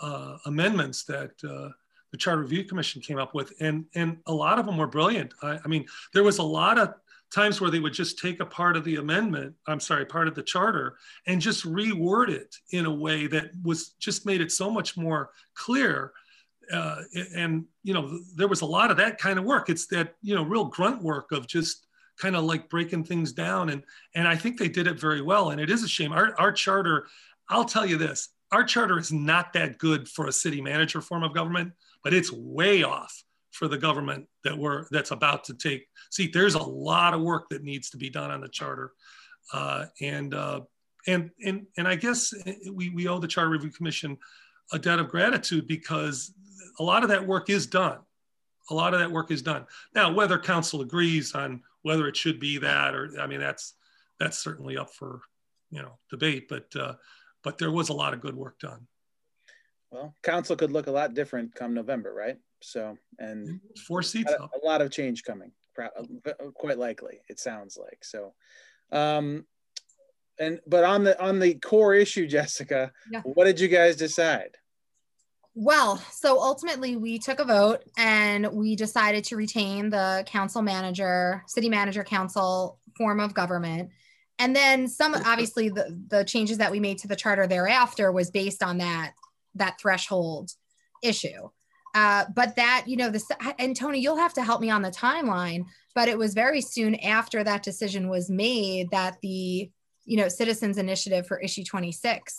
uh, 0.00 0.38
amendments 0.46 1.04
that 1.04 1.32
uh, 1.44 1.68
the 2.12 2.16
Charter 2.16 2.42
Review 2.42 2.64
Commission 2.64 3.02
came 3.02 3.18
up 3.18 3.34
with, 3.34 3.52
and 3.60 3.84
and 3.94 4.18
a 4.26 4.32
lot 4.32 4.58
of 4.58 4.66
them 4.66 4.76
were 4.76 4.86
brilliant. 4.86 5.34
I, 5.42 5.58
I 5.64 5.68
mean, 5.68 5.84
there 6.14 6.22
was 6.24 6.38
a 6.38 6.42
lot 6.44 6.78
of 6.78 6.94
times 7.32 7.60
where 7.60 7.70
they 7.70 7.80
would 7.80 7.92
just 7.92 8.18
take 8.18 8.40
a 8.40 8.46
part 8.46 8.76
of 8.76 8.84
the 8.84 8.96
amendment, 8.96 9.54
I'm 9.66 9.80
sorry, 9.80 10.04
part 10.04 10.28
of 10.28 10.34
the 10.34 10.42
charter, 10.42 10.96
and 11.26 11.40
just 11.40 11.64
reword 11.64 12.28
it 12.28 12.54
in 12.72 12.86
a 12.86 12.94
way 12.94 13.26
that 13.28 13.50
was 13.62 13.90
just 14.00 14.26
made 14.26 14.40
it 14.40 14.52
so 14.52 14.70
much 14.70 14.96
more 14.96 15.30
clear. 15.54 16.12
Uh, 16.72 17.02
and 17.34 17.64
you 17.82 17.94
know, 17.94 18.18
there 18.36 18.48
was 18.48 18.60
a 18.60 18.66
lot 18.66 18.90
of 18.90 18.96
that 18.96 19.18
kind 19.18 19.38
of 19.38 19.44
work. 19.44 19.70
It's 19.70 19.86
that 19.88 20.14
you 20.22 20.34
know, 20.34 20.42
real 20.42 20.64
grunt 20.64 21.02
work 21.02 21.32
of 21.32 21.46
just 21.46 21.86
kind 22.18 22.36
of 22.36 22.44
like 22.44 22.68
breaking 22.68 23.04
things 23.04 23.32
down, 23.32 23.70
and 23.70 23.82
and 24.14 24.26
I 24.26 24.36
think 24.36 24.58
they 24.58 24.68
did 24.68 24.86
it 24.86 25.00
very 25.00 25.22
well. 25.22 25.50
And 25.50 25.60
it 25.60 25.70
is 25.70 25.82
a 25.82 25.88
shame. 25.88 26.12
Our 26.12 26.38
our 26.38 26.52
charter, 26.52 27.06
I'll 27.48 27.64
tell 27.64 27.86
you 27.86 27.96
this, 27.96 28.28
our 28.52 28.64
charter 28.64 28.98
is 28.98 29.12
not 29.12 29.52
that 29.52 29.78
good 29.78 30.08
for 30.08 30.26
a 30.26 30.32
city 30.32 30.60
manager 30.60 31.00
form 31.00 31.22
of 31.22 31.34
government, 31.34 31.72
but 32.02 32.14
it's 32.14 32.32
way 32.32 32.82
off 32.82 33.24
for 33.50 33.68
the 33.68 33.78
government 33.78 34.26
that 34.44 34.56
we're 34.56 34.86
that's 34.90 35.10
about 35.10 35.44
to 35.44 35.54
take. 35.54 35.86
See 36.10 36.28
there's 36.28 36.54
a 36.54 36.62
lot 36.62 37.14
of 37.14 37.20
work 37.20 37.48
that 37.50 37.62
needs 37.62 37.90
to 37.90 37.96
be 37.96 38.10
done 38.10 38.30
on 38.30 38.40
the 38.40 38.48
charter. 38.48 38.92
Uh, 39.52 39.86
and 40.00 40.34
uh, 40.34 40.60
and 41.06 41.30
and 41.44 41.66
and 41.78 41.88
i 41.88 41.94
guess 41.94 42.34
we, 42.70 42.90
we 42.90 43.08
owe 43.08 43.18
the 43.18 43.26
charter 43.26 43.48
review 43.48 43.70
commission 43.70 44.18
a 44.72 44.78
debt 44.78 44.98
of 44.98 45.08
gratitude 45.08 45.66
because 45.66 46.32
a 46.78 46.82
lot 46.82 47.02
of 47.02 47.08
that 47.08 47.26
work 47.26 47.50
is 47.50 47.66
done. 47.66 47.98
A 48.70 48.74
lot 48.74 48.94
of 48.94 49.00
that 49.00 49.10
work 49.10 49.30
is 49.30 49.42
done. 49.42 49.66
Now 49.94 50.12
whether 50.12 50.38
council 50.38 50.82
agrees 50.82 51.34
on 51.34 51.62
whether 51.82 52.06
it 52.06 52.16
should 52.16 52.38
be 52.38 52.58
that 52.58 52.94
or 52.94 53.10
i 53.20 53.26
mean 53.26 53.40
that's 53.40 53.74
that's 54.18 54.38
certainly 54.38 54.76
up 54.76 54.90
for 54.90 55.20
you 55.70 55.80
know 55.80 55.98
debate 56.10 56.48
but 56.48 56.66
uh, 56.76 56.94
but 57.42 57.58
there 57.58 57.70
was 57.70 57.88
a 57.88 57.94
lot 57.94 58.12
of 58.12 58.20
good 58.20 58.36
work 58.36 58.58
done 58.58 58.86
well 59.90 60.14
council 60.22 60.56
could 60.56 60.72
look 60.72 60.86
a 60.86 60.90
lot 60.90 61.14
different 61.14 61.54
come 61.54 61.74
november 61.74 62.12
right 62.12 62.38
so, 62.62 62.98
and 63.18 63.46
mm-hmm. 63.46 63.80
four 63.86 64.02
seats, 64.02 64.32
a, 64.32 64.42
a 64.42 64.60
lot 64.64 64.82
of 64.82 64.90
change 64.90 65.24
coming, 65.24 65.52
uh, 65.78 65.88
uh, 66.26 66.50
quite 66.54 66.78
likely. 66.78 67.20
It 67.28 67.38
sounds 67.40 67.78
like 67.80 68.04
so. 68.04 68.34
Um, 68.92 69.46
and 70.38 70.60
but 70.66 70.84
on 70.84 71.04
the 71.04 71.20
on 71.22 71.38
the 71.38 71.54
core 71.54 71.94
issue, 71.94 72.26
Jessica, 72.26 72.92
yeah. 73.10 73.20
what 73.22 73.44
did 73.44 73.60
you 73.60 73.68
guys 73.68 73.96
decide? 73.96 74.56
Well, 75.54 75.96
so 76.12 76.40
ultimately 76.40 76.96
we 76.96 77.18
took 77.18 77.40
a 77.40 77.44
vote 77.44 77.82
and 77.98 78.46
we 78.52 78.76
decided 78.76 79.24
to 79.24 79.36
retain 79.36 79.90
the 79.90 80.22
council 80.26 80.62
manager, 80.62 81.42
city 81.48 81.68
manager 81.68 82.04
council 82.04 82.78
form 82.96 83.20
of 83.20 83.34
government. 83.34 83.90
And 84.38 84.56
then 84.56 84.88
some 84.88 85.14
obviously 85.14 85.68
the, 85.68 85.98
the 86.06 86.24
changes 86.24 86.58
that 86.58 86.70
we 86.70 86.80
made 86.80 86.98
to 86.98 87.08
the 87.08 87.16
charter 87.16 87.46
thereafter 87.46 88.10
was 88.12 88.30
based 88.30 88.62
on 88.62 88.78
that 88.78 89.12
that 89.54 89.80
threshold 89.80 90.52
issue. 91.02 91.48
Uh, 91.94 92.24
but 92.34 92.54
that, 92.56 92.84
you 92.86 92.96
know, 92.96 93.10
this, 93.10 93.26
and 93.58 93.74
Tony, 93.74 93.98
you'll 93.98 94.16
have 94.16 94.34
to 94.34 94.44
help 94.44 94.60
me 94.60 94.70
on 94.70 94.82
the 94.82 94.90
timeline, 94.90 95.64
but 95.94 96.08
it 96.08 96.16
was 96.16 96.34
very 96.34 96.60
soon 96.60 96.94
after 96.96 97.42
that 97.42 97.62
decision 97.62 98.08
was 98.08 98.30
made 98.30 98.90
that 98.90 99.16
the, 99.22 99.70
you 100.04 100.16
know, 100.16 100.28
Citizens 100.28 100.78
Initiative 100.78 101.26
for 101.26 101.40
issue 101.40 101.64
26 101.64 102.36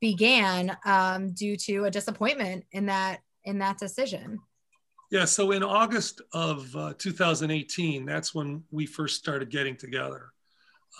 began 0.00 0.76
um, 0.84 1.32
due 1.32 1.56
to 1.56 1.84
a 1.84 1.90
disappointment 1.90 2.64
in 2.72 2.86
that, 2.86 3.20
in 3.44 3.58
that 3.58 3.78
decision. 3.78 4.38
Yeah, 5.10 5.24
so 5.24 5.50
in 5.50 5.62
August 5.62 6.20
of 6.32 6.74
uh, 6.76 6.92
2018, 6.98 8.04
that's 8.04 8.34
when 8.34 8.62
we 8.70 8.86
first 8.86 9.16
started 9.16 9.50
getting 9.50 9.76
together 9.76 10.30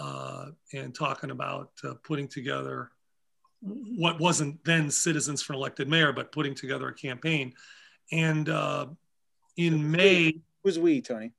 uh, 0.00 0.46
and 0.72 0.94
talking 0.94 1.30
about 1.30 1.70
uh, 1.84 1.94
putting 2.02 2.26
together 2.26 2.90
what 3.60 4.20
wasn't 4.20 4.62
then 4.64 4.90
Citizens 4.90 5.42
for 5.42 5.52
an 5.52 5.58
Elected 5.58 5.88
Mayor, 5.88 6.12
but 6.12 6.32
putting 6.32 6.54
together 6.54 6.88
a 6.88 6.94
campaign. 6.94 7.52
And 8.12 8.48
uh, 8.48 8.86
in 9.56 9.90
May, 9.90 10.40
who's 10.62 10.78
we, 10.78 11.00
Tony? 11.00 11.32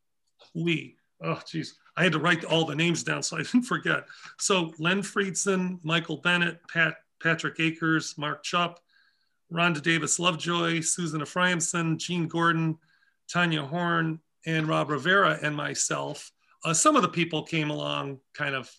We. 0.53 0.97
Oh, 1.23 1.39
geez. 1.45 1.75
I 1.97 2.03
had 2.03 2.13
to 2.13 2.19
write 2.19 2.43
all 2.45 2.65
the 2.65 2.75
names 2.75 3.03
down 3.03 3.23
so 3.23 3.37
I 3.37 3.43
didn't 3.43 3.63
forget. 3.63 4.05
So 4.39 4.73
Len 4.79 5.01
Friedson, 5.01 5.79
Michael 5.83 6.17
Bennett, 6.17 6.59
Pat, 6.71 6.95
Patrick 7.21 7.59
Akers, 7.59 8.17
Mark 8.17 8.43
Chupp, 8.43 8.77
Rhonda 9.51 9.81
Davis 9.81 10.17
Lovejoy, 10.17 10.81
Susan 10.81 11.21
Ephraimson, 11.21 11.97
Gene 11.97 12.27
Gordon, 12.27 12.77
Tanya 13.31 13.63
Horn, 13.63 14.19
and 14.45 14.67
Rob 14.67 14.89
Rivera, 14.89 15.37
and 15.41 15.55
myself. 15.55 16.31
Uh, 16.63 16.73
some 16.73 16.95
of 16.95 17.01
the 17.01 17.09
people 17.09 17.43
came 17.43 17.69
along 17.69 18.19
kind 18.33 18.55
of 18.55 18.71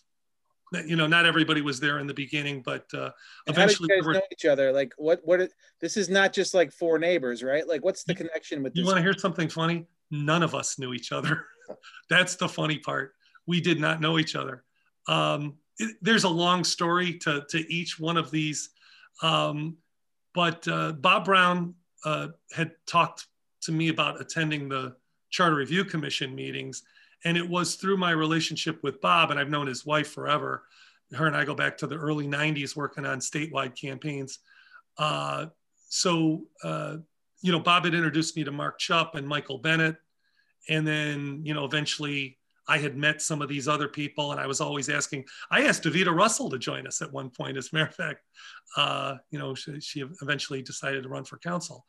you 0.85 0.95
know 0.95 1.07
not 1.07 1.25
everybody 1.25 1.61
was 1.61 1.79
there 1.79 1.99
in 1.99 2.07
the 2.07 2.13
beginning 2.13 2.61
but 2.61 2.85
uh 2.93 3.09
eventually 3.47 3.87
how 3.89 3.95
do 3.95 3.95
you 3.95 4.01
guys 4.01 4.07
we 4.07 4.13
know 4.13 4.21
each 4.31 4.45
other? 4.45 4.71
Like 4.71 4.93
what 4.97 5.21
what 5.23 5.49
this 5.79 5.97
is 5.97 6.09
not 6.09 6.33
just 6.33 6.53
like 6.53 6.71
four 6.71 6.99
neighbors 6.99 7.43
right? 7.43 7.67
Like 7.67 7.83
what's 7.83 8.03
the 8.03 8.15
connection 8.15 8.63
with 8.63 8.75
you 8.75 8.85
want 8.85 8.97
to 8.97 9.03
hear 9.03 9.17
something 9.17 9.49
funny? 9.49 9.85
None 10.11 10.43
of 10.43 10.55
us 10.55 10.77
knew 10.79 10.93
each 10.93 11.11
other. 11.11 11.45
That's 12.09 12.35
the 12.35 12.49
funny 12.49 12.77
part. 12.77 13.13
We 13.47 13.61
did 13.61 13.79
not 13.79 14.01
know 14.01 14.19
each 14.19 14.35
other. 14.35 14.63
Um 15.07 15.55
it, 15.79 15.95
there's 16.01 16.23
a 16.23 16.29
long 16.29 16.63
story 16.63 17.17
to 17.19 17.45
to 17.49 17.73
each 17.73 17.99
one 17.99 18.17
of 18.17 18.31
these 18.31 18.69
um 19.21 19.77
but 20.33 20.67
uh, 20.67 20.91
bob 20.93 21.25
brown 21.25 21.75
uh, 22.05 22.27
had 22.51 22.71
talked 22.85 23.27
to 23.61 23.71
me 23.71 23.89
about 23.89 24.19
attending 24.19 24.67
the 24.67 24.95
charter 25.29 25.55
review 25.55 25.85
commission 25.85 26.35
meetings 26.35 26.83
and 27.25 27.37
it 27.37 27.47
was 27.47 27.75
through 27.75 27.97
my 27.97 28.11
relationship 28.11 28.81
with 28.83 29.01
Bob, 29.01 29.31
and 29.31 29.39
I've 29.39 29.49
known 29.49 29.67
his 29.67 29.85
wife 29.85 30.11
forever. 30.11 30.63
Her 31.13 31.27
and 31.27 31.35
I 31.35 31.45
go 31.45 31.55
back 31.55 31.77
to 31.77 31.87
the 31.87 31.95
early 31.95 32.27
90s 32.27 32.75
working 32.75 33.05
on 33.05 33.19
statewide 33.19 33.79
campaigns. 33.79 34.39
Uh, 34.97 35.47
so, 35.89 36.43
uh, 36.63 36.97
you 37.41 37.51
know, 37.51 37.59
Bob 37.59 37.85
had 37.85 37.93
introduced 37.93 38.35
me 38.35 38.43
to 38.43 38.51
Mark 38.51 38.79
Chupp 38.79 39.15
and 39.15 39.27
Michael 39.27 39.59
Bennett. 39.59 39.97
And 40.69 40.87
then, 40.87 41.41
you 41.43 41.53
know, 41.53 41.65
eventually 41.65 42.37
I 42.67 42.77
had 42.77 42.95
met 42.95 43.21
some 43.21 43.41
of 43.41 43.49
these 43.49 43.67
other 43.67 43.87
people, 43.87 44.31
and 44.31 44.39
I 44.39 44.47
was 44.47 44.61
always 44.61 44.89
asking. 44.89 45.25
I 45.51 45.65
asked 45.65 45.83
Davida 45.83 46.15
Russell 46.15 46.49
to 46.49 46.57
join 46.57 46.87
us 46.87 47.01
at 47.01 47.11
one 47.11 47.29
point. 47.29 47.57
As 47.57 47.71
a 47.71 47.75
matter 47.75 47.89
of 47.89 47.95
fact, 47.95 48.19
uh, 48.77 49.15
you 49.31 49.37
know, 49.37 49.53
she, 49.53 49.79
she, 49.81 50.03
eventually 50.21 50.61
decided 50.61 51.03
to 51.03 51.09
run 51.09 51.25
for 51.25 51.37
council. 51.37 51.85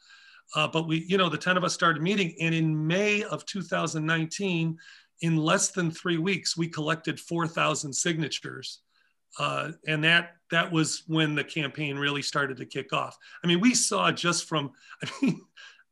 Uh, 0.54 0.68
but 0.68 0.86
we, 0.86 1.04
you 1.08 1.16
know, 1.16 1.28
the 1.28 1.38
10 1.38 1.56
of 1.56 1.64
us 1.64 1.72
started 1.72 2.02
meeting. 2.02 2.34
And 2.40 2.54
in 2.54 2.86
May 2.86 3.22
of 3.22 3.46
2019, 3.46 4.76
in 5.20 5.36
less 5.36 5.70
than 5.70 5.90
three 5.90 6.18
weeks, 6.18 6.56
we 6.56 6.68
collected 6.68 7.18
4,000 7.20 7.92
signatures. 7.92 8.80
Uh, 9.38 9.72
and 9.86 10.04
that 10.04 10.36
that 10.50 10.70
was 10.70 11.02
when 11.08 11.34
the 11.34 11.42
campaign 11.42 11.96
really 11.96 12.22
started 12.22 12.56
to 12.56 12.66
kick 12.66 12.92
off. 12.92 13.16
I 13.42 13.48
mean, 13.48 13.60
we 13.60 13.74
saw 13.74 14.12
just 14.12 14.48
from, 14.48 14.70
I 15.02 15.10
mean, 15.20 15.40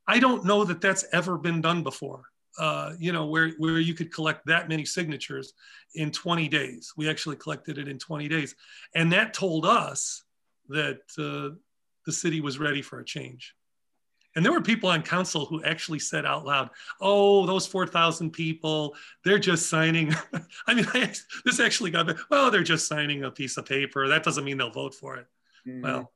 I 0.06 0.18
don't 0.18 0.44
know 0.44 0.64
that 0.64 0.80
that's 0.80 1.04
ever 1.12 1.36
been 1.38 1.60
done 1.60 1.82
before. 1.82 2.22
Uh, 2.58 2.92
you 2.98 3.12
know, 3.12 3.26
where 3.26 3.52
where 3.58 3.80
you 3.80 3.94
could 3.94 4.12
collect 4.12 4.44
that 4.46 4.68
many 4.68 4.84
signatures 4.84 5.54
in 5.94 6.10
20 6.10 6.48
days. 6.48 6.92
We 6.96 7.08
actually 7.08 7.36
collected 7.36 7.78
it 7.78 7.88
in 7.88 7.98
20 7.98 8.28
days, 8.28 8.54
and 8.94 9.10
that 9.12 9.32
told 9.32 9.64
us 9.64 10.22
that 10.68 11.00
uh, 11.18 11.56
the 12.04 12.12
city 12.12 12.42
was 12.42 12.58
ready 12.58 12.82
for 12.82 13.00
a 13.00 13.04
change. 13.04 13.54
And 14.34 14.44
there 14.44 14.52
were 14.52 14.62
people 14.62 14.88
on 14.88 15.02
council 15.02 15.44
who 15.44 15.62
actually 15.62 15.98
said 15.98 16.24
out 16.24 16.46
loud, 16.46 16.70
"Oh, 17.00 17.46
those 17.46 17.66
four 17.66 17.86
thousand 17.86 18.30
people, 18.30 18.94
they're 19.24 19.38
just 19.38 19.68
signing." 19.68 20.14
I 20.66 20.74
mean, 20.74 20.86
I, 20.94 21.12
this 21.44 21.60
actually 21.60 21.90
got 21.90 22.14
well, 22.30 22.50
they're 22.50 22.62
just 22.62 22.86
signing 22.86 23.24
a 23.24 23.30
piece 23.30 23.56
of 23.56 23.66
paper. 23.66 24.08
That 24.08 24.22
doesn't 24.22 24.44
mean 24.44 24.56
they'll 24.56 24.70
vote 24.70 24.94
for 24.94 25.16
it. 25.16 25.26
Mm-hmm. 25.66 25.82
Well, 25.82 26.12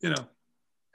you 0.00 0.14
know. 0.14 0.28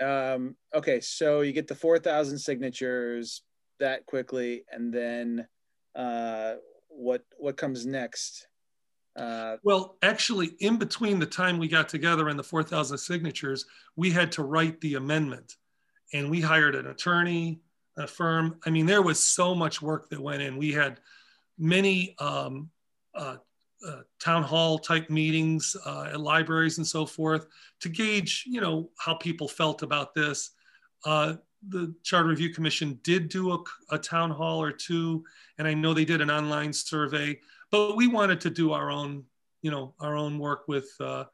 Um, 0.01 0.55
okay, 0.73 0.99
so 0.99 1.41
you 1.41 1.53
get 1.53 1.67
the 1.67 1.75
four 1.75 1.97
thousand 1.97 2.37
signatures 2.37 3.41
that 3.79 4.05
quickly, 4.05 4.65
and 4.71 4.93
then 4.93 5.47
uh, 5.95 6.55
what 6.89 7.23
what 7.37 7.57
comes 7.57 7.85
next? 7.85 8.47
Uh, 9.15 9.55
well, 9.63 9.97
actually, 10.01 10.47
in 10.59 10.77
between 10.77 11.19
the 11.19 11.25
time 11.25 11.57
we 11.57 11.69
got 11.69 11.87
together 11.87 12.27
and 12.27 12.37
the 12.37 12.43
4,000 12.43 12.97
signatures, 12.97 13.65
we 13.95 14.11
had 14.11 14.29
to 14.33 14.43
write 14.43 14.81
the 14.81 14.95
amendment 14.95 15.55
and 16.13 16.29
we 16.29 16.41
hired 16.41 16.75
an 16.75 16.87
attorney, 16.87 17.61
a 17.97 18.07
firm. 18.07 18.59
I 18.65 18.69
mean, 18.69 18.85
there 18.85 19.01
was 19.01 19.23
so 19.23 19.55
much 19.55 19.81
work 19.81 20.09
that 20.09 20.19
went 20.19 20.41
in. 20.41 20.57
We 20.57 20.71
had 20.71 20.99
many 21.57 22.15
um, 22.19 22.69
uh, 23.13 23.37
uh, 23.85 24.01
town 24.19 24.43
hall 24.43 24.79
type 24.79 25.09
meetings 25.09 25.75
uh, 25.85 26.09
at 26.13 26.19
libraries 26.19 26.77
and 26.77 26.87
so 26.87 27.05
forth 27.05 27.47
to 27.81 27.89
gauge, 27.89 28.45
you 28.47 28.61
know, 28.61 28.89
how 28.97 29.13
people 29.13 29.47
felt 29.47 29.83
about 29.83 30.13
this. 30.13 30.51
Uh, 31.05 31.35
the 31.69 31.93
Charter 32.03 32.29
Review 32.29 32.49
Commission 32.49 32.99
did 33.03 33.29
do 33.29 33.51
a, 33.53 33.63
a, 33.89 33.97
town 33.97 34.29
hall 34.29 34.61
or 34.61 34.71
two, 34.71 35.23
and 35.57 35.67
I 35.67 35.73
know 35.73 35.93
they 35.93 36.05
did 36.05 36.21
an 36.21 36.29
online 36.29 36.73
survey. 36.73 37.39
But 37.71 37.95
we 37.95 38.07
wanted 38.07 38.39
to 38.41 38.49
do 38.49 38.71
our 38.71 38.91
own, 38.91 39.23
you 39.61 39.71
know, 39.71 39.93
our 39.99 40.15
own 40.15 40.37
work 40.37 40.67
with 40.67 40.89
uh, 40.99 41.25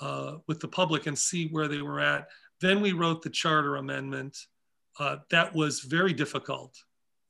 uh, 0.00 0.36
with 0.46 0.60
the 0.60 0.68
public 0.68 1.06
and 1.06 1.18
see 1.18 1.48
where 1.48 1.68
they 1.68 1.82
were 1.82 2.00
at. 2.00 2.28
Then 2.60 2.80
we 2.80 2.92
wrote 2.92 3.22
the 3.22 3.30
charter 3.30 3.76
amendment. 3.76 4.36
Uh, 4.98 5.16
that 5.30 5.54
was 5.54 5.80
very 5.80 6.12
difficult. 6.12 6.76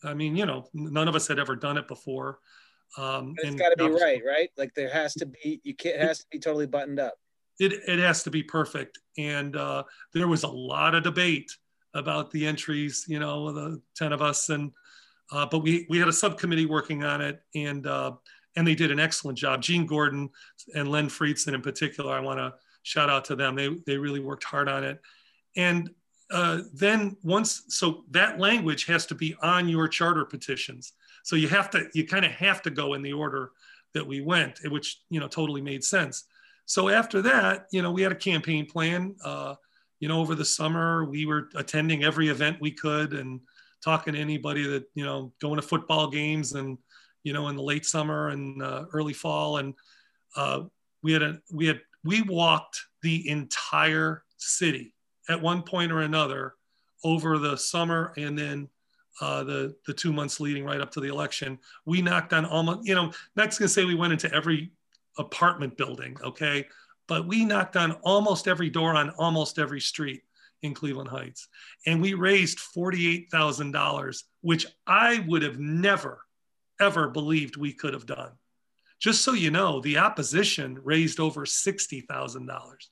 I 0.05 0.15
mean, 0.15 0.37
you 0.37 0.47
know, 0.47 0.69
none 0.73 1.09
of 1.09 1.17
us 1.17 1.27
had 1.27 1.39
ever 1.39 1.57
done 1.57 1.79
it 1.79 1.89
before. 1.89 2.39
Um, 2.97 3.35
it's 3.39 3.57
got 3.57 3.71
to 3.71 3.77
be 3.77 3.91
right, 3.91 4.23
right? 4.25 4.51
Like 4.57 4.73
there 4.75 4.91
has 4.91 5.15
to 5.15 5.27
be, 5.27 5.61
you 5.65 5.75
can't, 5.75 5.97
it 5.97 6.03
has 6.03 6.19
to 6.21 6.27
be 6.31 6.39
totally 6.39 6.67
buttoned 6.67 7.01
up. 7.01 7.15
It, 7.59 7.73
it 7.73 7.99
has 7.99 8.23
to 8.25 8.31
be 8.31 8.43
perfect. 8.43 8.99
And 9.19 9.57
uh, 9.57 9.85
there 10.13 10.29
was 10.29 10.45
a 10.45 10.49
lot 10.49 10.95
of 10.95 11.03
debate 11.03 11.51
about 11.95 12.31
the 12.31 12.47
entries, 12.47 13.05
you 13.09 13.19
know, 13.19 13.45
with 13.45 13.55
the 13.57 13.83
10 13.97 14.13
of 14.13 14.23
us. 14.23 14.51
And 14.51 14.71
Uh, 15.33 15.47
but 15.47 15.61
we, 15.61 15.87
we 15.89 15.99
had 15.99 16.09
a 16.09 16.13
subcommittee 16.13 16.67
working 16.67 17.03
on 17.03 17.21
it 17.21 17.41
and, 17.55 17.87
uh, 17.87 18.13
and 18.55 18.67
they 18.67 18.75
did 18.77 18.91
an 18.91 19.01
excellent 19.01 19.37
job. 19.37 19.61
Gene 19.61 19.87
Gordon 19.87 20.31
and 20.75 20.89
Len 20.89 21.09
Friedson 21.09 21.55
in 21.55 21.63
particular, 21.63 22.13
I 22.13 22.21
want 22.21 22.39
to 22.39 22.55
shout 22.85 23.11
out 23.11 23.25
to 23.27 23.37
them. 23.37 23.57
They, 23.57 23.69
they 23.87 23.99
really 23.99 24.21
worked 24.21 24.45
hard 24.45 24.69
on 24.69 24.85
it. 24.85 25.01
And 25.57 25.91
uh, 26.31 26.63
then 26.73 27.17
once, 27.23 27.63
so 27.69 28.05
that 28.11 28.39
language 28.39 28.87
has 28.87 29.07
to 29.07 29.15
be 29.15 29.35
on 29.43 29.69
your 29.69 29.89
charter 29.89 30.25
petitions. 30.25 30.93
So 31.23 31.37
you 31.37 31.49
have 31.49 31.71
to, 31.71 31.89
you 31.95 32.07
kind 32.07 32.25
of 32.25 32.33
have 32.33 32.63
to 32.63 32.71
go 32.71 32.95
in 32.95 33.03
the 33.03 33.13
order 33.13 33.51
that 33.95 34.07
we 34.07 34.21
went, 34.21 34.61
which, 34.65 35.01
you 35.09 35.21
know, 35.21 35.29
totally 35.29 35.61
made 35.61 35.83
sense. 35.83 36.25
So 36.67 36.89
after 36.89 37.23
that, 37.23 37.67
you 37.73 37.81
know, 37.81 37.93
we 37.93 38.03
had 38.03 38.13
a 38.13 38.17
campaign 38.17 38.67
plan. 38.67 39.17
Uh, 39.25 39.55
you 40.01 40.09
know, 40.09 40.21
over 40.21 40.35
the 40.35 40.45
summer, 40.45 41.05
we 41.05 41.25
were 41.25 41.49
attending 41.55 42.05
every 42.05 42.29
event 42.29 42.59
we 42.61 42.71
could 42.73 43.13
and 43.13 43.41
talking 43.83 44.15
to 44.15 44.21
anybody 44.21 44.67
that, 44.67 44.85
you 44.95 45.05
know, 45.05 45.33
going 45.41 45.57
to 45.57 45.63
football 45.63 46.11
games 46.11 46.53
and, 46.53 46.77
you 47.23 47.33
know, 47.33 47.49
in 47.49 47.57
the 47.57 47.63
late 47.63 47.87
summer 47.87 48.29
and 48.29 48.63
uh, 48.63 48.85
early 48.93 49.13
fall. 49.13 49.59
And 49.59 49.75
uh, 50.35 50.65
we 51.03 51.13
had 51.13 51.23
a, 51.23 51.41
we 51.53 51.67
had, 51.67 51.81
we 52.05 52.23
walked 52.23 52.81
the 53.03 53.29
entire 53.29 54.25
city 54.37 54.93
at 55.29 55.41
one 55.41 55.63
point 55.63 55.93
or 55.93 56.01
another 56.01 56.55
over 57.05 57.39
the 57.39 57.57
summer 57.57 58.13
and 58.17 58.39
then 58.39 58.69
uh, 59.21 59.43
the 59.45 59.75
the 59.87 59.95
two 59.95 60.13
months 60.13 60.41
leading 60.41 60.65
right 60.65 60.81
up 60.81 60.91
to 60.91 61.01
the 61.01 61.09
election. 61.09 61.59
We 61.85 62.03
knocked 62.03 62.33
on 62.33 62.45
almost, 62.45 62.87
you 62.87 62.95
know, 62.95 63.13
going 63.35 63.51
to 63.51 63.69
say 63.69 63.85
we 63.85 63.95
went 63.95 64.13
into 64.13 64.33
every 64.33 64.73
apartment 65.19 65.77
building, 65.77 66.17
okay, 66.23 66.67
but 67.07 67.27
we 67.27 67.45
knocked 67.45 67.77
on 67.77 67.93
almost 68.03 68.49
every 68.49 68.69
door 68.69 68.95
on 68.95 69.11
almost 69.11 69.59
every 69.59 69.81
street 69.81 70.23
in 70.63 70.75
Cleveland 70.75 71.09
Heights, 71.09 71.49
and 71.87 72.01
we 72.01 72.15
raised 72.15 72.61
forty-eight 72.61 73.31
thousand 73.31 73.73
dollars, 73.73 74.25
which 74.41 74.67
I 74.87 75.25
would 75.27 75.43
have 75.43 75.59
never, 75.59 76.21
ever 76.81 77.09
believed 77.09 77.57
we 77.57 77.73
could 77.73 77.95
have 77.95 78.07
done. 78.07 78.33
Just 78.99 79.23
so 79.23 79.33
you 79.33 79.51
know, 79.51 79.81
the 79.81 79.99
opposition 79.99 80.79
raised 80.83 81.21
over 81.21 81.47
sixty 81.47 82.01
thousand 82.01 82.47
dollars. 82.47 82.91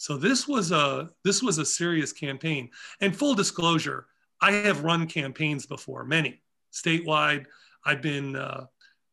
So 0.00 0.16
this 0.16 0.48
was 0.48 0.72
a 0.72 1.10
this 1.24 1.42
was 1.42 1.58
a 1.58 1.64
serious 1.64 2.10
campaign. 2.10 2.70
And 3.02 3.14
full 3.14 3.34
disclosure, 3.34 4.06
I 4.40 4.52
have 4.52 4.82
run 4.82 5.06
campaigns 5.06 5.66
before, 5.66 6.04
many 6.04 6.40
statewide. 6.72 7.44
I've 7.84 8.00
been, 8.00 8.34
uh, 8.34 8.64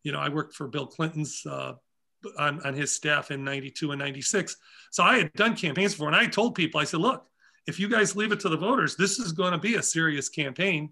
you 0.03 0.13
know, 0.13 0.19
I 0.19 0.29
worked 0.29 0.55
for 0.55 0.69
Bill 0.69 0.87
Clinton's 0.87 1.45
uh, 1.45 1.73
on, 2.39 2.61
on 2.65 2.73
his 2.73 2.93
staff 2.95 3.31
in 3.31 3.43
92 3.43 3.91
and 3.91 3.99
96. 3.99 4.55
So 4.91 5.03
I 5.03 5.17
had 5.17 5.33
done 5.33 5.57
campaigns 5.57 5.91
before. 5.93 6.07
And 6.07 6.15
I 6.15 6.25
told 6.25 6.55
people, 6.55 6.79
I 6.79 6.85
said, 6.85 7.01
look, 7.01 7.27
if 7.67 7.81
you 7.81 7.89
guys 7.89 8.15
leave 8.15 8.31
it 8.31 8.39
to 8.39 8.49
the 8.49 8.55
voters, 8.55 8.95
this 8.95 9.19
is 9.19 9.33
going 9.33 9.51
to 9.51 9.57
be 9.57 9.75
a 9.75 9.83
serious 9.83 10.29
campaign. 10.29 10.89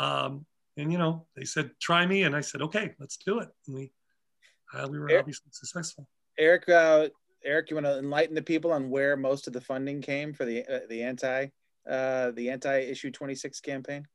Um, 0.00 0.44
and, 0.76 0.90
you 0.90 0.98
know, 0.98 1.26
they 1.36 1.44
said, 1.44 1.70
try 1.80 2.04
me. 2.04 2.24
And 2.24 2.34
I 2.34 2.40
said, 2.40 2.62
okay, 2.62 2.94
let's 2.98 3.16
do 3.16 3.38
it. 3.38 3.48
And 3.68 3.76
we, 3.76 3.92
uh, 4.74 4.88
we 4.90 4.98
were 4.98 5.08
Eric, 5.08 5.20
obviously 5.20 5.50
successful. 5.52 6.08
Eric, 6.36 6.68
uh, 6.68 7.08
Eric, 7.44 7.70
you 7.70 7.76
want 7.76 7.86
to 7.86 7.98
enlighten 7.98 8.34
the 8.34 8.42
people 8.42 8.72
on 8.72 8.90
where 8.90 9.16
most 9.16 9.46
of 9.46 9.52
the 9.52 9.60
funding 9.60 10.00
came 10.02 10.32
for 10.32 10.44
the 10.44 10.64
uh, 10.66 10.80
the 10.88 11.02
anti 11.02 11.46
uh, 11.88 12.30
the 12.32 12.50
anti 12.50 12.78
issue 12.80 13.10
26 13.10 13.60
campaign? 13.60 14.06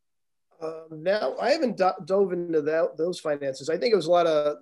Uh, 0.62 0.84
now 0.92 1.36
I 1.42 1.52
haven't 1.52 1.78
do- 1.78 1.92
dove 2.06 2.32
into 2.32 2.62
that, 2.62 2.98
those 2.98 3.20
finances. 3.20 3.70
I 3.70 3.78
think 3.78 3.92
it 3.92 3.98
was 3.98 4.06
a 4.06 4.12
lot 4.12 4.28
of 4.28 4.58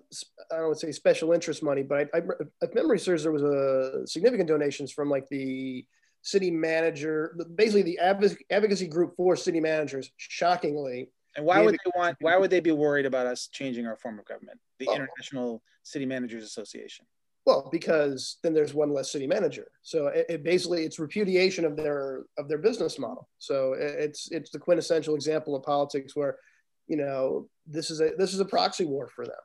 I 0.51 0.55
don't 0.55 0.68
want 0.68 0.80
to 0.80 0.88
say 0.88 0.91
special 0.91 1.34
interest 1.34 1.61
money, 1.61 1.84
but 1.84 2.09
I, 2.14 2.18
I, 2.18 2.22
if 2.61 2.74
memory 2.74 2.99
serves, 2.99 3.24
there 3.24 3.32
was 3.32 3.43
a 3.43 4.07
significant 4.07 4.49
donations 4.49 4.91
from 4.91 5.09
like 5.09 5.28
the 5.30 5.86
city 6.22 6.49
manager, 6.49 7.38
basically 7.55 7.84
the 7.84 7.99
advocacy 7.99 8.88
group 8.88 9.16
for 9.16 9.36
city 9.36 9.59
managers. 9.59 10.09
Shockingly, 10.18 11.09
and 11.36 11.45
why 11.45 11.61
would 11.61 11.76
they 11.76 11.91
want? 11.95 12.18
Why 12.22 12.38
would 12.38 12.49
they 12.49 12.59
be 12.59 12.72
worried 12.72 13.05
about 13.05 13.28
us 13.28 13.47
changing 13.47 13.86
our 13.86 13.97
form 13.97 14.20
of 14.20 14.26
government? 14.26 14.59
The 14.80 14.88
oh. 14.89 14.95
International 14.95 15.61
City 15.84 16.05
Managers 16.05 16.43
Association. 16.43 17.05
Well, 17.46 17.68
because 17.72 18.38
then 18.41 18.54
there's 18.54 18.74
one 18.74 18.94
less 18.94 19.12
city 19.12 19.28
manager. 19.28 19.68
So 19.82 20.08
it, 20.08 20.26
it, 20.30 20.44
basically 20.44 20.84
it's 20.84 20.98
repudiation 20.98 21.66
of 21.66 21.76
their 21.76 22.24
of 22.38 22.48
their 22.48 22.58
business 22.58 22.98
model. 22.98 23.28
So 23.38 23.74
it's 23.78 24.32
it's 24.32 24.50
the 24.50 24.60
quintessential 24.60 25.16
example 25.16 25.56
of 25.56 25.64
politics 25.64 26.16
where, 26.16 26.38
you 26.88 26.96
know, 26.96 27.50
this 27.68 27.91
is 27.91 28.00
a 28.00 28.12
this 28.18 28.34
is 28.34 28.39
a 28.39 28.46
proxy 28.46 28.86
war 28.86 29.10
for 29.10 29.26
them. 29.26 29.36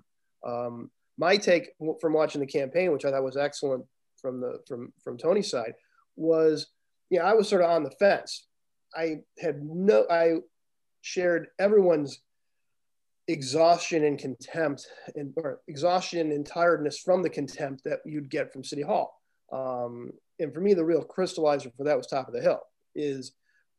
Um, 0.47 0.91
my 1.19 1.37
take 1.37 1.71
from 2.01 2.13
watching 2.13 2.41
the 2.41 2.47
campaign, 2.47 2.93
which 2.93 3.05
I 3.05 3.11
thought 3.11 3.25
was 3.25 3.37
excellent 3.37 3.85
from 4.21 4.41
the 4.41 4.61
from 4.69 4.93
from 5.03 5.19
Tony's 5.19 5.51
side, 5.51 5.75
was 6.15 6.69
you 7.11 7.19
know 7.19 7.25
I 7.25 7.35
was 7.35 7.49
sort 7.49 7.63
of 7.63 7.71
on 7.71 7.83
the 7.83 7.91
fence. 7.91 8.47
I 8.95 9.23
had 9.41 9.61
no 9.63 10.07
I 10.09 10.37
shared 11.03 11.49
everyone's 11.59 12.21
exhaustion 13.29 14.05
and 14.05 14.19
contempt 14.19 14.87
and 15.15 15.33
or 15.37 15.61
exhaustion 15.69 16.33
and 16.33 16.47
tiredness 16.47 16.99
from 16.99 17.23
the 17.23 17.31
contempt 17.31 17.85
that 17.85 18.01
you'd 18.05 18.31
get 18.31 18.53
from 18.53 18.65
city 18.65 18.83
hall. 18.83 19.15
Um, 19.53 20.13
and 20.41 20.53
for 20.53 20.61
me 20.61 20.75
the 20.75 20.85
real 20.85 21.05
crystallizer 21.05 21.75
for 21.77 21.85
that 21.85 21.97
was 21.97 22.07
top 22.07 22.29
of 22.29 22.35
the 22.35 22.41
hill 22.41 22.61
is 22.95 23.33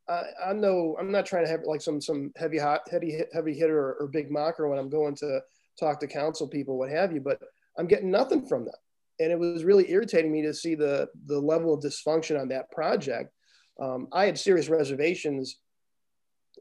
I, 0.07 0.23
I 0.47 0.53
know 0.53 0.95
i'm 0.99 1.11
not 1.11 1.25
trying 1.25 1.45
to 1.45 1.51
have 1.51 1.61
like 1.65 1.81
some 1.81 2.01
some 2.01 2.31
heavy 2.35 2.57
hot 2.57 2.81
heavy 2.89 3.21
heavy 3.33 3.53
hitter 3.53 3.77
or, 3.77 3.93
or 3.99 4.07
big 4.07 4.31
mocker 4.31 4.67
when 4.67 4.79
i'm 4.79 4.89
going 4.89 5.15
to 5.15 5.41
talk 5.79 5.99
to 5.99 6.07
council 6.07 6.47
people 6.47 6.77
what 6.77 6.89
have 6.89 7.11
you 7.11 7.21
but 7.21 7.39
i'm 7.77 7.87
getting 7.87 8.11
nothing 8.11 8.45
from 8.45 8.65
them. 8.65 8.75
And 9.21 9.33
it 9.33 9.39
was 9.39 9.65
really 9.65 9.91
irritating 9.91 10.31
me 10.31 10.41
to 10.43 10.53
see 10.53 10.75
the 10.75 11.09
the 11.25 11.39
level 11.39 11.73
of 11.73 11.81
dysfunction 11.81 12.39
on 12.39 12.47
that 12.49 12.71
project. 12.71 13.33
Um, 13.79 14.07
i 14.11 14.25
had 14.25 14.37
serious 14.37 14.69
reservations 14.69 15.57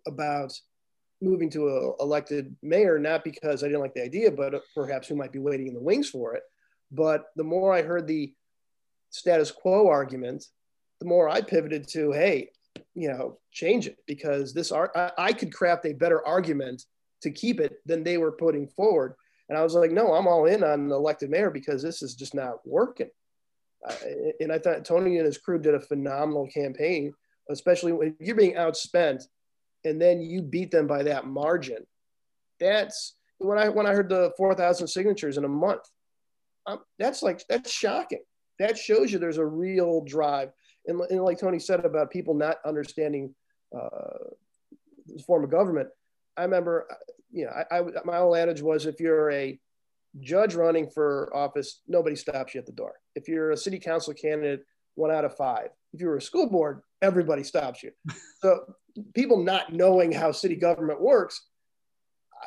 about 0.07 0.53
moving 1.21 1.51
to 1.51 1.69
a 1.69 2.03
elected 2.03 2.55
mayor, 2.63 2.99
not 2.99 3.25
because 3.25 3.63
I 3.63 3.67
didn't 3.67 3.81
like 3.81 3.95
the 3.95 4.05
idea, 4.05 4.31
but 4.31 4.55
perhaps 4.75 5.09
who 5.09 5.17
might 5.17 5.33
be 5.33 5.39
waiting 5.39 5.67
in 5.67 5.75
the 5.75 5.81
wings 5.81 6.09
for 6.09 6.35
it. 6.35 6.43
But 6.91 7.25
the 7.37 7.45
more 7.45 7.73
I 7.75 7.83
heard 7.83 8.07
the 8.07 8.33
status 9.11 9.51
quo 9.51 9.89
argument, 9.89 10.45
the 11.01 11.07
more 11.07 11.29
I 11.29 11.41
pivoted 11.41 11.89
to, 11.89 12.13
hey, 12.13 12.51
you 12.95 13.09
know, 13.09 13.39
change 13.53 13.87
it 13.87 13.99
because 14.07 14.55
this 14.55 14.73
art, 14.73 14.93
I, 14.95 15.11
I 15.19 15.33
could 15.33 15.53
craft 15.53 15.87
a 15.87 15.93
better 15.93 16.25
argument 16.27 16.85
to 17.23 17.31
keep 17.31 17.61
it 17.61 17.77
than 17.87 18.05
they 18.05 18.19
were 18.19 18.33
putting 18.33 18.69
forward. 18.69 19.15
And 19.49 19.59
I 19.59 19.63
was 19.63 19.75
like, 19.75 19.91
no, 19.91 20.15
I'm 20.15 20.27
all 20.27 20.47
in 20.47 20.63
on 20.63 20.81
an 20.81 20.91
elected 20.93 21.31
mayor 21.31 21.51
because 21.51 21.83
this 21.83 22.03
is 22.03 22.15
just 22.15 22.35
not 22.35 22.67
working. 22.67 23.11
Uh, 23.89 23.95
and 24.41 24.53
I 24.53 24.59
thought 24.59 24.85
Tony 24.85 25.19
and 25.19 25.27
his 25.27 25.39
crew 25.39 25.59
did 25.59 25.75
a 25.75 25.81
phenomenal 25.81 26.49
campaign, 26.49 27.13
especially 27.51 27.93
when 27.93 28.17
you're 28.21 28.37
being 28.37 28.55
outspent 28.55 29.25
and 29.85 30.01
then 30.01 30.21
you 30.21 30.43
beat 30.43 30.71
them 30.71 30.87
by 30.87 31.03
that 31.05 31.27
margin. 31.27 31.87
That's 32.61 33.15
when 33.39 33.59
I 33.59 33.69
when 33.69 33.87
I 33.87 33.95
heard 33.95 34.09
the 34.09 34.33
4,000 34.37 34.87
signatures 34.87 35.39
in 35.39 35.45
a 35.45 35.49
month. 35.49 35.83
Um, 36.67 36.81
that's 36.99 37.23
like 37.23 37.43
that's 37.49 37.71
shocking. 37.71 38.23
That 38.59 38.77
shows 38.77 39.13
you 39.13 39.19
there's 39.19 39.39
a 39.39 39.47
real 39.47 40.03
drive. 40.05 40.51
And, 40.87 41.01
and 41.11 41.23
like 41.23 41.39
Tony 41.39 41.59
said 41.59 41.85
about 41.85 42.11
people 42.11 42.35
not 42.35 42.57
understanding 42.65 43.35
uh, 43.77 44.31
this 45.07 45.23
form 45.23 45.45
of 45.45 45.51
government, 45.51 45.89
I 46.37 46.43
remember, 46.43 46.89
you 47.31 47.45
know, 47.45 47.53
I, 47.53 47.79
I, 47.79 47.83
my 48.05 48.19
old 48.19 48.37
adage 48.37 48.63
was 48.63 48.87
if 48.87 49.01
you're 49.01 49.31
a 49.31 49.59
judge 50.21 50.55
running 50.55 50.89
for 50.89 51.35
office, 51.35 51.83
nobody 51.87 52.17
stops 52.17 52.55
you 52.55 52.61
at 52.61 52.67
the 52.67 52.73
door. 52.73 52.95
If 53.15 53.29
you're 53.29 53.51
a 53.51 53.57
city 53.57 53.79
council 53.79 54.15
candidate, 54.15 54.65
one 54.99 55.11
out 55.11 55.25
of 55.25 55.37
five. 55.37 55.69
If 55.93 56.01
you 56.01 56.09
were 56.09 56.17
a 56.17 56.23
school 56.23 56.49
board, 56.49 56.83
everybody 57.01 57.45
stops 57.45 57.83
you. 57.83 57.93
So 58.41 58.73
people 59.15 59.43
not 59.43 59.73
knowing 59.73 60.13
how 60.13 60.31
city 60.31 60.55
government 60.55 61.01
works, 61.01 61.45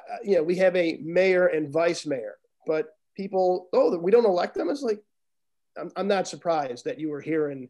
uh, 0.10 0.18
you 0.24 0.36
know, 0.38 0.44
we 0.44 0.56
have 0.56 0.74
a 0.78 1.00
mayor 1.04 1.48
and 1.48 1.70
vice 1.70 2.06
mayor, 2.06 2.36
but 2.66 2.96
people, 3.18 3.68
oh, 3.74 3.98
we 3.98 4.10
don't 4.10 4.24
elect 4.24 4.56
them. 4.56 4.70
It's 4.70 4.84
like, 4.84 5.02
I'm, 5.78 5.92
I'm 5.98 6.08
not 6.08 6.30
surprised 6.30 6.86
that 6.86 6.98
you 6.98 7.10
were 7.10 7.20
hearing 7.20 7.68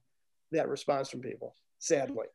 that 0.51 0.69
response 0.69 1.09
from 1.09 1.21
people, 1.21 1.55
sadly. 1.79 2.27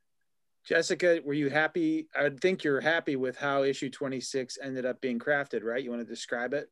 Jessica, 0.67 1.21
were 1.25 1.35
you 1.35 1.51
happy? 1.51 2.09
I 2.17 2.31
think 2.31 2.65
you're 2.65 2.81
happy 2.81 3.15
with 3.15 3.37
how 3.37 3.63
issue 3.63 3.89
26 3.89 4.59
ended 4.61 4.85
up 4.85 5.01
being 5.01 5.21
crafted, 5.21 5.63
right? 5.63 5.85
You 5.85 5.91
want 5.91 6.03
to 6.03 6.09
describe 6.09 6.53
it? 6.53 6.69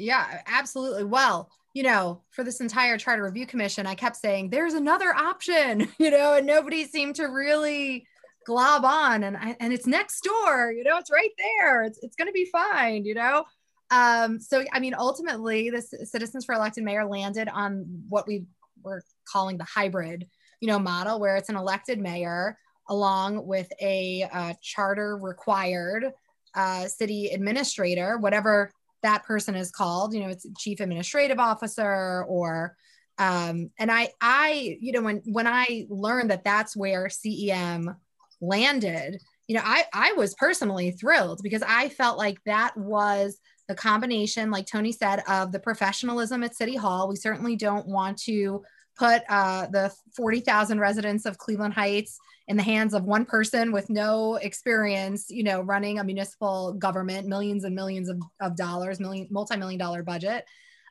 Yeah, 0.00 0.42
absolutely. 0.46 1.04
Well, 1.04 1.50
you 1.74 1.82
know, 1.84 2.22
for 2.30 2.42
this 2.42 2.60
entire 2.60 2.98
charter 2.98 3.22
review 3.22 3.46
commission, 3.46 3.86
I 3.86 3.94
kept 3.94 4.16
saying 4.16 4.50
there's 4.50 4.74
another 4.74 5.14
option, 5.14 5.88
you 5.98 6.10
know, 6.10 6.34
and 6.34 6.46
nobody 6.46 6.84
seemed 6.84 7.16
to 7.16 7.26
really 7.26 8.06
glob 8.46 8.84
on. 8.84 9.22
And 9.24 9.36
I, 9.36 9.56
and 9.60 9.72
it's 9.72 9.86
next 9.86 10.22
door 10.22 10.72
you 10.72 10.82
know 10.82 10.96
it's 10.98 11.10
right 11.10 11.30
there. 11.38 11.84
It's, 11.84 11.98
it's 12.02 12.16
going 12.16 12.26
to 12.28 12.32
be 12.32 12.46
fine 12.46 13.04
you 13.04 13.14
know? 13.14 13.44
Um, 13.90 14.38
so 14.40 14.64
i 14.72 14.78
mean 14.78 14.94
ultimately 14.96 15.68
the 15.70 15.82
citizens 15.82 16.44
for 16.44 16.54
elected 16.54 16.84
mayor 16.84 17.04
landed 17.04 17.48
on 17.48 18.04
what 18.08 18.26
we 18.26 18.44
were 18.84 19.02
calling 19.30 19.58
the 19.58 19.64
hybrid 19.64 20.28
you 20.60 20.68
know 20.68 20.78
model 20.78 21.18
where 21.18 21.36
it's 21.36 21.48
an 21.48 21.56
elected 21.56 21.98
mayor 21.98 22.56
along 22.88 23.44
with 23.46 23.68
a 23.80 24.28
uh, 24.32 24.54
charter 24.62 25.16
required 25.16 26.12
uh, 26.54 26.86
city 26.86 27.30
administrator 27.34 28.16
whatever 28.18 28.70
that 29.02 29.24
person 29.24 29.54
is 29.54 29.70
called 29.70 30.14
you 30.14 30.20
know 30.20 30.28
it's 30.28 30.46
chief 30.58 30.80
administrative 30.80 31.38
officer 31.38 32.24
or 32.28 32.76
um, 33.18 33.70
and 33.78 33.90
i 33.90 34.08
i 34.20 34.76
you 34.80 34.92
know 34.92 35.02
when 35.02 35.22
when 35.26 35.46
i 35.46 35.86
learned 35.88 36.30
that 36.30 36.44
that's 36.44 36.76
where 36.76 37.08
cem 37.08 37.96
landed 38.40 39.20
you 39.50 39.56
know, 39.56 39.62
I, 39.64 39.84
I 39.92 40.12
was 40.12 40.32
personally 40.34 40.92
thrilled 40.92 41.40
because 41.42 41.64
I 41.66 41.88
felt 41.88 42.16
like 42.16 42.38
that 42.46 42.76
was 42.76 43.40
the 43.66 43.74
combination, 43.74 44.52
like 44.52 44.64
Tony 44.64 44.92
said, 44.92 45.24
of 45.26 45.50
the 45.50 45.58
professionalism 45.58 46.44
at 46.44 46.54
City 46.54 46.76
Hall. 46.76 47.08
We 47.08 47.16
certainly 47.16 47.56
don't 47.56 47.88
want 47.88 48.16
to 48.18 48.62
put 48.96 49.22
uh, 49.28 49.66
the 49.66 49.92
40,000 50.14 50.78
residents 50.78 51.26
of 51.26 51.36
Cleveland 51.38 51.74
Heights 51.74 52.16
in 52.50 52.56
the 52.56 52.62
hands 52.64 52.94
of 52.94 53.04
one 53.04 53.24
person 53.24 53.70
with 53.70 53.88
no 53.88 54.34
experience, 54.34 55.30
you 55.30 55.44
know, 55.44 55.60
running 55.60 56.00
a 56.00 56.04
municipal 56.04 56.72
government, 56.72 57.28
millions 57.28 57.62
and 57.62 57.76
millions 57.76 58.08
of, 58.08 58.20
of 58.40 58.56
dollars, 58.56 58.98
million, 58.98 59.28
multi-million 59.30 59.78
dollar 59.78 60.02
budget. 60.02 60.44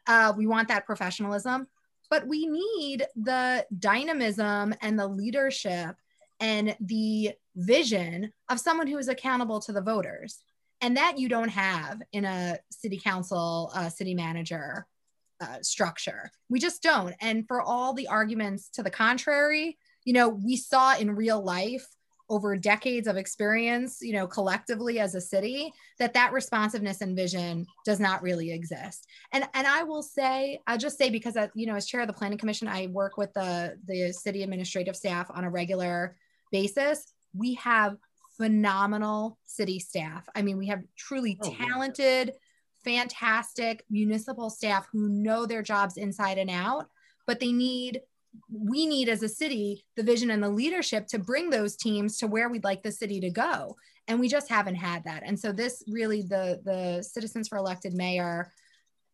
Uh, 0.08 0.32
we 0.38 0.48
want 0.48 0.70
that 0.70 0.86
professionalism, 0.86 1.68
but 2.10 2.26
we 2.26 2.48
need 2.48 3.06
the 3.18 3.66
dynamism 3.78 4.74
and 4.82 4.98
the 4.98 5.06
leadership 5.06 5.98
and 6.40 6.78
the 6.80 7.34
vision 7.58 8.32
of 8.48 8.58
someone 8.58 8.88
who 8.88 8.98
is 8.98 9.10
accountable 9.10 9.60
to 9.60 9.74
the 9.74 9.82
voters. 9.82 10.40
And 10.80 10.96
that 10.96 11.18
you 11.18 11.28
don't 11.28 11.50
have 11.50 12.02
in 12.14 12.24
a 12.24 12.58
city 12.72 13.02
council, 13.04 13.70
city 13.94 14.16
manager 14.16 14.88
uh, 15.42 15.58
structure. 15.62 16.32
We 16.48 16.62
just 16.62 16.82
don't. 16.82 17.16
And 17.20 17.46
for 17.50 17.62
all 17.62 17.92
the 17.92 18.08
arguments 18.08 18.70
to 18.76 18.84
the 18.84 18.90
contrary, 18.90 19.78
you 20.06 20.14
know, 20.14 20.30
we 20.30 20.56
saw 20.56 20.98
in 20.98 21.16
real 21.16 21.44
life 21.44 21.86
over 22.30 22.56
decades 22.56 23.08
of 23.08 23.18
experience, 23.18 24.00
you 24.02 24.14
know, 24.14 24.28
collectively 24.28 25.00
as 25.00 25.16
a 25.16 25.22
city, 25.22 25.72
that 25.98 26.14
that 26.14 26.32
responsiveness 26.32 27.02
and 27.02 27.16
vision 27.16 27.66
does 27.86 28.00
not 28.00 28.22
really 28.22 28.52
exist. 28.52 29.08
And 29.32 29.46
and 29.54 29.66
I 29.66 29.84
will 29.84 30.04
say, 30.04 30.60
I'll 30.68 30.78
just 30.78 30.98
say 30.98 31.10
because 31.10 31.36
I, 31.36 31.50
you 31.56 31.66
know, 31.66 31.76
as 31.76 31.88
chair 31.88 32.02
of 32.02 32.08
the 32.08 32.14
planning 32.14 32.38
commission, 32.38 32.68
I 32.68 32.88
work 32.88 33.18
with 33.18 33.34
the 33.34 33.78
the 33.86 34.14
city 34.14 34.44
administrative 34.44 34.96
staff 34.96 35.30
on 35.34 35.44
a 35.44 35.50
regular 35.50 36.16
basis. 36.52 37.14
We 37.34 37.56
have 37.56 37.98
phenomenal 38.38 39.38
city 39.46 39.80
staff. 39.80 40.28
I 40.36 40.44
mean, 40.44 40.58
we 40.58 40.68
have 40.68 40.84
truly 40.96 41.38
oh, 41.44 41.56
talented, 41.58 42.34
fantastic 42.84 43.84
municipal 43.90 44.50
staff 44.50 44.88
who 44.92 45.10
know 45.10 45.46
their 45.46 45.64
jobs 45.64 45.98
inside 45.98 46.38
and 46.38 46.50
out, 46.50 46.88
but 47.28 47.40
they 47.40 47.52
need 47.52 48.02
we 48.52 48.86
need 48.86 49.10
as 49.10 49.24
a 49.24 49.30
city 49.30 49.86
the 49.96 50.04
vision 50.04 50.32
and 50.32 50.42
the 50.42 50.50
leadership 50.50 51.08
to 51.08 51.20
bring 51.20 51.50
those 51.50 51.76
teams 51.76 52.18
to 52.18 52.28
where 52.28 52.50
we'd 52.50 52.64
like 52.64 52.84
the 52.84 52.92
city 52.92 53.20
to 53.22 53.30
go. 53.30 53.76
And 54.08 54.20
we 54.20 54.28
just 54.28 54.50
haven't 54.50 54.76
had 54.76 55.04
that. 55.04 55.24
And 55.26 55.40
so 55.40 55.52
this 55.52 55.84
really 55.88 56.22
the 56.22 56.60
the 56.64 57.04
citizens 57.04 57.48
for 57.48 57.58
elected 57.58 57.94
mayor 57.94 58.52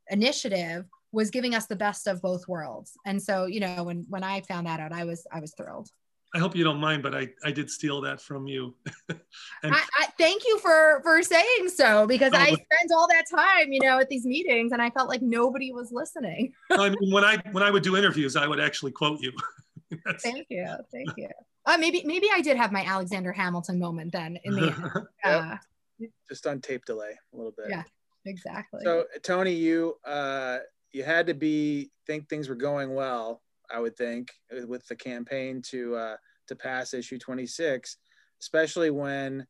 initiative 0.09 0.85
was 1.11 1.31
giving 1.31 1.55
us 1.55 1.65
the 1.65 1.75
best 1.75 2.07
of 2.07 2.21
both 2.21 2.47
worlds. 2.47 2.93
And 3.05 3.21
so 3.21 3.45
you 3.45 3.59
know 3.59 3.83
when 3.83 4.05
when 4.09 4.23
i 4.23 4.41
found 4.41 4.67
that 4.67 4.79
out 4.79 4.93
i 4.93 5.03
was 5.03 5.25
i 5.31 5.39
was 5.39 5.53
thrilled 5.55 5.89
I 6.35 6.37
hope 6.37 6.53
you 6.53 6.65
don't 6.65 6.81
mind, 6.81 7.01
but 7.01 7.15
I, 7.15 7.29
I 7.45 7.51
did 7.51 7.71
steal 7.71 8.01
that 8.01 8.19
from 8.19 8.45
you. 8.45 8.75
and, 9.09 9.73
I, 9.73 9.81
I, 9.97 10.07
thank 10.19 10.43
you 10.45 10.59
for 10.59 10.99
for 11.01 11.23
saying 11.23 11.69
so 11.69 12.05
because 12.05 12.33
oh, 12.33 12.37
I 12.37 12.47
spent 12.47 12.91
all 12.93 13.07
that 13.07 13.23
time, 13.33 13.71
you 13.71 13.79
know, 13.79 13.99
at 13.99 14.09
these 14.09 14.25
meetings, 14.25 14.73
and 14.73 14.81
I 14.81 14.89
felt 14.89 15.07
like 15.07 15.21
nobody 15.21 15.71
was 15.71 15.93
listening. 15.93 16.51
I 16.71 16.89
mean, 16.89 17.13
when 17.13 17.23
I 17.23 17.41
when 17.53 17.63
I 17.63 17.71
would 17.71 17.83
do 17.83 17.95
interviews, 17.95 18.35
I 18.35 18.47
would 18.47 18.59
actually 18.59 18.91
quote 18.91 19.21
you. 19.21 19.31
thank 20.21 20.45
you, 20.49 20.67
thank 20.91 21.09
you. 21.15 21.29
Uh, 21.65 21.77
maybe 21.77 22.03
maybe 22.03 22.27
I 22.33 22.41
did 22.41 22.57
have 22.57 22.73
my 22.73 22.83
Alexander 22.83 23.31
Hamilton 23.31 23.79
moment 23.79 24.11
then 24.11 24.37
in 24.43 24.55
the 24.55 25.07
end. 25.23 25.57
Uh, 26.01 26.07
Just 26.27 26.45
on 26.45 26.59
tape 26.59 26.83
delay 26.83 27.17
a 27.33 27.37
little 27.37 27.53
bit. 27.55 27.67
Yeah, 27.69 27.83
exactly. 28.25 28.81
So 28.83 29.05
Tony, 29.23 29.53
you 29.53 29.95
uh, 30.05 30.57
you 30.91 31.03
had 31.03 31.27
to 31.27 31.33
be 31.33 31.91
think 32.05 32.27
things 32.27 32.49
were 32.49 32.55
going 32.55 32.93
well 32.93 33.41
I 33.73 33.79
would 33.79 33.95
think, 33.95 34.31
with 34.67 34.87
the 34.87 34.95
campaign 34.95 35.61
to 35.69 35.95
uh, 35.95 36.15
to 36.47 36.55
pass 36.55 36.93
issue 36.93 37.17
26, 37.17 37.97
especially 38.41 38.89
when 38.89 39.45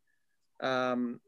um, 0.62 1.20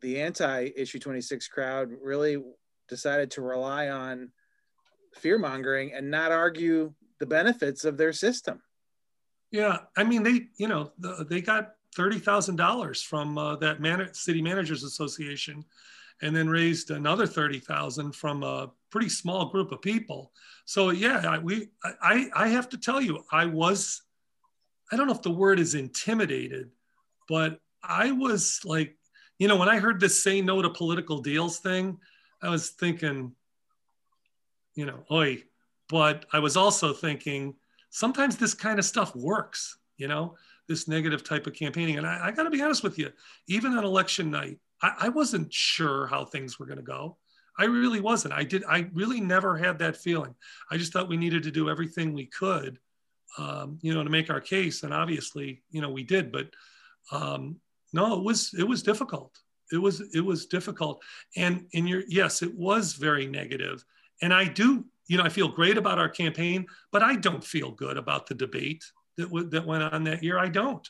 the 0.00 0.20
anti 0.20 0.70
issue 0.76 0.98
26 0.98 1.48
crowd 1.48 1.88
really 2.02 2.42
decided 2.88 3.30
to 3.32 3.42
rely 3.42 3.88
on 3.88 4.30
fear 5.14 5.38
mongering 5.38 5.92
and 5.92 6.10
not 6.10 6.32
argue 6.32 6.92
the 7.20 7.26
benefits 7.26 7.84
of 7.84 7.96
their 7.96 8.12
system. 8.12 8.62
Yeah, 9.50 9.78
I 9.96 10.04
mean 10.04 10.22
they, 10.22 10.48
you 10.56 10.68
know, 10.68 10.92
the, 10.98 11.26
they 11.28 11.40
got 11.40 11.74
thirty 11.94 12.18
thousand 12.18 12.56
dollars 12.56 13.02
from 13.02 13.36
uh, 13.36 13.56
that 13.56 13.80
man- 13.80 14.14
city 14.14 14.42
managers 14.42 14.82
association, 14.82 15.64
and 16.22 16.34
then 16.34 16.48
raised 16.48 16.90
another 16.90 17.26
thirty 17.26 17.58
thousand 17.58 18.14
from 18.14 18.42
a 18.42 18.70
pretty 18.90 19.08
small 19.08 19.46
group 19.46 19.72
of 19.72 19.82
people. 19.82 20.32
So 20.64 20.90
yeah, 20.90 21.22
I, 21.28 21.38
we 21.38 21.68
I 22.02 22.30
I 22.34 22.48
have 22.48 22.68
to 22.70 22.78
tell 22.78 23.00
you, 23.00 23.24
I 23.30 23.46
was 23.46 24.02
I 24.90 24.96
don't 24.96 25.06
know 25.06 25.14
if 25.14 25.22
the 25.22 25.30
word 25.30 25.58
is 25.58 25.74
intimidated, 25.74 26.70
but 27.28 27.58
I 27.82 28.12
was 28.12 28.60
like, 28.64 28.96
you 29.38 29.48
know, 29.48 29.56
when 29.56 29.68
I 29.68 29.78
heard 29.78 30.00
this 30.00 30.22
say 30.22 30.40
no 30.40 30.62
to 30.62 30.70
political 30.70 31.20
deals 31.20 31.58
thing, 31.58 31.98
I 32.40 32.48
was 32.48 32.70
thinking, 32.70 33.32
you 34.74 34.86
know, 34.86 35.04
oi. 35.10 35.44
But 35.88 36.26
I 36.32 36.38
was 36.38 36.56
also 36.56 36.92
thinking 36.92 37.54
sometimes 37.90 38.36
this 38.36 38.54
kind 38.54 38.78
of 38.78 38.84
stuff 38.84 39.14
works, 39.16 39.78
you 39.96 40.08
know, 40.08 40.36
this 40.68 40.88
negative 40.88 41.24
type 41.24 41.46
of 41.46 41.54
campaigning. 41.54 41.98
And 41.98 42.06
I, 42.06 42.28
I 42.28 42.30
got 42.30 42.44
to 42.44 42.50
be 42.50 42.62
honest 42.62 42.82
with 42.82 42.98
you, 42.98 43.10
even 43.48 43.76
on 43.76 43.84
election 43.84 44.30
night, 44.30 44.58
I, 44.82 44.94
I 45.00 45.08
wasn't 45.08 45.52
sure 45.52 46.06
how 46.06 46.24
things 46.24 46.58
were 46.58 46.66
going 46.66 46.78
to 46.78 46.82
go. 46.82 47.16
I 47.58 47.64
really 47.64 48.00
wasn't. 48.00 48.34
I 48.34 48.44
did. 48.44 48.64
I 48.64 48.88
really 48.92 49.20
never 49.20 49.56
had 49.56 49.78
that 49.80 49.96
feeling. 49.96 50.34
I 50.70 50.78
just 50.78 50.92
thought 50.92 51.08
we 51.08 51.16
needed 51.16 51.42
to 51.42 51.50
do 51.50 51.68
everything 51.68 52.14
we 52.14 52.26
could 52.26 52.78
um, 53.38 53.78
you 53.82 53.94
know, 53.94 54.04
to 54.04 54.10
make 54.10 54.30
our 54.30 54.40
case. 54.40 54.82
And 54.82 54.92
obviously, 54.92 55.62
you 55.70 55.80
know, 55.80 55.90
we 55.90 56.02
did, 56.02 56.32
but 56.32 56.48
um, 57.10 57.56
no, 57.92 58.16
it 58.18 58.24
was, 58.24 58.54
it 58.58 58.66
was 58.66 58.82
difficult. 58.82 59.38
It 59.72 59.78
was, 59.78 60.02
it 60.14 60.20
was 60.20 60.46
difficult. 60.46 61.02
And 61.36 61.66
in 61.72 61.86
your, 61.86 62.02
yes, 62.08 62.42
it 62.42 62.54
was 62.54 62.94
very 62.94 63.26
negative. 63.26 63.84
And 64.20 64.32
I 64.32 64.44
do, 64.44 64.84
you 65.08 65.16
know, 65.16 65.24
I 65.24 65.28
feel 65.28 65.48
great 65.48 65.78
about 65.78 65.98
our 65.98 66.08
campaign, 66.08 66.66
but 66.90 67.02
I 67.02 67.16
don't 67.16 67.42
feel 67.42 67.70
good 67.70 67.96
about 67.96 68.26
the 68.26 68.34
debate 68.34 68.84
that, 69.16 69.24
w- 69.24 69.48
that 69.50 69.66
went 69.66 69.82
on 69.82 70.04
that 70.04 70.22
year. 70.22 70.38
I 70.38 70.48
don't. 70.48 70.86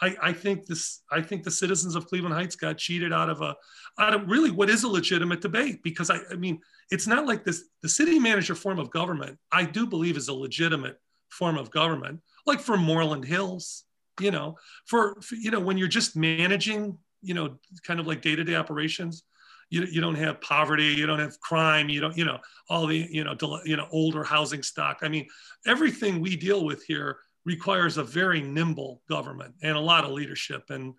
I, 0.00 0.16
I, 0.22 0.32
think 0.32 0.66
this. 0.66 1.02
I 1.10 1.20
think 1.20 1.42
the 1.42 1.50
citizens 1.50 1.94
of 1.94 2.06
Cleveland 2.06 2.34
Heights 2.34 2.56
got 2.56 2.78
cheated 2.78 3.12
out 3.12 3.28
of 3.28 3.42
a, 3.42 3.56
out 3.98 4.14
of 4.14 4.28
really 4.28 4.50
what 4.50 4.70
is 4.70 4.84
a 4.84 4.88
legitimate 4.88 5.40
debate. 5.40 5.82
Because 5.82 6.10
I, 6.10 6.18
I 6.30 6.36
mean, 6.36 6.60
it's 6.90 7.06
not 7.06 7.26
like 7.26 7.44
this. 7.44 7.64
The 7.82 7.88
city 7.88 8.18
manager 8.18 8.54
form 8.54 8.78
of 8.78 8.90
government, 8.90 9.38
I 9.50 9.64
do 9.64 9.86
believe, 9.86 10.16
is 10.16 10.28
a 10.28 10.34
legitimate 10.34 11.00
form 11.30 11.58
of 11.58 11.70
government, 11.70 12.20
like 12.46 12.60
for 12.60 12.76
Moreland 12.76 13.24
Hills, 13.24 13.84
you 14.20 14.30
know, 14.30 14.56
for, 14.86 15.20
for 15.20 15.34
you 15.34 15.50
know, 15.50 15.60
when 15.60 15.78
you're 15.78 15.88
just 15.88 16.16
managing, 16.16 16.96
you 17.22 17.34
know, 17.34 17.58
kind 17.86 18.00
of 18.00 18.06
like 18.06 18.22
day-to-day 18.22 18.54
operations, 18.54 19.24
you, 19.70 19.82
you 19.84 20.00
don't 20.00 20.14
have 20.14 20.40
poverty, 20.40 20.86
you 20.86 21.06
don't 21.06 21.18
have 21.18 21.38
crime, 21.40 21.88
you 21.88 22.00
don't, 22.00 22.16
you 22.16 22.24
know, 22.24 22.38
all 22.70 22.86
the, 22.86 23.06
you 23.10 23.24
know, 23.24 23.36
you 23.64 23.76
know, 23.76 23.86
older 23.92 24.24
housing 24.24 24.62
stock. 24.62 24.98
I 25.02 25.08
mean, 25.08 25.26
everything 25.66 26.20
we 26.20 26.36
deal 26.36 26.64
with 26.64 26.84
here 26.84 27.18
requires 27.44 27.96
a 27.96 28.04
very 28.04 28.42
nimble 28.42 29.02
government 29.08 29.54
and 29.62 29.76
a 29.76 29.80
lot 29.80 30.04
of 30.04 30.10
leadership. 30.10 30.64
And, 30.70 30.94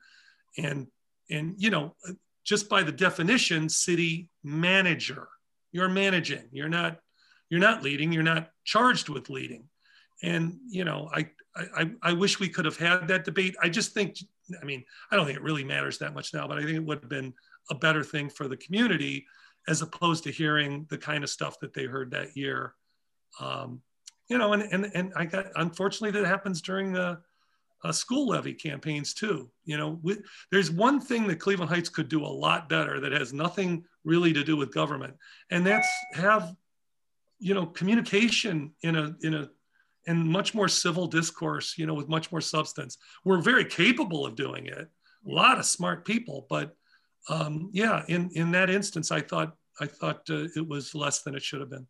and, 0.57 0.87
and, 1.29 1.55
you 1.57 1.69
know, 1.69 1.95
just 2.43 2.69
by 2.69 2.83
the 2.83 2.91
definition, 2.91 3.69
city 3.69 4.29
manager, 4.43 5.27
you're 5.71 5.89
managing, 5.89 6.49
you're 6.51 6.69
not, 6.69 6.99
you're 7.49 7.59
not 7.59 7.83
leading, 7.83 8.11
you're 8.11 8.23
not 8.23 8.49
charged 8.63 9.09
with 9.09 9.29
leading. 9.29 9.65
And 10.21 10.57
you 10.67 10.83
know 10.83 11.09
I, 11.13 11.29
I 11.55 11.91
i 12.03 12.11
wish 12.11 12.41
we 12.41 12.49
could 12.49 12.65
have 12.65 12.75
had 12.75 13.07
that 13.07 13.23
debate. 13.23 13.55
I 13.63 13.69
just 13.69 13.93
think 13.93 14.17
i 14.61 14.65
mean 14.65 14.83
i 15.09 15.15
don't 15.15 15.25
think 15.25 15.37
it 15.37 15.43
really 15.43 15.63
matters 15.63 15.97
that 15.99 16.13
much 16.13 16.33
now 16.33 16.45
but 16.45 16.57
i 16.57 16.61
think 16.61 16.73
it 16.73 16.83
would 16.83 16.99
have 16.99 17.09
been 17.09 17.33
a 17.69 17.75
better 17.75 18.03
thing 18.03 18.29
for 18.29 18.49
the 18.49 18.57
community 18.57 19.25
as 19.67 19.81
opposed 19.81 20.23
to 20.23 20.31
hearing 20.31 20.85
the 20.89 20.97
kind 20.97 21.23
of 21.23 21.29
stuff 21.29 21.59
that 21.59 21.73
they 21.73 21.85
heard 21.85 22.11
that 22.11 22.35
year. 22.35 22.73
Um, 23.39 23.81
you 24.29 24.37
know 24.37 24.53
and 24.53 24.63
and 24.71 24.91
and 24.93 25.11
i 25.15 25.25
got 25.25 25.47
unfortunately 25.55 26.17
that 26.17 26.27
happens 26.27 26.61
during 26.61 26.93
the 26.93 27.19
uh, 27.83 27.91
school 27.91 28.27
levy 28.27 28.53
campaigns 28.53 29.13
too 29.13 29.49
you 29.65 29.77
know 29.77 29.99
we, 30.01 30.17
there's 30.51 30.69
one 30.69 30.99
thing 30.99 31.27
that 31.27 31.39
cleveland 31.39 31.69
heights 31.69 31.89
could 31.89 32.09
do 32.09 32.23
a 32.23 32.27
lot 32.27 32.67
better 32.67 32.99
that 32.99 33.11
has 33.11 33.33
nothing 33.33 33.83
really 34.03 34.33
to 34.33 34.43
do 34.43 34.57
with 34.57 34.73
government 34.73 35.13
and 35.51 35.65
that's 35.65 35.87
have 36.13 36.55
you 37.39 37.53
know 37.53 37.65
communication 37.65 38.71
in 38.83 38.95
a 38.95 39.15
in 39.21 39.33
a 39.33 39.49
and 40.07 40.27
much 40.27 40.55
more 40.55 40.67
civil 40.67 41.05
discourse, 41.05 41.77
you 41.77 41.85
know, 41.85 41.93
with 41.93 42.09
much 42.09 42.31
more 42.31 42.41
substance. 42.41 42.97
We're 43.23 43.41
very 43.41 43.63
capable 43.63 44.25
of 44.25 44.35
doing 44.35 44.65
it. 44.65 44.89
A 45.27 45.29
lot 45.29 45.59
of 45.59 45.65
smart 45.65 46.03
people, 46.03 46.47
but 46.49 46.75
um, 47.29 47.69
yeah, 47.73 48.03
in 48.07 48.29
in 48.33 48.51
that 48.51 48.69
instance, 48.69 49.11
I 49.11 49.21
thought 49.21 49.55
I 49.79 49.85
thought 49.85 50.21
uh, 50.29 50.47
it 50.55 50.67
was 50.67 50.95
less 50.95 51.21
than 51.21 51.35
it 51.35 51.43
should 51.43 51.59
have 51.59 51.69
been. 51.69 51.85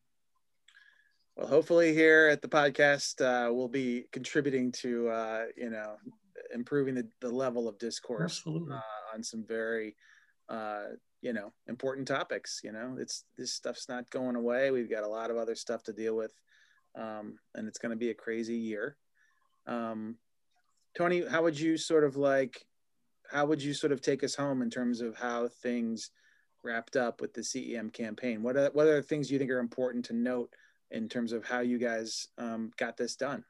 Well, 1.39 1.47
hopefully, 1.47 1.93
here 1.93 2.27
at 2.27 2.41
the 2.41 2.49
podcast, 2.49 3.21
uh, 3.21 3.53
we'll 3.53 3.69
be 3.69 4.07
contributing 4.11 4.73
to 4.73 5.07
uh, 5.07 5.45
you 5.55 5.69
know 5.69 5.95
improving 6.53 6.95
the, 6.95 7.07
the 7.21 7.29
level 7.29 7.69
of 7.69 7.79
discourse 7.79 8.43
uh, 8.45 8.81
on 9.13 9.23
some 9.23 9.45
very 9.47 9.95
uh, 10.49 10.87
you 11.21 11.31
know 11.31 11.53
important 11.67 12.09
topics. 12.09 12.59
You 12.61 12.73
know, 12.73 12.97
it's 12.99 13.23
this 13.37 13.53
stuff's 13.53 13.87
not 13.87 14.09
going 14.09 14.35
away. 14.35 14.71
We've 14.71 14.89
got 14.89 15.05
a 15.05 15.07
lot 15.07 15.31
of 15.31 15.37
other 15.37 15.55
stuff 15.55 15.81
to 15.83 15.93
deal 15.93 16.17
with 16.17 16.33
um, 16.95 17.39
and 17.55 17.67
it's 17.67 17.79
going 17.79 17.91
to 17.91 17.97
be 17.97 18.09
a 18.09 18.15
crazy 18.15 18.55
year. 18.55 18.97
Um, 19.67 20.15
Tony, 20.97 21.25
how 21.27 21.43
would 21.43 21.59
you 21.59 21.77
sort 21.77 22.03
of 22.03 22.15
like 22.17 22.65
how 23.31 23.45
would 23.45 23.61
you 23.61 23.73
sort 23.73 23.93
of 23.93 24.01
take 24.01 24.23
us 24.23 24.33
home 24.35 24.61
in 24.61 24.69
terms 24.69 25.01
of 25.01 25.15
how 25.15 25.47
things 25.47 26.09
wrapped 26.63 26.95
up 26.95 27.21
with 27.21 27.33
the 27.33 27.41
CEM 27.41 27.93
campaign? 27.93 28.41
What 28.41 28.57
are 28.57 28.69
what 28.73 28.87
are 28.87 28.95
the 28.95 29.03
things 29.03 29.31
you 29.31 29.37
think 29.37 29.51
are 29.51 29.59
important 29.59 30.05
to 30.05 30.13
note 30.13 30.53
in 30.91 31.09
terms 31.09 31.31
of 31.31 31.45
how 31.45 31.59
you 31.59 31.77
guys 31.77 32.27
um, 32.37 32.71
got 32.77 32.97
this 32.97 33.15
done? 33.15 33.43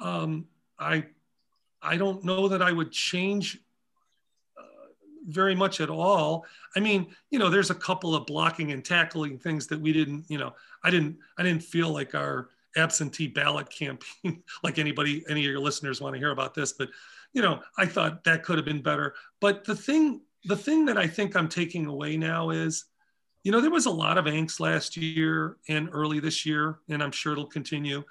Um, 0.00 0.46
I 0.78 1.06
I 1.82 1.96
don't 1.96 2.24
know 2.24 2.48
that 2.48 2.62
I 2.62 2.72
would 2.72 2.92
change 2.92 3.60
uh, 4.56 4.90
very 5.26 5.54
much 5.54 5.80
at 5.80 5.90
all. 5.90 6.44
I 6.76 6.80
mean, 6.80 7.08
you 7.30 7.38
know, 7.38 7.50
there's 7.50 7.70
a 7.70 7.74
couple 7.74 8.14
of 8.14 8.26
blocking 8.26 8.72
and 8.72 8.84
tackling 8.84 9.38
things 9.38 9.66
that 9.68 9.80
we 9.80 9.92
didn't, 9.92 10.24
you 10.28 10.38
know, 10.38 10.54
I 10.84 10.90
didn't 10.90 11.18
I 11.36 11.42
didn't 11.42 11.62
feel 11.62 11.90
like 11.90 12.14
our 12.14 12.50
absentee 12.76 13.26
ballot 13.26 13.68
campaign 13.70 14.42
like 14.62 14.78
anybody 14.78 15.24
any 15.28 15.40
of 15.44 15.50
your 15.50 15.60
listeners 15.60 16.00
want 16.00 16.14
to 16.14 16.18
hear 16.18 16.30
about 16.30 16.54
this, 16.54 16.72
but 16.72 16.88
you 17.32 17.42
know, 17.42 17.60
I 17.76 17.86
thought 17.86 18.24
that 18.24 18.42
could 18.42 18.56
have 18.56 18.64
been 18.64 18.82
better. 18.82 19.14
But 19.40 19.64
the 19.64 19.74
thing 19.74 20.22
the 20.44 20.56
thing 20.56 20.84
that 20.86 20.96
I 20.96 21.06
think 21.06 21.36
I'm 21.36 21.48
taking 21.48 21.86
away 21.86 22.16
now 22.16 22.50
is 22.50 22.84
you 23.44 23.52
know, 23.52 23.60
there 23.60 23.70
was 23.70 23.86
a 23.86 23.90
lot 23.90 24.18
of 24.18 24.26
angst 24.26 24.60
last 24.60 24.96
year 24.96 25.56
and 25.68 25.88
early 25.92 26.20
this 26.20 26.44
year, 26.44 26.78
and 26.88 27.02
I'm 27.02 27.12
sure 27.12 27.32
it'll 27.32 27.46
continue 27.46 28.04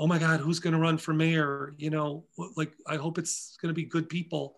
oh 0.00 0.06
my 0.06 0.18
God, 0.18 0.40
who's 0.40 0.58
going 0.58 0.72
to 0.72 0.78
run 0.78 0.96
for 0.96 1.12
mayor? 1.12 1.74
You 1.76 1.90
know, 1.90 2.24
like 2.56 2.72
I 2.86 2.96
hope 2.96 3.18
it's 3.18 3.56
going 3.60 3.68
to 3.68 3.74
be 3.74 3.84
good 3.84 4.08
people. 4.08 4.56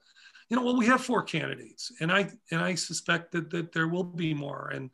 You 0.48 0.56
know, 0.56 0.62
well, 0.62 0.76
we 0.76 0.86
have 0.86 1.02
four 1.02 1.22
candidates, 1.22 1.92
and 2.00 2.12
I 2.12 2.30
and 2.50 2.60
I 2.60 2.76
suspect 2.76 3.32
that 3.32 3.50
that 3.50 3.72
there 3.72 3.88
will 3.88 4.04
be 4.04 4.32
more, 4.32 4.70
and 4.72 4.88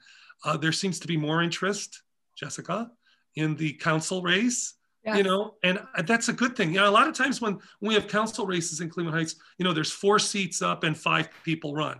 uh, 0.44 0.56
there 0.56 0.72
seems 0.72 0.98
to 1.00 1.06
be 1.06 1.16
more 1.16 1.42
interest, 1.42 2.02
Jessica, 2.34 2.90
in 3.36 3.54
the 3.56 3.74
council 3.74 4.22
race. 4.22 4.74
You 5.16 5.22
know, 5.22 5.54
and 5.62 5.80
that's 6.04 6.28
a 6.28 6.34
good 6.34 6.54
thing. 6.54 6.74
You 6.74 6.80
know, 6.80 6.88
a 6.88 6.90
lot 6.90 7.08
of 7.08 7.14
times 7.14 7.40
when 7.40 7.58
we 7.80 7.94
have 7.94 8.08
council 8.08 8.46
races 8.46 8.80
in 8.80 8.90
Cleveland 8.90 9.16
Heights, 9.16 9.36
you 9.56 9.64
know, 9.64 9.72
there's 9.72 9.92
four 9.92 10.18
seats 10.18 10.60
up 10.60 10.84
and 10.84 10.96
five 10.96 11.28
people 11.44 11.74
run. 11.74 11.98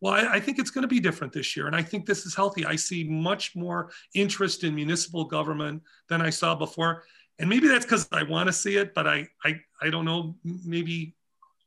Well, 0.00 0.14
I, 0.14 0.34
I, 0.34 0.40
think 0.40 0.60
it's 0.60 0.70
going 0.70 0.82
to 0.82 0.88
be 0.88 1.00
different 1.00 1.32
this 1.32 1.56
year. 1.56 1.66
And 1.66 1.74
I 1.74 1.82
think 1.82 2.06
this 2.06 2.24
is 2.24 2.34
healthy. 2.34 2.64
I 2.64 2.76
see 2.76 3.02
much 3.02 3.56
more 3.56 3.90
interest 4.14 4.62
in 4.62 4.74
municipal 4.74 5.24
government 5.24 5.82
than 6.08 6.22
I 6.22 6.30
saw 6.30 6.54
before 6.54 7.02
and 7.38 7.48
maybe 7.48 7.68
that's 7.68 7.84
because 7.84 8.08
I 8.12 8.24
want 8.24 8.48
to 8.48 8.52
see 8.52 8.76
it, 8.76 8.94
but 8.94 9.06
I, 9.06 9.28
I, 9.44 9.60
I 9.80 9.90
don't 9.90 10.04
know. 10.04 10.34
Maybe 10.44 11.14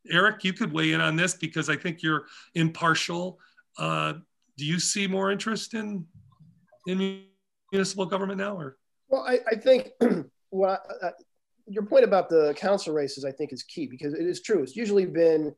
Eric, 0.10 0.44
you 0.44 0.54
could 0.54 0.74
weigh 0.74 0.92
in 0.92 1.02
on 1.02 1.16
this 1.16 1.34
because 1.34 1.70
I 1.70 1.78
think 1.78 2.04
you're 2.04 2.26
impartial. 2.56 3.40
Uh, 3.78 4.14
do 4.58 4.66
you 4.66 4.80
see 4.80 5.08
more 5.08 5.32
interest 5.32 5.74
in 5.74 6.06
in 6.88 7.24
municipal 7.72 8.06
government 8.06 8.40
now, 8.40 8.58
or? 8.58 8.78
Well, 9.08 9.22
I, 9.22 9.40
I 9.48 9.56
think 9.56 9.92
what 10.50 10.86
uh, 11.02 11.12
your 11.68 11.84
point 11.84 12.04
about 12.04 12.28
the 12.28 12.54
council 12.58 12.94
races, 12.94 13.24
I 13.24 13.32
think, 13.32 13.54
is 13.54 13.64
key 13.64 13.88
because 13.88 14.14
it 14.14 14.26
is 14.26 14.42
true. 14.42 14.62
It's 14.62 14.76
usually 14.76 15.06
been 15.06 15.56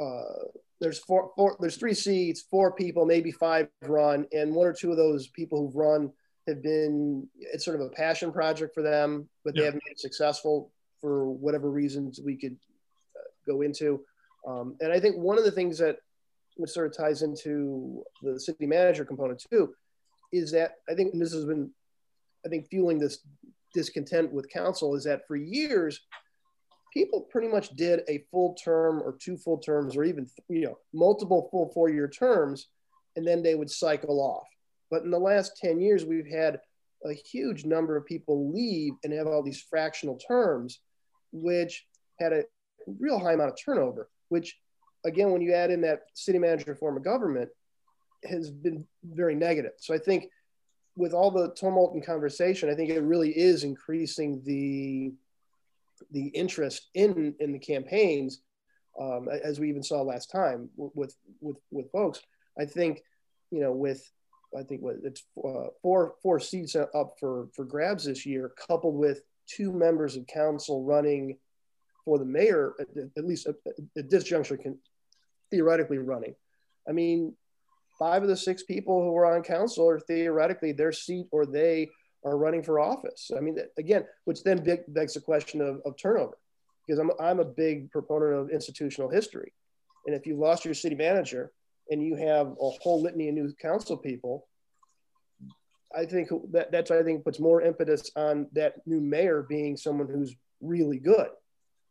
uh, 0.00 0.48
there's 0.80 0.98
four, 0.98 1.30
four, 1.36 1.56
there's 1.60 1.76
three 1.76 1.94
seats, 1.94 2.44
four 2.50 2.72
people, 2.72 3.06
maybe 3.06 3.30
five 3.30 3.68
run, 3.82 4.26
and 4.32 4.54
one 4.54 4.66
or 4.66 4.72
two 4.72 4.90
of 4.90 4.96
those 4.96 5.28
people 5.28 5.60
who've 5.60 5.76
run 5.76 6.12
have 6.46 6.62
been 6.62 7.26
it's 7.40 7.64
sort 7.64 7.80
of 7.80 7.86
a 7.86 7.90
passion 7.90 8.32
project 8.32 8.74
for 8.74 8.82
them, 8.82 9.28
but 9.44 9.54
they 9.54 9.64
haven't 9.64 9.82
been 9.84 9.96
successful 9.96 10.70
for 11.00 11.30
whatever 11.30 11.70
reasons 11.70 12.20
we 12.24 12.36
could 12.36 12.56
uh, 13.16 13.28
go 13.46 13.62
into. 13.62 14.00
Um, 14.46 14.76
and 14.80 14.92
I 14.92 15.00
think 15.00 15.16
one 15.16 15.38
of 15.38 15.44
the 15.44 15.50
things 15.50 15.78
that 15.78 15.96
which 16.56 16.70
sort 16.70 16.86
of 16.86 16.96
ties 16.96 17.22
into 17.22 18.02
the 18.22 18.38
city 18.38 18.66
manager 18.66 19.04
component 19.04 19.42
too 19.50 19.74
is 20.32 20.50
that 20.52 20.76
I 20.88 20.94
think 20.94 21.12
this 21.18 21.32
has 21.32 21.44
been 21.44 21.70
I 22.44 22.48
think 22.48 22.68
fueling 22.68 22.98
this 22.98 23.18
discontent 23.74 24.32
with 24.32 24.48
council 24.48 24.94
is 24.94 25.04
that 25.04 25.26
for 25.26 25.36
years 25.36 26.00
people 26.96 27.20
pretty 27.30 27.48
much 27.48 27.68
did 27.76 28.00
a 28.08 28.24
full 28.30 28.54
term 28.54 29.02
or 29.02 29.16
two 29.20 29.36
full 29.36 29.58
terms 29.58 29.96
or 29.96 30.04
even 30.04 30.26
you 30.48 30.62
know 30.62 30.78
multiple 30.94 31.48
full 31.50 31.70
four 31.74 31.90
year 31.90 32.08
terms 32.08 32.68
and 33.16 33.26
then 33.26 33.42
they 33.42 33.54
would 33.54 33.70
cycle 33.70 34.20
off 34.20 34.46
but 34.90 35.02
in 35.02 35.10
the 35.10 35.18
last 35.18 35.56
10 35.56 35.80
years, 35.80 36.04
we've 36.04 36.26
had 36.26 36.60
a 37.04 37.12
huge 37.12 37.64
number 37.64 37.96
of 37.96 38.06
people 38.06 38.52
leave 38.52 38.94
and 39.04 39.12
have 39.12 39.26
all 39.26 39.42
these 39.42 39.60
fractional 39.60 40.16
terms, 40.16 40.80
which 41.32 41.86
had 42.18 42.32
a 42.32 42.44
real 42.86 43.18
high 43.18 43.32
amount 43.32 43.50
of 43.50 43.58
turnover, 43.62 44.08
which 44.28 44.58
again, 45.04 45.30
when 45.30 45.42
you 45.42 45.52
add 45.52 45.70
in 45.70 45.80
that 45.82 46.02
city 46.14 46.38
manager 46.38 46.74
form 46.74 46.96
of 46.96 47.04
government, 47.04 47.50
has 48.24 48.50
been 48.50 48.84
very 49.04 49.34
negative. 49.34 49.72
So 49.78 49.94
I 49.94 49.98
think 49.98 50.30
with 50.96 51.12
all 51.12 51.30
the 51.30 51.52
tumult 51.54 51.94
and 51.94 52.04
conversation, 52.04 52.70
I 52.70 52.74
think 52.74 52.90
it 52.90 53.00
really 53.02 53.30
is 53.30 53.62
increasing 53.62 54.42
the 54.44 55.12
the 56.10 56.28
interest 56.28 56.88
in 56.94 57.34
in 57.40 57.52
the 57.52 57.58
campaigns, 57.58 58.40
um, 59.00 59.28
as 59.28 59.60
we 59.60 59.68
even 59.68 59.82
saw 59.82 60.02
last 60.02 60.30
time 60.30 60.68
with 60.76 61.14
with 61.40 61.56
with 61.70 61.90
folks. 61.90 62.20
I 62.58 62.64
think 62.64 63.02
you 63.50 63.60
know 63.60 63.72
with 63.72 64.10
I 64.56 64.62
think 64.62 64.82
what 64.82 64.96
it's 65.02 65.24
uh, 65.44 65.68
four 65.82 66.14
four 66.22 66.40
seats 66.40 66.76
up 66.76 67.16
for 67.18 67.48
for 67.54 67.64
grabs 67.64 68.04
this 68.04 68.26
year, 68.26 68.52
coupled 68.68 68.94
with 68.94 69.22
two 69.46 69.72
members 69.72 70.16
of 70.16 70.26
council 70.26 70.84
running 70.84 71.38
for 72.04 72.18
the 72.18 72.24
mayor, 72.24 72.74
at, 72.80 72.86
at 73.16 73.26
least 73.26 73.46
at, 73.46 73.56
at, 73.96 74.10
this 74.10 74.24
juncture, 74.24 74.56
can 74.56 74.78
theoretically 75.50 75.98
running. 75.98 76.34
I 76.88 76.92
mean, 76.92 77.34
five 77.98 78.22
of 78.22 78.28
the 78.28 78.36
six 78.36 78.62
people 78.62 79.02
who 79.02 79.16
are 79.16 79.26
on 79.26 79.42
council 79.42 79.88
are 79.88 80.00
theoretically 80.00 80.72
their 80.72 80.92
seat 80.92 81.26
or 81.32 81.46
they 81.46 81.88
are 82.26 82.36
running 82.36 82.62
for 82.62 82.80
office. 82.80 83.30
I 83.34 83.40
mean, 83.40 83.56
again, 83.78 84.04
which 84.24 84.42
then 84.42 84.62
big, 84.62 84.80
begs 84.88 85.14
the 85.14 85.20
question 85.20 85.60
of, 85.60 85.80
of 85.86 85.96
turnover, 85.96 86.36
because 86.86 86.98
I'm 86.98 87.12
I'm 87.20 87.38
a 87.38 87.44
big 87.44 87.90
proponent 87.90 88.34
of 88.34 88.50
institutional 88.50 89.08
history, 89.08 89.52
and 90.06 90.14
if 90.14 90.26
you 90.26 90.36
lost 90.36 90.64
your 90.64 90.74
city 90.74 90.96
manager 90.96 91.52
and 91.88 92.02
you 92.02 92.16
have 92.16 92.48
a 92.48 92.70
whole 92.82 93.00
litany 93.00 93.28
of 93.28 93.34
new 93.34 93.52
council 93.62 93.96
people, 93.96 94.48
I 95.96 96.04
think 96.04 96.28
that 96.50 96.72
that's 96.72 96.90
I 96.90 97.02
think 97.04 97.24
puts 97.24 97.38
more 97.38 97.62
impetus 97.62 98.10
on 98.16 98.48
that 98.52 98.84
new 98.86 99.00
mayor 99.00 99.46
being 99.48 99.76
someone 99.76 100.08
who's 100.08 100.34
really 100.60 100.98
good. 100.98 101.28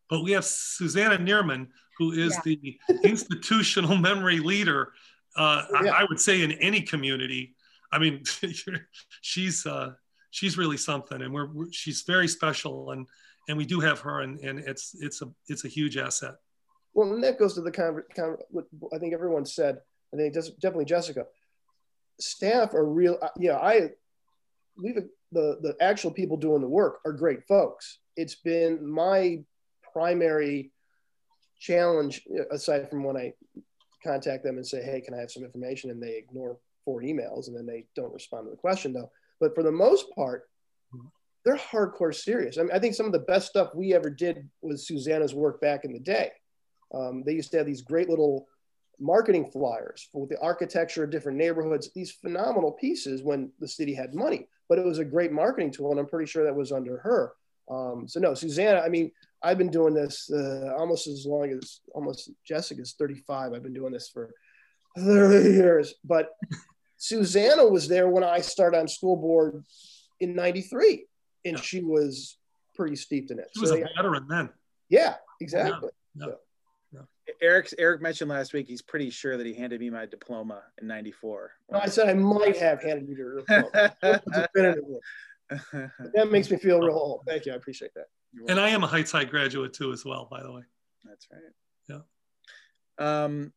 But 0.09 0.23
we 0.23 0.33
have 0.33 0.45
Susanna 0.45 1.17
Niermann, 1.17 1.67
who 1.97 2.11
is 2.11 2.37
yeah. 2.45 2.55
the 2.61 2.79
institutional 3.03 3.97
memory 3.97 4.39
leader. 4.39 4.91
Uh, 5.35 5.65
yeah. 5.83 5.91
I, 5.91 6.01
I, 6.01 6.05
would 6.07 6.19
say 6.19 6.43
in 6.43 6.53
any 6.53 6.81
community. 6.81 7.55
I 7.91 7.99
mean, 7.99 8.23
she's 9.21 9.65
uh, 9.65 9.93
she's 10.35 10.57
really 10.57 10.75
something, 10.75 11.21
and 11.21 11.33
we're, 11.33 11.47
we're, 11.47 11.71
she's 11.71 12.01
very 12.01 12.27
special, 12.27 12.91
and 12.91 13.07
and 13.47 13.57
we 13.57 13.65
do 13.65 13.79
have 13.79 13.99
her, 14.01 14.21
and, 14.21 14.37
and 14.39 14.59
it's 14.59 14.95
it's 14.99 15.21
a 15.21 15.29
it's 15.47 15.63
a 15.63 15.69
huge 15.69 15.97
asset. 15.97 16.35
Well, 16.93 17.13
and 17.13 17.23
that 17.23 17.39
goes 17.39 17.53
to 17.53 17.61
the 17.61 17.71
con- 17.71 18.03
con- 18.13 18.37
what 18.49 18.65
I 18.93 18.97
think 18.97 19.13
everyone 19.13 19.45
said. 19.45 19.79
I 20.13 20.17
think 20.17 20.33
definitely 20.33 20.85
Jessica. 20.85 21.25
Staff 22.19 22.73
are 22.73 22.85
real. 22.85 23.17
Uh, 23.21 23.29
yeah, 23.37 23.57
I 23.57 23.91
we've 24.77 24.95
the 25.31 25.57
the 25.61 25.75
actual 25.79 26.11
people 26.11 26.37
doing 26.37 26.61
the 26.61 26.67
work 26.67 26.99
are 27.05 27.13
great 27.13 27.47
folks. 27.47 27.99
It's 28.17 28.35
been 28.35 28.85
my 28.85 29.43
primary 29.93 30.71
challenge, 31.59 32.21
aside 32.51 32.89
from 32.89 33.03
when 33.05 33.15
I 33.15 33.33
contact 34.03 34.43
them 34.43 34.57
and 34.57 34.67
say, 34.67 34.83
"Hey, 34.83 34.99
can 34.99 35.13
I 35.13 35.19
have 35.19 35.31
some 35.31 35.45
information?" 35.45 35.91
and 35.91 36.03
they 36.03 36.17
ignore 36.17 36.57
four 36.83 37.01
emails 37.01 37.47
and 37.47 37.55
then 37.57 37.65
they 37.65 37.85
don't 37.95 38.13
respond 38.13 38.45
to 38.45 38.51
the 38.51 38.57
question 38.57 38.93
though. 38.93 39.09
But 39.39 39.55
for 39.55 39.63
the 39.63 39.71
most 39.71 40.09
part, 40.15 40.43
they're 41.43 41.57
hardcore 41.57 42.13
serious. 42.13 42.57
I 42.57 42.63
mean, 42.63 42.71
I 42.73 42.79
think 42.79 42.95
some 42.95 43.05
of 43.05 43.11
the 43.11 43.19
best 43.19 43.47
stuff 43.47 43.75
we 43.75 43.93
ever 43.93 44.09
did 44.09 44.49
was 44.61 44.87
Susanna's 44.87 45.35
work 45.35 45.61
back 45.61 45.85
in 45.85 45.93
the 45.93 45.99
day. 45.99 46.31
Um, 46.93 47.23
they 47.23 47.33
used 47.33 47.51
to 47.51 47.57
have 47.57 47.67
these 47.67 47.81
great 47.81 48.09
little 48.09 48.47
marketing 48.99 49.51
flyers 49.51 50.09
with 50.13 50.29
the 50.29 50.39
architecture 50.39 51.03
of 51.03 51.11
different 51.11 51.37
neighborhoods, 51.37 51.91
these 51.93 52.11
phenomenal 52.11 52.71
pieces 52.71 53.21
when 53.21 53.51
the 53.59 53.67
city 53.67 53.93
had 53.93 54.15
money. 54.15 54.47
But 54.67 54.79
it 54.79 54.85
was 54.85 54.99
a 54.99 55.05
great 55.05 55.31
marketing 55.31 55.71
tool, 55.71 55.91
and 55.91 55.99
I'm 55.99 56.07
pretty 56.07 56.29
sure 56.29 56.43
that 56.43 56.55
was 56.55 56.71
under 56.71 56.97
her. 56.97 57.33
Um, 57.69 58.07
so 58.07 58.19
no, 58.19 58.33
Susanna. 58.33 58.79
I 58.79 58.89
mean, 58.89 59.11
I've 59.43 59.57
been 59.57 59.69
doing 59.69 59.93
this 59.93 60.29
uh, 60.31 60.73
almost 60.77 61.07
as 61.07 61.25
long 61.27 61.51
as 61.51 61.81
almost 61.93 62.31
Jessica's 62.47 62.95
35. 62.97 63.53
I've 63.53 63.63
been 63.63 63.73
doing 63.73 63.93
this 63.93 64.09
for 64.09 64.31
30 64.97 65.51
years. 65.51 65.93
But 66.03 66.29
Susanna 67.05 67.67
was 67.67 67.87
there 67.87 68.09
when 68.09 68.23
I 68.23 68.41
started 68.41 68.79
on 68.79 68.87
school 68.87 69.15
board 69.15 69.63
in 70.19 70.33
'93, 70.35 71.05
and 71.45 71.57
yeah. 71.57 71.61
she 71.61 71.81
was 71.81 72.37
pretty 72.73 72.95
steeped 72.95 73.29
in 73.29 73.37
it. 73.37 73.49
She 73.53 73.61
was 73.61 73.69
so, 73.69 73.77
a 73.77 73.87
veteran 73.95 74.25
then. 74.27 74.49
Yeah, 74.89 75.15
exactly. 75.39 75.89
Yeah. 76.15 76.25
So. 76.25 76.37
Eric 77.41 77.73
Eric 77.77 78.01
mentioned 78.01 78.29
last 78.29 78.53
week 78.53 78.67
he's 78.67 78.81
pretty 78.81 79.09
sure 79.09 79.35
that 79.35 79.45
he 79.45 79.53
handed 79.53 79.81
me 79.81 79.89
my 79.89 80.05
diploma 80.05 80.61
in 80.79 80.87
'94. 80.87 81.51
No, 81.71 81.79
I 81.79 81.87
said 81.87 82.09
I 82.09 82.13
might 82.13 82.57
have 82.57 82.81
handed 82.81 83.09
you 83.09 83.15
your 83.15 83.35
diploma. 83.47 83.71
that 86.13 86.27
makes 86.31 86.49
me 86.49 86.57
feel 86.57 86.79
real 86.79 86.95
old. 86.95 87.21
Thank 87.27 87.45
you. 87.45 87.53
I 87.53 87.55
appreciate 87.55 87.91
that. 87.95 88.05
And 88.47 88.59
I 88.59 88.69
am 88.69 88.83
a 88.83 88.87
Heights 88.87 89.11
High 89.11 89.25
graduate 89.25 89.73
too, 89.73 89.91
as 89.91 90.05
well. 90.05 90.27
By 90.29 90.43
the 90.43 90.51
way. 90.51 90.61
That's 91.03 91.27
right. 91.31 92.01
Yeah. 92.99 93.23
Um. 93.23 93.53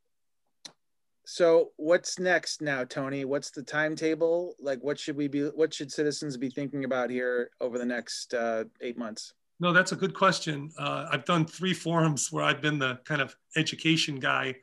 So 1.31 1.72
what's 1.76 2.18
next 2.18 2.62
now, 2.62 2.85
Tony? 2.85 3.26
What's 3.26 3.51
the 3.51 3.62
timetable? 3.62 4.55
Like, 4.59 4.83
what 4.83 4.99
should 4.99 5.14
we 5.14 5.29
be? 5.29 5.43
What 5.43 5.74
should 5.74 5.93
citizens 5.93 6.39
be 6.39 6.49
thinking 6.49 6.85
about 6.85 7.11
here 7.11 7.51
over 7.61 7.76
the 7.76 7.85
next 7.85 8.33
uh, 8.33 8.64
eight 8.81 8.97
months? 8.97 9.35
No, 9.61 9.74
that's 9.74 9.93
a 9.93 9.97
good 9.97 10.14
question. 10.14 10.70
Uh, 10.79 11.07
I've 11.12 11.26
done 11.26 11.45
three 11.45 11.74
forums 11.74 12.33
where 12.33 12.43
I've 12.43 12.62
been 12.62 12.79
the 12.79 13.01
kind 13.05 13.20
of 13.20 13.37
education 13.57 14.18
guy 14.18 14.55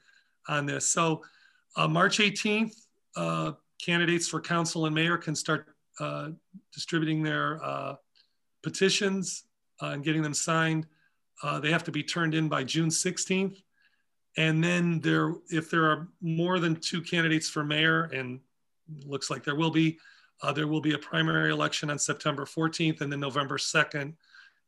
on 0.47 0.65
this. 0.65 0.89
So, 0.89 1.21
uh, 1.75 1.87
March 1.87 2.17
18th, 2.17 2.73
uh, 3.15 3.51
candidates 3.79 4.27
for 4.27 4.41
council 4.41 4.87
and 4.87 4.95
mayor 4.95 5.19
can 5.19 5.35
start 5.35 5.67
uh, 5.99 6.29
distributing 6.73 7.21
their 7.21 7.63
uh, 7.63 7.93
petitions 8.63 9.43
uh, 9.83 9.89
and 9.89 10.03
getting 10.03 10.23
them 10.23 10.33
signed. 10.33 10.87
they 11.61 11.69
have 11.69 11.83
to 11.83 11.91
be 11.91 12.01
turned 12.01 12.33
in 12.33 12.49
by 12.49 12.63
June 12.63 12.89
16th. 12.89 13.61
And 14.37 14.63
then 14.63 14.99
there, 14.99 15.33
if 15.49 15.69
there 15.69 15.85
are 15.85 16.07
more 16.21 16.59
than 16.59 16.75
two 16.75 17.01
candidates 17.01 17.49
for 17.49 17.63
mayor, 17.63 18.03
and 18.13 18.39
looks 19.05 19.29
like 19.29 19.43
there 19.43 19.55
will 19.55 19.71
be, 19.71 19.97
there 20.53 20.67
will 20.67 20.81
be 20.81 20.93
a 20.93 20.97
primary 20.97 21.51
election 21.51 21.89
on 21.89 21.97
September 21.97 22.45
14th, 22.45 23.01
and 23.01 23.11
then 23.11 23.19
November 23.19 23.57
2nd 23.57 24.13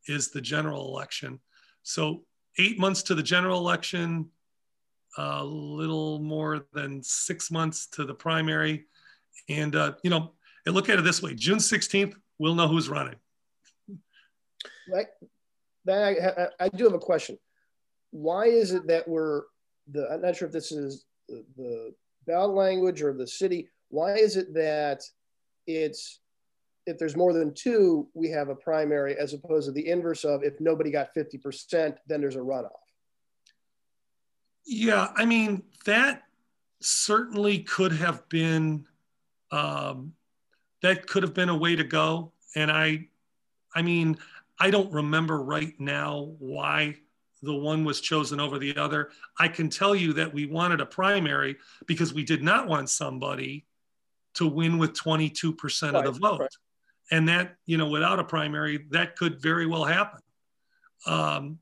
is 0.08 0.30
the 0.32 0.42
general 0.42 0.88
election. 0.88 1.40
So 1.84 2.24
eight 2.58 2.80
months 2.80 3.04
to 3.04 3.16
the 3.16 3.24
general 3.24 3.60
election, 3.60 4.30
a 5.18 5.44
little 5.44 6.20
more 6.20 6.66
than 6.74 7.02
six 7.04 7.52
months 7.52 7.88
to 7.88 8.06
the 8.06 8.14
primary. 8.14 8.86
And, 9.50 9.76
uh, 9.76 9.94
you 10.04 10.10
know, 10.10 10.34
and 10.66 10.76
look 10.76 10.90
at 10.90 11.00
it 11.00 11.04
this 11.04 11.22
way 11.22 11.34
June 11.34 11.58
16th, 11.60 12.16
we'll 12.40 12.56
know 12.56 12.68
who's 12.68 12.90
running. 12.90 13.16
Right. 14.92 15.08
That 15.86 16.52
I, 16.60 16.66
I 16.66 16.70
do 16.70 16.84
have 16.86 16.94
a 16.94 17.00
question. 17.00 17.38
Why 18.12 18.46
is 18.46 18.72
it 18.72 18.88
that 18.88 19.08
we're 19.08 19.44
the, 19.92 20.10
I'm 20.12 20.22
not 20.22 20.36
sure 20.36 20.48
if 20.48 20.54
this 20.54 20.72
is 20.72 21.06
the, 21.28 21.44
the 21.56 21.94
ballot 22.26 22.56
language 22.56 23.02
or 23.02 23.14
the 23.14 23.28
city, 23.28 23.70
why 23.90 24.16
is 24.16 24.38
it 24.38 24.54
that 24.54 25.02
it's 25.66 26.20
if 26.86 26.98
there's 26.98 27.18
more 27.18 27.34
than 27.34 27.54
two, 27.54 28.08
we 28.14 28.30
have 28.30 28.48
a 28.48 28.56
primary 28.56 29.18
as 29.18 29.34
opposed 29.34 29.68
to 29.68 29.74
the 29.74 29.90
inverse 29.90 30.24
of 30.24 30.44
if 30.44 30.60
nobody 30.62 30.90
got 30.90 31.14
50%, 31.14 31.98
then 32.08 32.22
there's 32.22 32.38
a 32.38 32.40
runoff. 32.40 32.72
Yeah, 34.66 35.10
I 35.16 35.26
mean, 35.26 35.64
that 35.86 36.24
certainly 36.80 37.60
could 37.60 37.92
have 37.92 38.28
been 38.30 38.86
um, 39.52 40.14
that 40.82 41.08
could 41.08 41.24
have 41.24 41.34
been 41.34 41.50
a 41.50 41.58
way 41.58 41.76
to 41.76 41.84
go. 41.84 42.32
And 42.56 42.72
I, 42.72 43.08
I 43.74 43.82
mean, 43.82 44.18
I 44.60 44.70
don't 44.70 44.92
remember 44.92 45.42
right 45.42 45.74
now 45.80 46.34
why 46.40 46.98
the 47.42 47.54
one 47.54 47.84
was 47.84 48.02
chosen 48.02 48.40
over 48.40 48.58
the 48.58 48.76
other. 48.78 49.12
I 49.40 49.48
can 49.48 49.70
tell 49.70 49.96
you 49.96 50.14
that 50.14 50.34
we 50.34 50.46
wanted 50.46 50.82
a 50.82 50.86
primary 50.86 51.58
because 51.86 52.14
we 52.14 52.24
did 52.24 52.44
not 52.44 52.68
want 52.68 52.90
somebody 52.90 53.66
to 54.36 54.48
win 54.48 54.78
with 54.78 54.94
22% 54.94 55.94
right, 55.94 56.06
of 56.06 56.14
the 56.14 56.20
vote. 56.20 56.40
Right 56.42 56.50
and 57.12 57.28
that 57.30 57.56
you 57.66 57.78
know 57.78 57.88
without 57.88 58.20
a 58.20 58.24
primary 58.24 58.86
that 58.92 59.16
could 59.16 59.42
very 59.42 59.66
well 59.66 59.86
happen 59.86 60.20
um, 61.06 61.60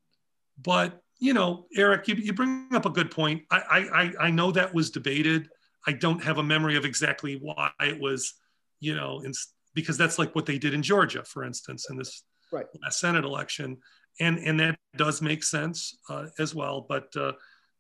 but 0.62 1.02
you 1.20 1.34
know 1.34 1.66
eric 1.76 2.08
you, 2.08 2.16
you 2.16 2.34
bring 2.34 2.68
up 2.74 2.86
a 2.86 2.90
good 2.90 3.12
point 3.12 3.44
I, 3.52 4.12
I 4.20 4.26
i 4.28 4.32
know 4.32 4.52
that 4.52 4.74
was 4.74 4.90
debated 4.90 5.50
i 5.88 5.94
don't 5.94 6.24
have 6.24 6.38
a 6.40 6.44
memory 6.44 6.76
of 6.76 6.86
exactly 6.86 7.40
why 7.42 7.72
it 7.80 8.00
was 8.00 8.34
you 8.80 8.96
know 8.96 9.22
in, 9.22 9.32
because 9.74 9.98
that's 9.98 10.20
like 10.20 10.36
what 10.36 10.46
they 10.46 10.58
did 10.58 10.74
in 10.74 10.84
georgia 10.84 11.24
for 11.24 11.44
instance 11.44 11.90
in 11.90 11.98
this 11.98 12.24
right. 12.52 12.66
last 12.84 13.00
senate 13.00 13.24
election 13.24 13.78
and 14.20 14.40
and 14.40 14.60
that 14.60 14.78
does 14.96 15.22
make 15.22 15.44
sense 15.44 15.98
uh, 16.10 16.28
as 16.40 16.56
well 16.56 16.86
but 16.88 17.16
uh, 17.18 17.32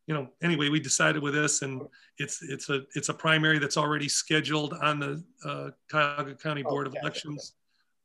you 0.07 0.13
know 0.13 0.27
anyway 0.41 0.69
we 0.69 0.79
decided 0.79 1.21
with 1.21 1.33
this 1.33 1.61
and 1.61 1.81
it's 2.17 2.41
it's 2.41 2.69
a 2.69 2.81
it's 2.95 3.09
a 3.09 3.13
primary 3.13 3.59
that's 3.59 3.77
already 3.77 4.09
scheduled 4.09 4.73
on 4.73 4.99
the 4.99 5.23
uh, 5.43 5.69
Cuyahoga 5.89 6.35
County 6.35 6.63
oh, 6.65 6.69
Board 6.69 6.87
oh, 6.87 6.89
of 6.89 6.95
Elections 7.01 7.53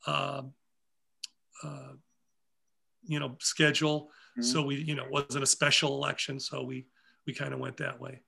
uh, 0.06 0.42
uh, 1.62 1.92
you 3.04 3.18
know 3.18 3.36
schedule. 3.40 4.10
Mm-hmm. 4.38 4.42
so 4.42 4.62
we 4.62 4.76
you 4.76 4.94
know 4.94 5.04
it 5.04 5.10
wasn't 5.10 5.42
a 5.42 5.46
special 5.46 5.96
election 5.96 6.38
so 6.38 6.62
we 6.62 6.86
we 7.26 7.34
kind 7.34 7.52
of 7.52 7.58
went 7.58 7.76
that 7.78 8.00
way 8.00 8.20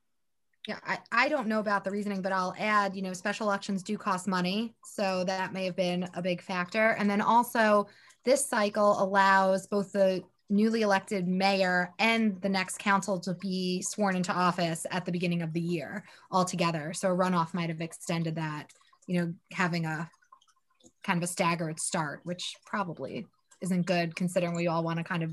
yeah 0.68 0.78
I, 0.84 0.98
I 1.10 1.28
don't 1.28 1.48
know 1.48 1.60
about 1.60 1.84
the 1.84 1.90
reasoning 1.90 2.22
but 2.22 2.32
i'll 2.32 2.54
add 2.58 2.94
you 2.94 3.02
know 3.02 3.12
special 3.12 3.48
elections 3.48 3.82
do 3.82 3.98
cost 3.98 4.28
money 4.28 4.74
so 4.84 5.24
that 5.24 5.52
may 5.52 5.64
have 5.64 5.76
been 5.76 6.08
a 6.14 6.22
big 6.22 6.40
factor 6.40 6.90
and 6.98 7.10
then 7.10 7.20
also 7.20 7.86
this 8.24 8.46
cycle 8.46 9.02
allows 9.02 9.66
both 9.66 9.92
the 9.92 10.22
newly 10.52 10.82
elected 10.82 11.26
mayor 11.26 11.92
and 11.98 12.40
the 12.42 12.48
next 12.48 12.78
council 12.78 13.18
to 13.18 13.34
be 13.34 13.82
sworn 13.82 14.14
into 14.14 14.32
office 14.32 14.86
at 14.90 15.04
the 15.04 15.12
beginning 15.12 15.42
of 15.42 15.52
the 15.52 15.60
year 15.60 16.04
altogether. 16.30 16.92
So 16.92 17.10
a 17.10 17.16
runoff 17.16 17.54
might 17.54 17.70
have 17.70 17.80
extended 17.80 18.36
that, 18.36 18.70
you 19.06 19.20
know, 19.20 19.34
having 19.50 19.86
a 19.86 20.10
kind 21.02 21.16
of 21.16 21.22
a 21.22 21.26
staggered 21.26 21.80
start, 21.80 22.20
which 22.24 22.54
probably 22.66 23.26
isn't 23.62 23.86
good 23.86 24.14
considering 24.14 24.54
we 24.54 24.68
all 24.68 24.84
want 24.84 24.98
to 24.98 25.04
kind 25.04 25.22
of 25.22 25.32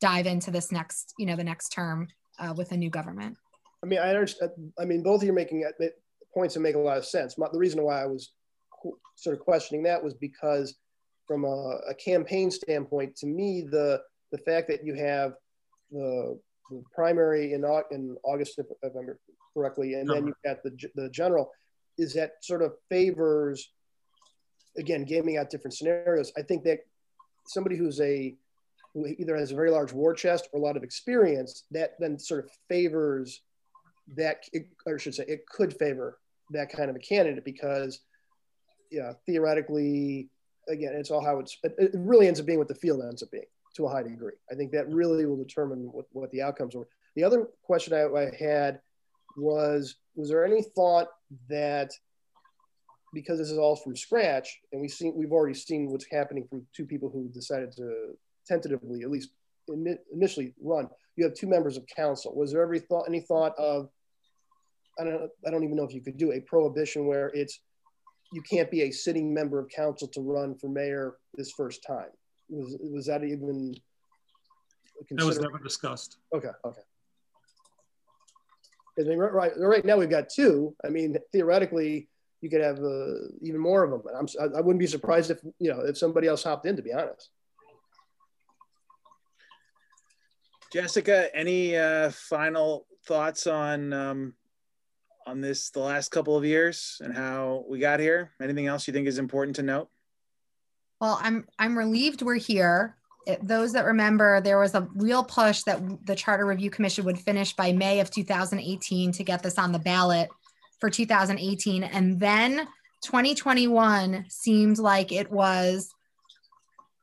dive 0.00 0.26
into 0.26 0.50
this 0.50 0.72
next, 0.72 1.12
you 1.18 1.26
know, 1.26 1.36
the 1.36 1.44
next 1.44 1.68
term 1.68 2.08
uh, 2.38 2.54
with 2.56 2.72
a 2.72 2.76
new 2.76 2.90
government. 2.90 3.36
I 3.82 3.86
mean, 3.86 3.98
I 3.98 4.10
understand. 4.10 4.50
I 4.78 4.84
mean, 4.84 5.02
both 5.02 5.20
of 5.20 5.26
you 5.26 5.32
are 5.32 5.34
making 5.34 5.64
uh, 5.64 5.86
points 6.34 6.54
that 6.54 6.60
make 6.60 6.74
a 6.74 6.78
lot 6.78 6.98
of 6.98 7.06
sense. 7.06 7.34
The 7.34 7.48
reason 7.52 7.82
why 7.82 8.02
I 8.02 8.06
was 8.06 8.32
sort 9.16 9.36
of 9.36 9.42
questioning 9.42 9.82
that 9.84 10.02
was 10.02 10.14
because 10.14 10.76
from 11.26 11.44
a, 11.44 11.78
a 11.88 11.94
campaign 11.94 12.50
standpoint, 12.50 13.16
to 13.16 13.26
me, 13.26 13.66
the 13.70 14.00
the 14.32 14.38
fact 14.38 14.68
that 14.68 14.84
you 14.84 14.94
have 14.94 15.34
the, 15.90 16.38
the 16.70 16.82
primary 16.94 17.52
in, 17.52 17.64
in 17.90 18.16
August, 18.24 18.58
if, 18.58 18.66
I 18.82 18.88
remember 18.88 19.18
correctly, 19.54 19.94
and 19.94 20.08
then 20.08 20.26
you've 20.26 20.42
got 20.44 20.62
the, 20.62 20.76
the 20.94 21.08
general, 21.10 21.50
is 21.96 22.12
that 22.14 22.32
sort 22.42 22.62
of 22.62 22.74
favors, 22.90 23.72
again, 24.76 25.04
gaming 25.04 25.36
out 25.38 25.48
different 25.48 25.74
scenarios. 25.74 26.32
I 26.36 26.42
think 26.42 26.64
that 26.64 26.80
somebody 27.46 27.76
who's 27.76 28.00
a, 28.00 28.36
who 28.94 29.06
either 29.06 29.36
has 29.36 29.52
a 29.52 29.54
very 29.54 29.70
large 29.70 29.92
war 29.92 30.12
chest 30.12 30.48
or 30.52 30.60
a 30.60 30.62
lot 30.62 30.76
of 30.76 30.82
experience, 30.82 31.64
that 31.70 31.92
then 32.00 32.18
sort 32.18 32.44
of 32.44 32.50
favors 32.68 33.42
that, 34.14 34.44
or 34.86 34.94
I 34.94 34.98
should 34.98 35.14
say, 35.14 35.24
it 35.26 35.46
could 35.46 35.76
favor 35.76 36.18
that 36.50 36.70
kind 36.70 36.88
of 36.90 36.96
a 36.96 37.00
candidate 37.00 37.44
because, 37.44 38.00
yeah, 38.90 39.12
theoretically, 39.26 40.28
again, 40.68 40.94
it's 40.94 41.10
all 41.10 41.24
how 41.24 41.38
it's, 41.38 41.56
it 41.64 41.90
really 41.94 42.28
ends 42.28 42.40
up 42.40 42.46
being 42.46 42.58
what 42.58 42.68
the 42.68 42.74
field 42.74 43.02
ends 43.02 43.22
up 43.22 43.30
being 43.30 43.44
to 43.74 43.86
a 43.86 43.90
high 43.90 44.02
degree. 44.02 44.32
I 44.50 44.54
think 44.54 44.72
that 44.72 44.88
really 44.88 45.26
will 45.26 45.36
determine 45.36 45.90
what, 45.92 46.06
what 46.12 46.30
the 46.30 46.42
outcomes 46.42 46.74
were. 46.74 46.88
The 47.14 47.24
other 47.24 47.48
question 47.62 47.94
I, 47.94 48.04
I 48.04 48.30
had 48.38 48.80
was, 49.36 49.96
was 50.14 50.28
there 50.28 50.44
any 50.44 50.62
thought 50.62 51.08
that 51.48 51.90
because 53.12 53.38
this 53.38 53.50
is 53.50 53.58
all 53.58 53.76
from 53.76 53.96
scratch 53.96 54.60
and 54.72 54.80
we've 54.80 54.90
seen, 54.90 55.14
we've 55.16 55.32
already 55.32 55.54
seen 55.54 55.90
what's 55.90 56.06
happening 56.10 56.46
from 56.48 56.66
two 56.74 56.84
people 56.84 57.08
who 57.08 57.28
decided 57.28 57.72
to 57.72 58.16
tentatively, 58.46 59.02
at 59.02 59.10
least 59.10 59.30
in, 59.68 59.98
initially 60.12 60.54
run, 60.60 60.88
you 61.16 61.24
have 61.24 61.34
two 61.34 61.46
members 61.46 61.76
of 61.76 61.86
council. 61.86 62.34
Was 62.34 62.52
there 62.52 62.62
every 62.62 62.80
thought, 62.80 63.04
any 63.08 63.20
thought 63.20 63.54
of, 63.58 63.88
I 64.98 65.04
don't, 65.04 65.30
I 65.46 65.50
don't 65.50 65.64
even 65.64 65.76
know 65.76 65.84
if 65.84 65.94
you 65.94 66.00
could 66.00 66.16
do 66.16 66.32
a 66.32 66.40
prohibition 66.40 67.06
where 67.06 67.30
it's, 67.34 67.60
you 68.32 68.42
can't 68.42 68.70
be 68.70 68.82
a 68.82 68.90
sitting 68.90 69.32
member 69.32 69.58
of 69.60 69.68
council 69.68 70.08
to 70.08 70.20
run 70.20 70.56
for 70.56 70.68
mayor 70.68 71.16
this 71.36 71.52
first 71.52 71.84
time 71.86 72.10
was 72.48 72.76
was 72.80 73.06
that 73.06 73.24
even? 73.24 73.74
That 75.10 75.26
was 75.26 75.38
never 75.38 75.58
discussed. 75.58 76.18
Okay, 76.34 76.48
okay. 76.64 76.80
I 78.98 79.02
mean, 79.02 79.18
right, 79.18 79.52
right 79.58 79.84
now 79.84 79.98
we've 79.98 80.08
got 80.08 80.30
two. 80.30 80.74
I 80.82 80.88
mean, 80.88 81.16
theoretically, 81.30 82.08
you 82.40 82.48
could 82.48 82.62
have 82.62 82.78
uh, 82.78 83.28
even 83.42 83.60
more 83.60 83.84
of 83.84 83.90
them. 83.90 84.00
But 84.02 84.14
I'm, 84.14 84.26
I 84.56 84.60
wouldn't 84.62 84.80
be 84.80 84.86
surprised 84.86 85.30
if 85.30 85.38
you 85.58 85.70
know 85.70 85.80
if 85.80 85.98
somebody 85.98 86.28
else 86.28 86.42
hopped 86.42 86.66
in. 86.66 86.76
To 86.76 86.82
be 86.82 86.92
honest. 86.92 87.30
Jessica, 90.72 91.34
any 91.34 91.76
uh, 91.76 92.10
final 92.10 92.86
thoughts 93.06 93.46
on 93.46 93.92
um, 93.92 94.34
on 95.26 95.40
this 95.40 95.70
the 95.70 95.80
last 95.80 96.10
couple 96.10 96.36
of 96.36 96.44
years 96.44 97.00
and 97.04 97.14
how 97.14 97.64
we 97.68 97.78
got 97.78 98.00
here? 98.00 98.32
Anything 98.40 98.66
else 98.66 98.86
you 98.86 98.92
think 98.92 99.06
is 99.06 99.18
important 99.18 99.56
to 99.56 99.62
note? 99.62 99.88
Well, 101.00 101.18
I'm 101.20 101.46
I'm 101.58 101.76
relieved 101.76 102.22
we're 102.22 102.36
here. 102.36 102.96
It, 103.26 103.46
those 103.46 103.72
that 103.72 103.84
remember, 103.84 104.40
there 104.40 104.58
was 104.58 104.74
a 104.74 104.88
real 104.94 105.24
push 105.24 105.62
that 105.62 106.06
the 106.06 106.14
Charter 106.14 106.46
Review 106.46 106.70
Commission 106.70 107.04
would 107.04 107.18
finish 107.18 107.54
by 107.54 107.72
May 107.72 107.98
of 108.00 108.10
2018 108.10 109.12
to 109.12 109.24
get 109.24 109.42
this 109.42 109.58
on 109.58 109.72
the 109.72 109.80
ballot 109.80 110.30
for 110.78 110.88
2018, 110.88 111.82
and 111.82 112.20
then 112.20 112.68
2021 113.02 114.26
seemed 114.28 114.78
like 114.78 115.10
it 115.10 115.30
was 115.30 115.92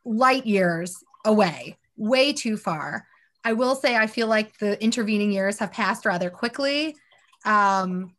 light 0.05 0.45
years 0.45 1.03
away, 1.25 1.77
way 1.97 2.31
too 2.33 2.55
far. 2.55 3.05
I 3.43 3.53
will 3.53 3.75
say 3.75 3.95
I 3.95 4.07
feel 4.07 4.27
like 4.27 4.57
the 4.59 4.81
intervening 4.81 5.31
years 5.31 5.59
have 5.59 5.71
passed 5.71 6.05
rather 6.05 6.29
quickly. 6.29 6.95
Um, 7.45 8.13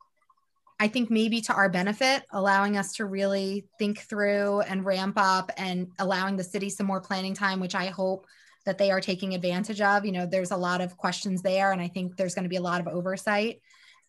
I 0.81 0.89
think 0.89 1.11
maybe 1.11 1.41
to 1.43 1.55
our 1.55 1.69
benefit, 1.69 2.25
allowing 2.33 2.77
us 2.77 2.95
to 2.95 3.05
really 3.05 3.65
think 3.79 4.01
through 4.01 4.61
and 4.63 4.85
ramp 4.85 5.15
up 5.17 5.51
and 5.57 5.89
allowing 5.99 6.37
the 6.37 6.45
city 6.45 6.69
some 6.69 6.87
more 6.87 7.01
planning 7.01 7.35
time, 7.35 7.61
which 7.61 7.75
I 7.75 7.87
hope 7.87 8.27
that 8.67 8.79
they 8.79 8.91
are 8.91 9.01
taking 9.01 9.35
advantage 9.35 9.81
of. 9.81 10.05
You 10.05 10.13
know, 10.13 10.27
there's 10.27 10.51
a 10.51 10.57
lot 10.57 10.81
of 10.81 10.97
questions 10.97 11.43
there, 11.43 11.73
and 11.73 11.81
I 11.81 11.89
think 11.89 12.17
there's 12.17 12.35
going 12.35 12.45
to 12.45 12.49
be 12.49 12.57
a 12.57 12.63
lot 12.63 12.81
of 12.81 12.89
oversight. 12.89 13.61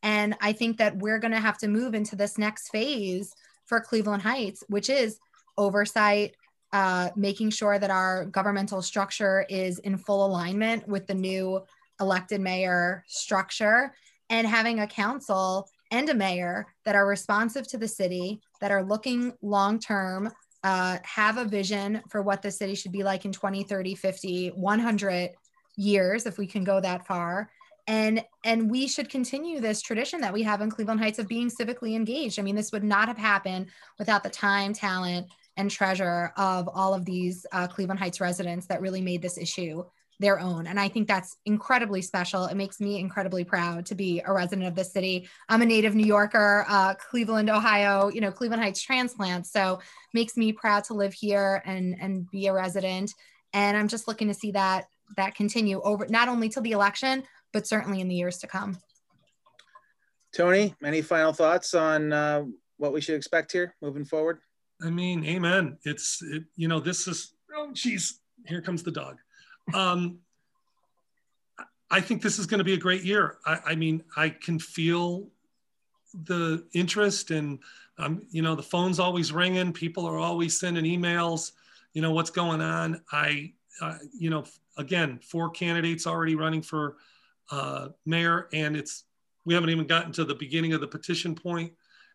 And 0.01 0.35
I 0.41 0.53
think 0.53 0.77
that 0.77 0.97
we're 0.97 1.19
going 1.19 1.33
to 1.33 1.39
have 1.39 1.57
to 1.59 1.67
move 1.67 1.93
into 1.93 2.15
this 2.15 2.37
next 2.37 2.69
phase 2.69 3.33
for 3.65 3.79
Cleveland 3.79 4.23
Heights, 4.23 4.63
which 4.67 4.89
is 4.89 5.19
oversight, 5.57 6.35
uh, 6.73 7.09
making 7.15 7.51
sure 7.51 7.77
that 7.77 7.89
our 7.89 8.25
governmental 8.25 8.81
structure 8.81 9.45
is 9.49 9.79
in 9.79 9.97
full 9.97 10.25
alignment 10.25 10.87
with 10.87 11.07
the 11.07 11.13
new 11.13 11.63
elected 11.99 12.41
mayor 12.41 13.03
structure 13.07 13.93
and 14.29 14.47
having 14.47 14.79
a 14.79 14.87
council 14.87 15.69
and 15.91 16.09
a 16.09 16.13
mayor 16.13 16.67
that 16.83 16.95
are 16.95 17.07
responsive 17.07 17.67
to 17.67 17.77
the 17.77 17.87
city, 17.87 18.41
that 18.61 18.71
are 18.71 18.83
looking 18.83 19.33
long 19.41 19.79
term, 19.79 20.31
uh, 20.63 20.97
have 21.03 21.37
a 21.37 21.45
vision 21.45 22.01
for 22.09 22.21
what 22.21 22.41
the 22.41 22.51
city 22.51 22.73
should 22.73 22.91
be 22.91 23.03
like 23.03 23.23
in 23.25 23.31
20, 23.31 23.63
30, 23.63 23.95
50, 23.95 24.47
100 24.49 25.29
years, 25.77 26.25
if 26.25 26.37
we 26.37 26.47
can 26.47 26.63
go 26.63 26.79
that 26.81 27.05
far. 27.05 27.49
And, 27.87 28.23
and 28.43 28.71
we 28.71 28.87
should 28.87 29.09
continue 29.09 29.59
this 29.59 29.81
tradition 29.83 30.19
that 30.21 30.33
we 30.33 30.41
have 30.41 30.61
in 30.61 30.71
Cleveland 30.71 30.99
Heights 30.99 31.19
of 31.19 31.27
being 31.27 31.51
civically 31.51 31.95
engaged. 31.95 32.39
I 32.39 32.41
mean, 32.41 32.55
this 32.55 32.71
would 32.71 32.83
not 32.83 33.07
have 33.07 33.17
happened 33.17 33.67
without 33.99 34.23
the 34.23 34.29
time, 34.29 34.73
talent, 34.73 35.27
and 35.55 35.69
treasure 35.69 36.33
of 36.35 36.67
all 36.73 36.95
of 36.95 37.05
these 37.05 37.45
uh, 37.51 37.67
Cleveland 37.67 37.99
Heights 37.99 38.19
residents 38.19 38.65
that 38.67 38.81
really 38.81 39.01
made 39.01 39.21
this 39.21 39.37
issue 39.37 39.83
their 40.19 40.39
own. 40.39 40.67
And 40.67 40.79
I 40.79 40.87
think 40.87 41.07
that's 41.07 41.37
incredibly 41.45 42.01
special. 42.01 42.45
It 42.45 42.55
makes 42.55 42.79
me 42.79 42.99
incredibly 42.99 43.43
proud 43.43 43.85
to 43.87 43.95
be 43.95 44.21
a 44.25 44.33
resident 44.33 44.67
of 44.67 44.75
this 44.75 44.93
city. 44.93 45.27
I'm 45.49 45.61
a 45.61 45.65
native 45.65 45.93
New 45.93 46.05
Yorker, 46.05 46.65
uh, 46.69 46.93
Cleveland, 46.95 47.49
Ohio, 47.49 48.09
you 48.09 48.21
know, 48.21 48.31
Cleveland 48.31 48.63
Heights 48.63 48.81
transplant. 48.81 49.45
So 49.45 49.79
makes 50.13 50.37
me 50.37 50.53
proud 50.53 50.85
to 50.85 50.93
live 50.93 51.13
here 51.13 51.61
and, 51.65 51.95
and 51.99 52.29
be 52.31 52.47
a 52.47 52.53
resident. 52.53 53.13
And 53.53 53.75
I'm 53.75 53.87
just 53.87 54.07
looking 54.07 54.27
to 54.29 54.33
see 54.33 54.51
that 54.51 54.85
that 55.17 55.35
continue 55.35 55.81
over 55.81 56.07
not 56.09 56.29
only 56.29 56.49
till 56.49 56.63
the 56.63 56.71
election, 56.71 57.23
but 57.53 57.67
certainly 57.67 58.01
in 58.01 58.07
the 58.07 58.15
years 58.15 58.37
to 58.39 58.47
come. 58.47 58.77
Tony, 60.35 60.75
any 60.83 61.01
final 61.01 61.31
thoughts 61.31 61.73
on 61.73 62.11
uh, 62.11 62.43
what 62.77 62.91
we 62.91 63.01
should 63.01 63.15
expect 63.15 63.51
here 63.51 63.75
moving 63.81 64.03
forward? 64.03 64.39
I 64.81 64.89
mean, 64.89 65.23
amen. 65.25 65.77
It's, 65.83 66.21
it, 66.21 66.43
you 66.55 66.67
know, 66.67 66.79
this 66.79 67.07
is, 67.07 67.33
oh, 67.55 67.69
geez, 67.71 68.19
here 68.45 68.61
comes 68.61 68.83
the 68.83 68.91
dog. 68.91 69.17
Um, 69.73 70.19
I 71.89 72.01
think 72.01 72.21
this 72.21 72.39
is 72.39 72.45
going 72.45 72.57
to 72.59 72.63
be 72.63 72.73
a 72.73 72.77
great 72.77 73.03
year. 73.03 73.37
I, 73.45 73.59
I 73.67 73.75
mean, 73.75 74.03
I 74.17 74.29
can 74.29 74.59
feel 74.59 75.27
the 76.23 76.65
interest 76.73 77.31
and, 77.31 77.59
um, 77.97 78.25
you 78.29 78.41
know, 78.41 78.55
the 78.55 78.63
phone's 78.63 78.99
always 78.99 79.31
ringing. 79.31 79.71
People 79.73 80.05
are 80.05 80.17
always 80.17 80.59
sending 80.59 80.85
emails. 80.85 81.51
You 81.93 82.01
know, 82.01 82.11
what's 82.11 82.29
going 82.29 82.61
on? 82.61 83.01
I, 83.11 83.53
uh, 83.81 83.97
you 84.17 84.29
know, 84.29 84.45
again, 84.77 85.19
four 85.19 85.49
candidates 85.49 86.07
already 86.07 86.35
running 86.35 86.61
for 86.61 86.97
uh, 87.51 87.89
mayor, 88.05 88.47
and 88.53 88.75
it's 88.75 89.03
we 89.45 89.53
haven't 89.53 89.69
even 89.69 89.85
gotten 89.85 90.11
to 90.13 90.25
the 90.25 90.35
beginning 90.35 90.73
of 90.73 90.81
the 90.81 90.87
petition 90.87 91.35
point 91.35 91.71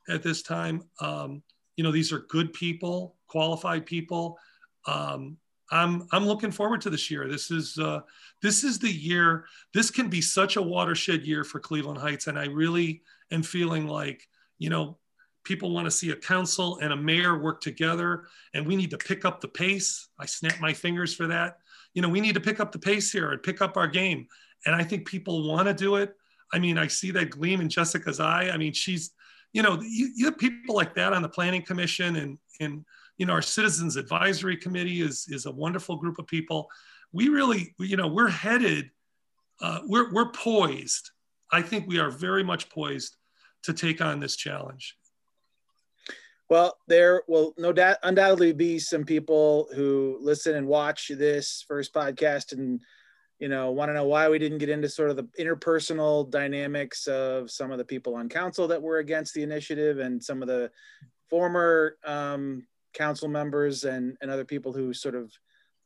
at 0.08 0.22
this 0.22 0.42
time. 0.42 0.82
Um, 1.00 1.42
you 1.76 1.84
know, 1.84 1.92
these 1.92 2.12
are 2.12 2.20
good 2.20 2.52
people, 2.52 3.14
qualified 3.28 3.86
people. 3.86 4.38
Um, 4.86 5.36
I'm 5.70 6.06
I'm 6.12 6.26
looking 6.26 6.50
forward 6.50 6.80
to 6.82 6.90
this 6.90 7.10
year. 7.10 7.28
This 7.28 7.50
is 7.50 7.78
uh, 7.78 8.00
this 8.42 8.64
is 8.64 8.78
the 8.78 8.90
year. 8.90 9.44
This 9.72 9.90
can 9.90 10.08
be 10.08 10.20
such 10.20 10.56
a 10.56 10.62
watershed 10.62 11.24
year 11.24 11.44
for 11.44 11.60
Cleveland 11.60 11.98
Heights, 11.98 12.26
and 12.26 12.38
I 12.38 12.46
really 12.46 13.02
am 13.30 13.42
feeling 13.42 13.86
like 13.86 14.26
you 14.58 14.70
know 14.70 14.98
people 15.44 15.70
want 15.70 15.86
to 15.86 15.90
see 15.90 16.10
a 16.10 16.16
council 16.16 16.78
and 16.82 16.92
a 16.92 16.96
mayor 16.96 17.38
work 17.38 17.60
together, 17.60 18.24
and 18.54 18.66
we 18.66 18.76
need 18.76 18.90
to 18.90 18.98
pick 18.98 19.24
up 19.24 19.40
the 19.40 19.48
pace. 19.48 20.08
I 20.18 20.26
snap 20.26 20.60
my 20.60 20.72
fingers 20.72 21.14
for 21.14 21.26
that. 21.28 21.58
You 21.94 22.02
know, 22.02 22.08
we 22.08 22.20
need 22.20 22.34
to 22.34 22.40
pick 22.40 22.60
up 22.60 22.72
the 22.72 22.78
pace 22.78 23.10
here 23.10 23.30
and 23.30 23.42
pick 23.42 23.62
up 23.62 23.76
our 23.76 23.88
game, 23.88 24.26
and 24.66 24.74
I 24.74 24.82
think 24.82 25.06
people 25.06 25.48
want 25.48 25.68
to 25.68 25.74
do 25.74 25.96
it. 25.96 26.14
I 26.52 26.58
mean, 26.58 26.78
I 26.78 26.88
see 26.88 27.12
that 27.12 27.30
gleam 27.30 27.60
in 27.60 27.68
Jessica's 27.68 28.18
eye. 28.18 28.50
I 28.52 28.56
mean, 28.56 28.72
she's 28.72 29.12
you 29.52 29.62
know 29.62 29.80
you, 29.82 30.10
you 30.16 30.24
have 30.26 30.38
people 30.38 30.74
like 30.74 30.94
that 30.96 31.12
on 31.12 31.22
the 31.22 31.28
planning 31.28 31.62
commission 31.62 32.16
and 32.16 32.38
and 32.60 32.84
you 33.20 33.26
know, 33.26 33.34
our 33.34 33.42
Citizens 33.42 33.96
Advisory 33.96 34.56
Committee 34.56 35.02
is, 35.02 35.26
is 35.28 35.44
a 35.44 35.50
wonderful 35.50 35.96
group 35.96 36.18
of 36.18 36.26
people. 36.26 36.70
We 37.12 37.28
really, 37.28 37.74
you 37.78 37.98
know, 37.98 38.06
we're 38.06 38.30
headed, 38.30 38.90
uh, 39.60 39.80
we're, 39.84 40.10
we're 40.10 40.32
poised. 40.32 41.10
I 41.52 41.60
think 41.60 41.86
we 41.86 41.98
are 41.98 42.10
very 42.10 42.42
much 42.42 42.70
poised 42.70 43.16
to 43.64 43.74
take 43.74 44.00
on 44.00 44.20
this 44.20 44.36
challenge. 44.36 44.96
Well, 46.48 46.78
there 46.88 47.22
will 47.28 47.52
no 47.58 47.74
doubt 47.74 47.98
undoubtedly 48.02 48.54
be 48.54 48.78
some 48.78 49.04
people 49.04 49.68
who 49.74 50.16
listen 50.22 50.56
and 50.56 50.66
watch 50.66 51.08
this 51.08 51.62
first 51.68 51.92
podcast 51.92 52.52
and 52.52 52.80
you 53.38 53.48
know 53.48 53.70
want 53.70 53.90
to 53.90 53.94
know 53.94 54.06
why 54.06 54.28
we 54.28 54.38
didn't 54.38 54.58
get 54.58 54.68
into 54.68 54.88
sort 54.88 55.10
of 55.10 55.16
the 55.16 55.28
interpersonal 55.38 56.28
dynamics 56.28 57.06
of 57.06 57.50
some 57.50 57.70
of 57.70 57.78
the 57.78 57.84
people 57.84 58.16
on 58.16 58.28
council 58.28 58.66
that 58.68 58.82
were 58.82 58.98
against 58.98 59.32
the 59.34 59.42
initiative 59.42 59.98
and 59.98 60.22
some 60.22 60.42
of 60.42 60.48
the 60.48 60.70
former 61.30 61.96
um, 62.04 62.66
council 62.94 63.28
members 63.28 63.84
and, 63.84 64.16
and 64.20 64.30
other 64.30 64.44
people 64.44 64.72
who 64.72 64.92
sort 64.92 65.14
of 65.14 65.32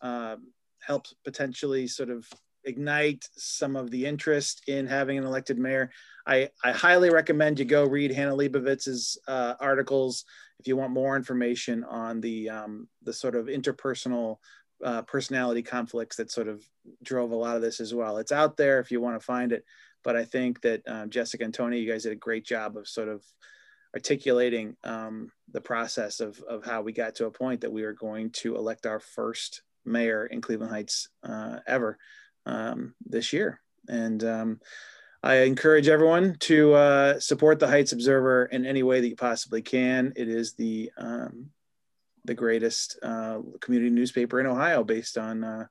um, 0.01 0.49
help 0.81 1.07
potentially 1.25 1.87
sort 1.87 2.11
of 2.11 2.27
ignite 2.65 3.29
some 3.37 3.77
of 3.77 3.91
the 3.91 4.07
interest 4.07 4.63
in 4.69 4.87
having 4.87 5.19
an 5.19 5.25
elected 5.25 5.59
mayor. 5.59 5.91
I, 6.27 6.49
I 6.63 6.73
highly 6.73 7.11
recommend 7.11 7.59
you 7.59 7.65
go 7.65 7.85
read 7.85 8.11
Hannah 8.11 8.35
Leibovitz's 8.35 9.19
uh, 9.29 9.55
articles 9.61 10.25
if 10.59 10.67
you 10.67 10.77
want 10.77 10.93
more 10.93 11.17
information 11.17 11.85
on 11.85 12.21
the 12.21 12.49
um, 12.49 12.89
the 13.03 13.13
sort 13.13 13.35
of 13.35 13.47
interpersonal 13.47 14.39
uh, 14.83 15.03
personality 15.03 15.63
conflicts 15.63 16.17
that 16.17 16.31
sort 16.31 16.49
of 16.49 16.63
drove 17.03 17.33
a 17.33 17.37
lot 17.37 17.57
of 17.57 17.63
this 17.63 17.81
as 17.81 17.95
well. 17.95 18.19
It's 18.19 18.33
out 18.33 18.57
there 18.57 18.81
if 18.81 18.91
you 18.91 19.01
want 19.01 19.19
to 19.19 19.25
find 19.25 19.53
it, 19.53 19.65
but 20.03 20.17
I 20.17 20.25
think 20.25 20.61
that 20.63 20.83
uh, 20.87 21.07
Jessica 21.07 21.45
and 21.45 21.55
Tony, 21.55 21.79
you 21.81 21.91
guys 21.91 22.05
did 22.05 22.13
a 22.13 22.17
great 22.17 22.45
job 22.45 22.77
of 22.77 22.89
sort 22.89 23.09
of 23.09 23.23
articulating 23.95 24.77
um, 24.85 25.31
the 25.53 25.61
process 25.61 26.21
of, 26.21 26.41
of 26.49 26.65
how 26.65 26.83
we 26.83 26.93
got 26.93 27.15
to 27.17 27.27
a 27.27 27.31
point 27.31 27.61
that 27.61 27.73
we 27.73 27.85
are 27.85 27.93
going 27.93 28.31
to 28.31 28.57
elect 28.57 28.87
our 28.87 29.01
first 29.01 29.63
mayor 29.85 30.27
in 30.27 30.41
Cleveland 30.41 30.73
Heights 30.73 31.09
uh, 31.23 31.59
ever 31.67 31.97
um, 32.45 32.95
this 33.07 33.33
year. 33.33 33.61
And 33.89 34.23
um, 34.25 34.61
I 35.23 35.37
encourage 35.37 35.89
everyone 35.89 36.37
to 36.41 36.75
uh, 36.75 37.21
support 37.21 37.59
the 37.59 37.69
Heights 37.69 37.93
Observer 37.93 38.47
in 38.47 38.67
any 38.67 38.83
way 38.83 39.01
that 39.01 39.09
you 39.09 39.17
possibly 39.17 39.63
can. 39.63 40.13
It 40.17 40.29
is 40.29 40.55
the 40.55 40.91
um, 40.99 41.51
the 42.27 42.35
greatest 42.35 42.99
uh, 43.03 43.41
community 43.61 43.91
newspaper 43.91 44.41
in 44.41 44.47
Ohio, 44.47 44.83
based 44.83 45.19
on 45.19 45.45
uh, 45.45 45.67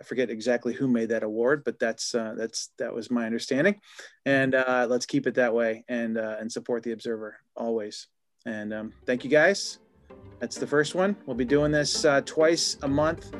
I 0.00 0.04
forget 0.04 0.30
exactly 0.30 0.74
who 0.74 0.88
made 0.88 1.08
that 1.10 1.22
award, 1.22 1.62
but 1.64 1.78
that's 1.78 2.14
uh, 2.14 2.34
that's 2.36 2.70
that 2.78 2.92
was 2.94 3.10
my 3.10 3.24
understanding. 3.26 3.80
And 4.24 4.54
uh, 4.54 4.86
let's 4.88 5.06
keep 5.06 5.26
it 5.26 5.34
that 5.34 5.54
way 5.54 5.84
and 5.88 6.18
uh, 6.18 6.36
and 6.38 6.50
support 6.50 6.82
the 6.82 6.92
Observer 6.92 7.38
always. 7.56 8.08
And 8.44 8.72
um, 8.72 8.92
thank 9.06 9.24
you 9.24 9.30
guys. 9.30 9.78
That's 10.38 10.58
the 10.58 10.66
first 10.66 10.94
one. 10.94 11.16
We'll 11.26 11.36
be 11.36 11.44
doing 11.44 11.72
this 11.72 12.04
uh, 12.04 12.20
twice 12.24 12.76
a 12.82 12.88
month. 12.88 13.34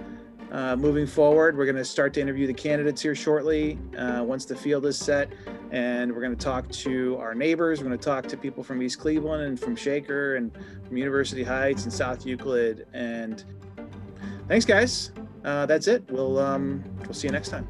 Uh, 0.51 0.77
moving 0.77 1.07
forward, 1.07 1.57
we're 1.57 1.67
going 1.67 1.77
to 1.77 1.85
start 1.85 2.15
to 2.15 2.21
interview 2.21 2.47
the 2.47 2.55
candidates 2.55 3.03
here 3.03 3.15
shortly 3.15 3.79
uh, 3.99 4.23
once 4.25 4.45
the 4.45 4.57
field 4.57 4.87
is 4.87 4.97
set. 4.97 5.33
And 5.71 6.13
we're 6.13 6.23
going 6.23 6.37
to 6.37 6.45
talk 6.45 6.69
to 6.71 7.17
our 7.19 7.35
neighbors. 7.35 7.81
We're 7.81 7.89
going 7.89 7.99
to 7.99 8.05
talk 8.05 8.27
to 8.29 8.37
people 8.37 8.63
from 8.63 8.83
East 8.83 8.99
Cleveland 8.99 9.43
and 9.43 9.59
from 9.61 9.77
Shaker 9.77 10.37
and 10.37 10.53
from 10.87 10.97
University 10.97 11.43
Heights 11.43 11.85
and 11.85 11.93
South 11.93 12.25
Euclid. 12.25 12.87
And 12.93 13.45
thanks, 14.49 14.65
guys 14.65 15.11
uh, 15.47 15.65
that's 15.65 15.87
it. 15.87 16.05
We'll 16.11 16.39
um, 16.39 16.85
we'll 17.05 17.15
see 17.15 17.29
you 17.29 17.33
next 17.33 17.51
time. 17.51 17.67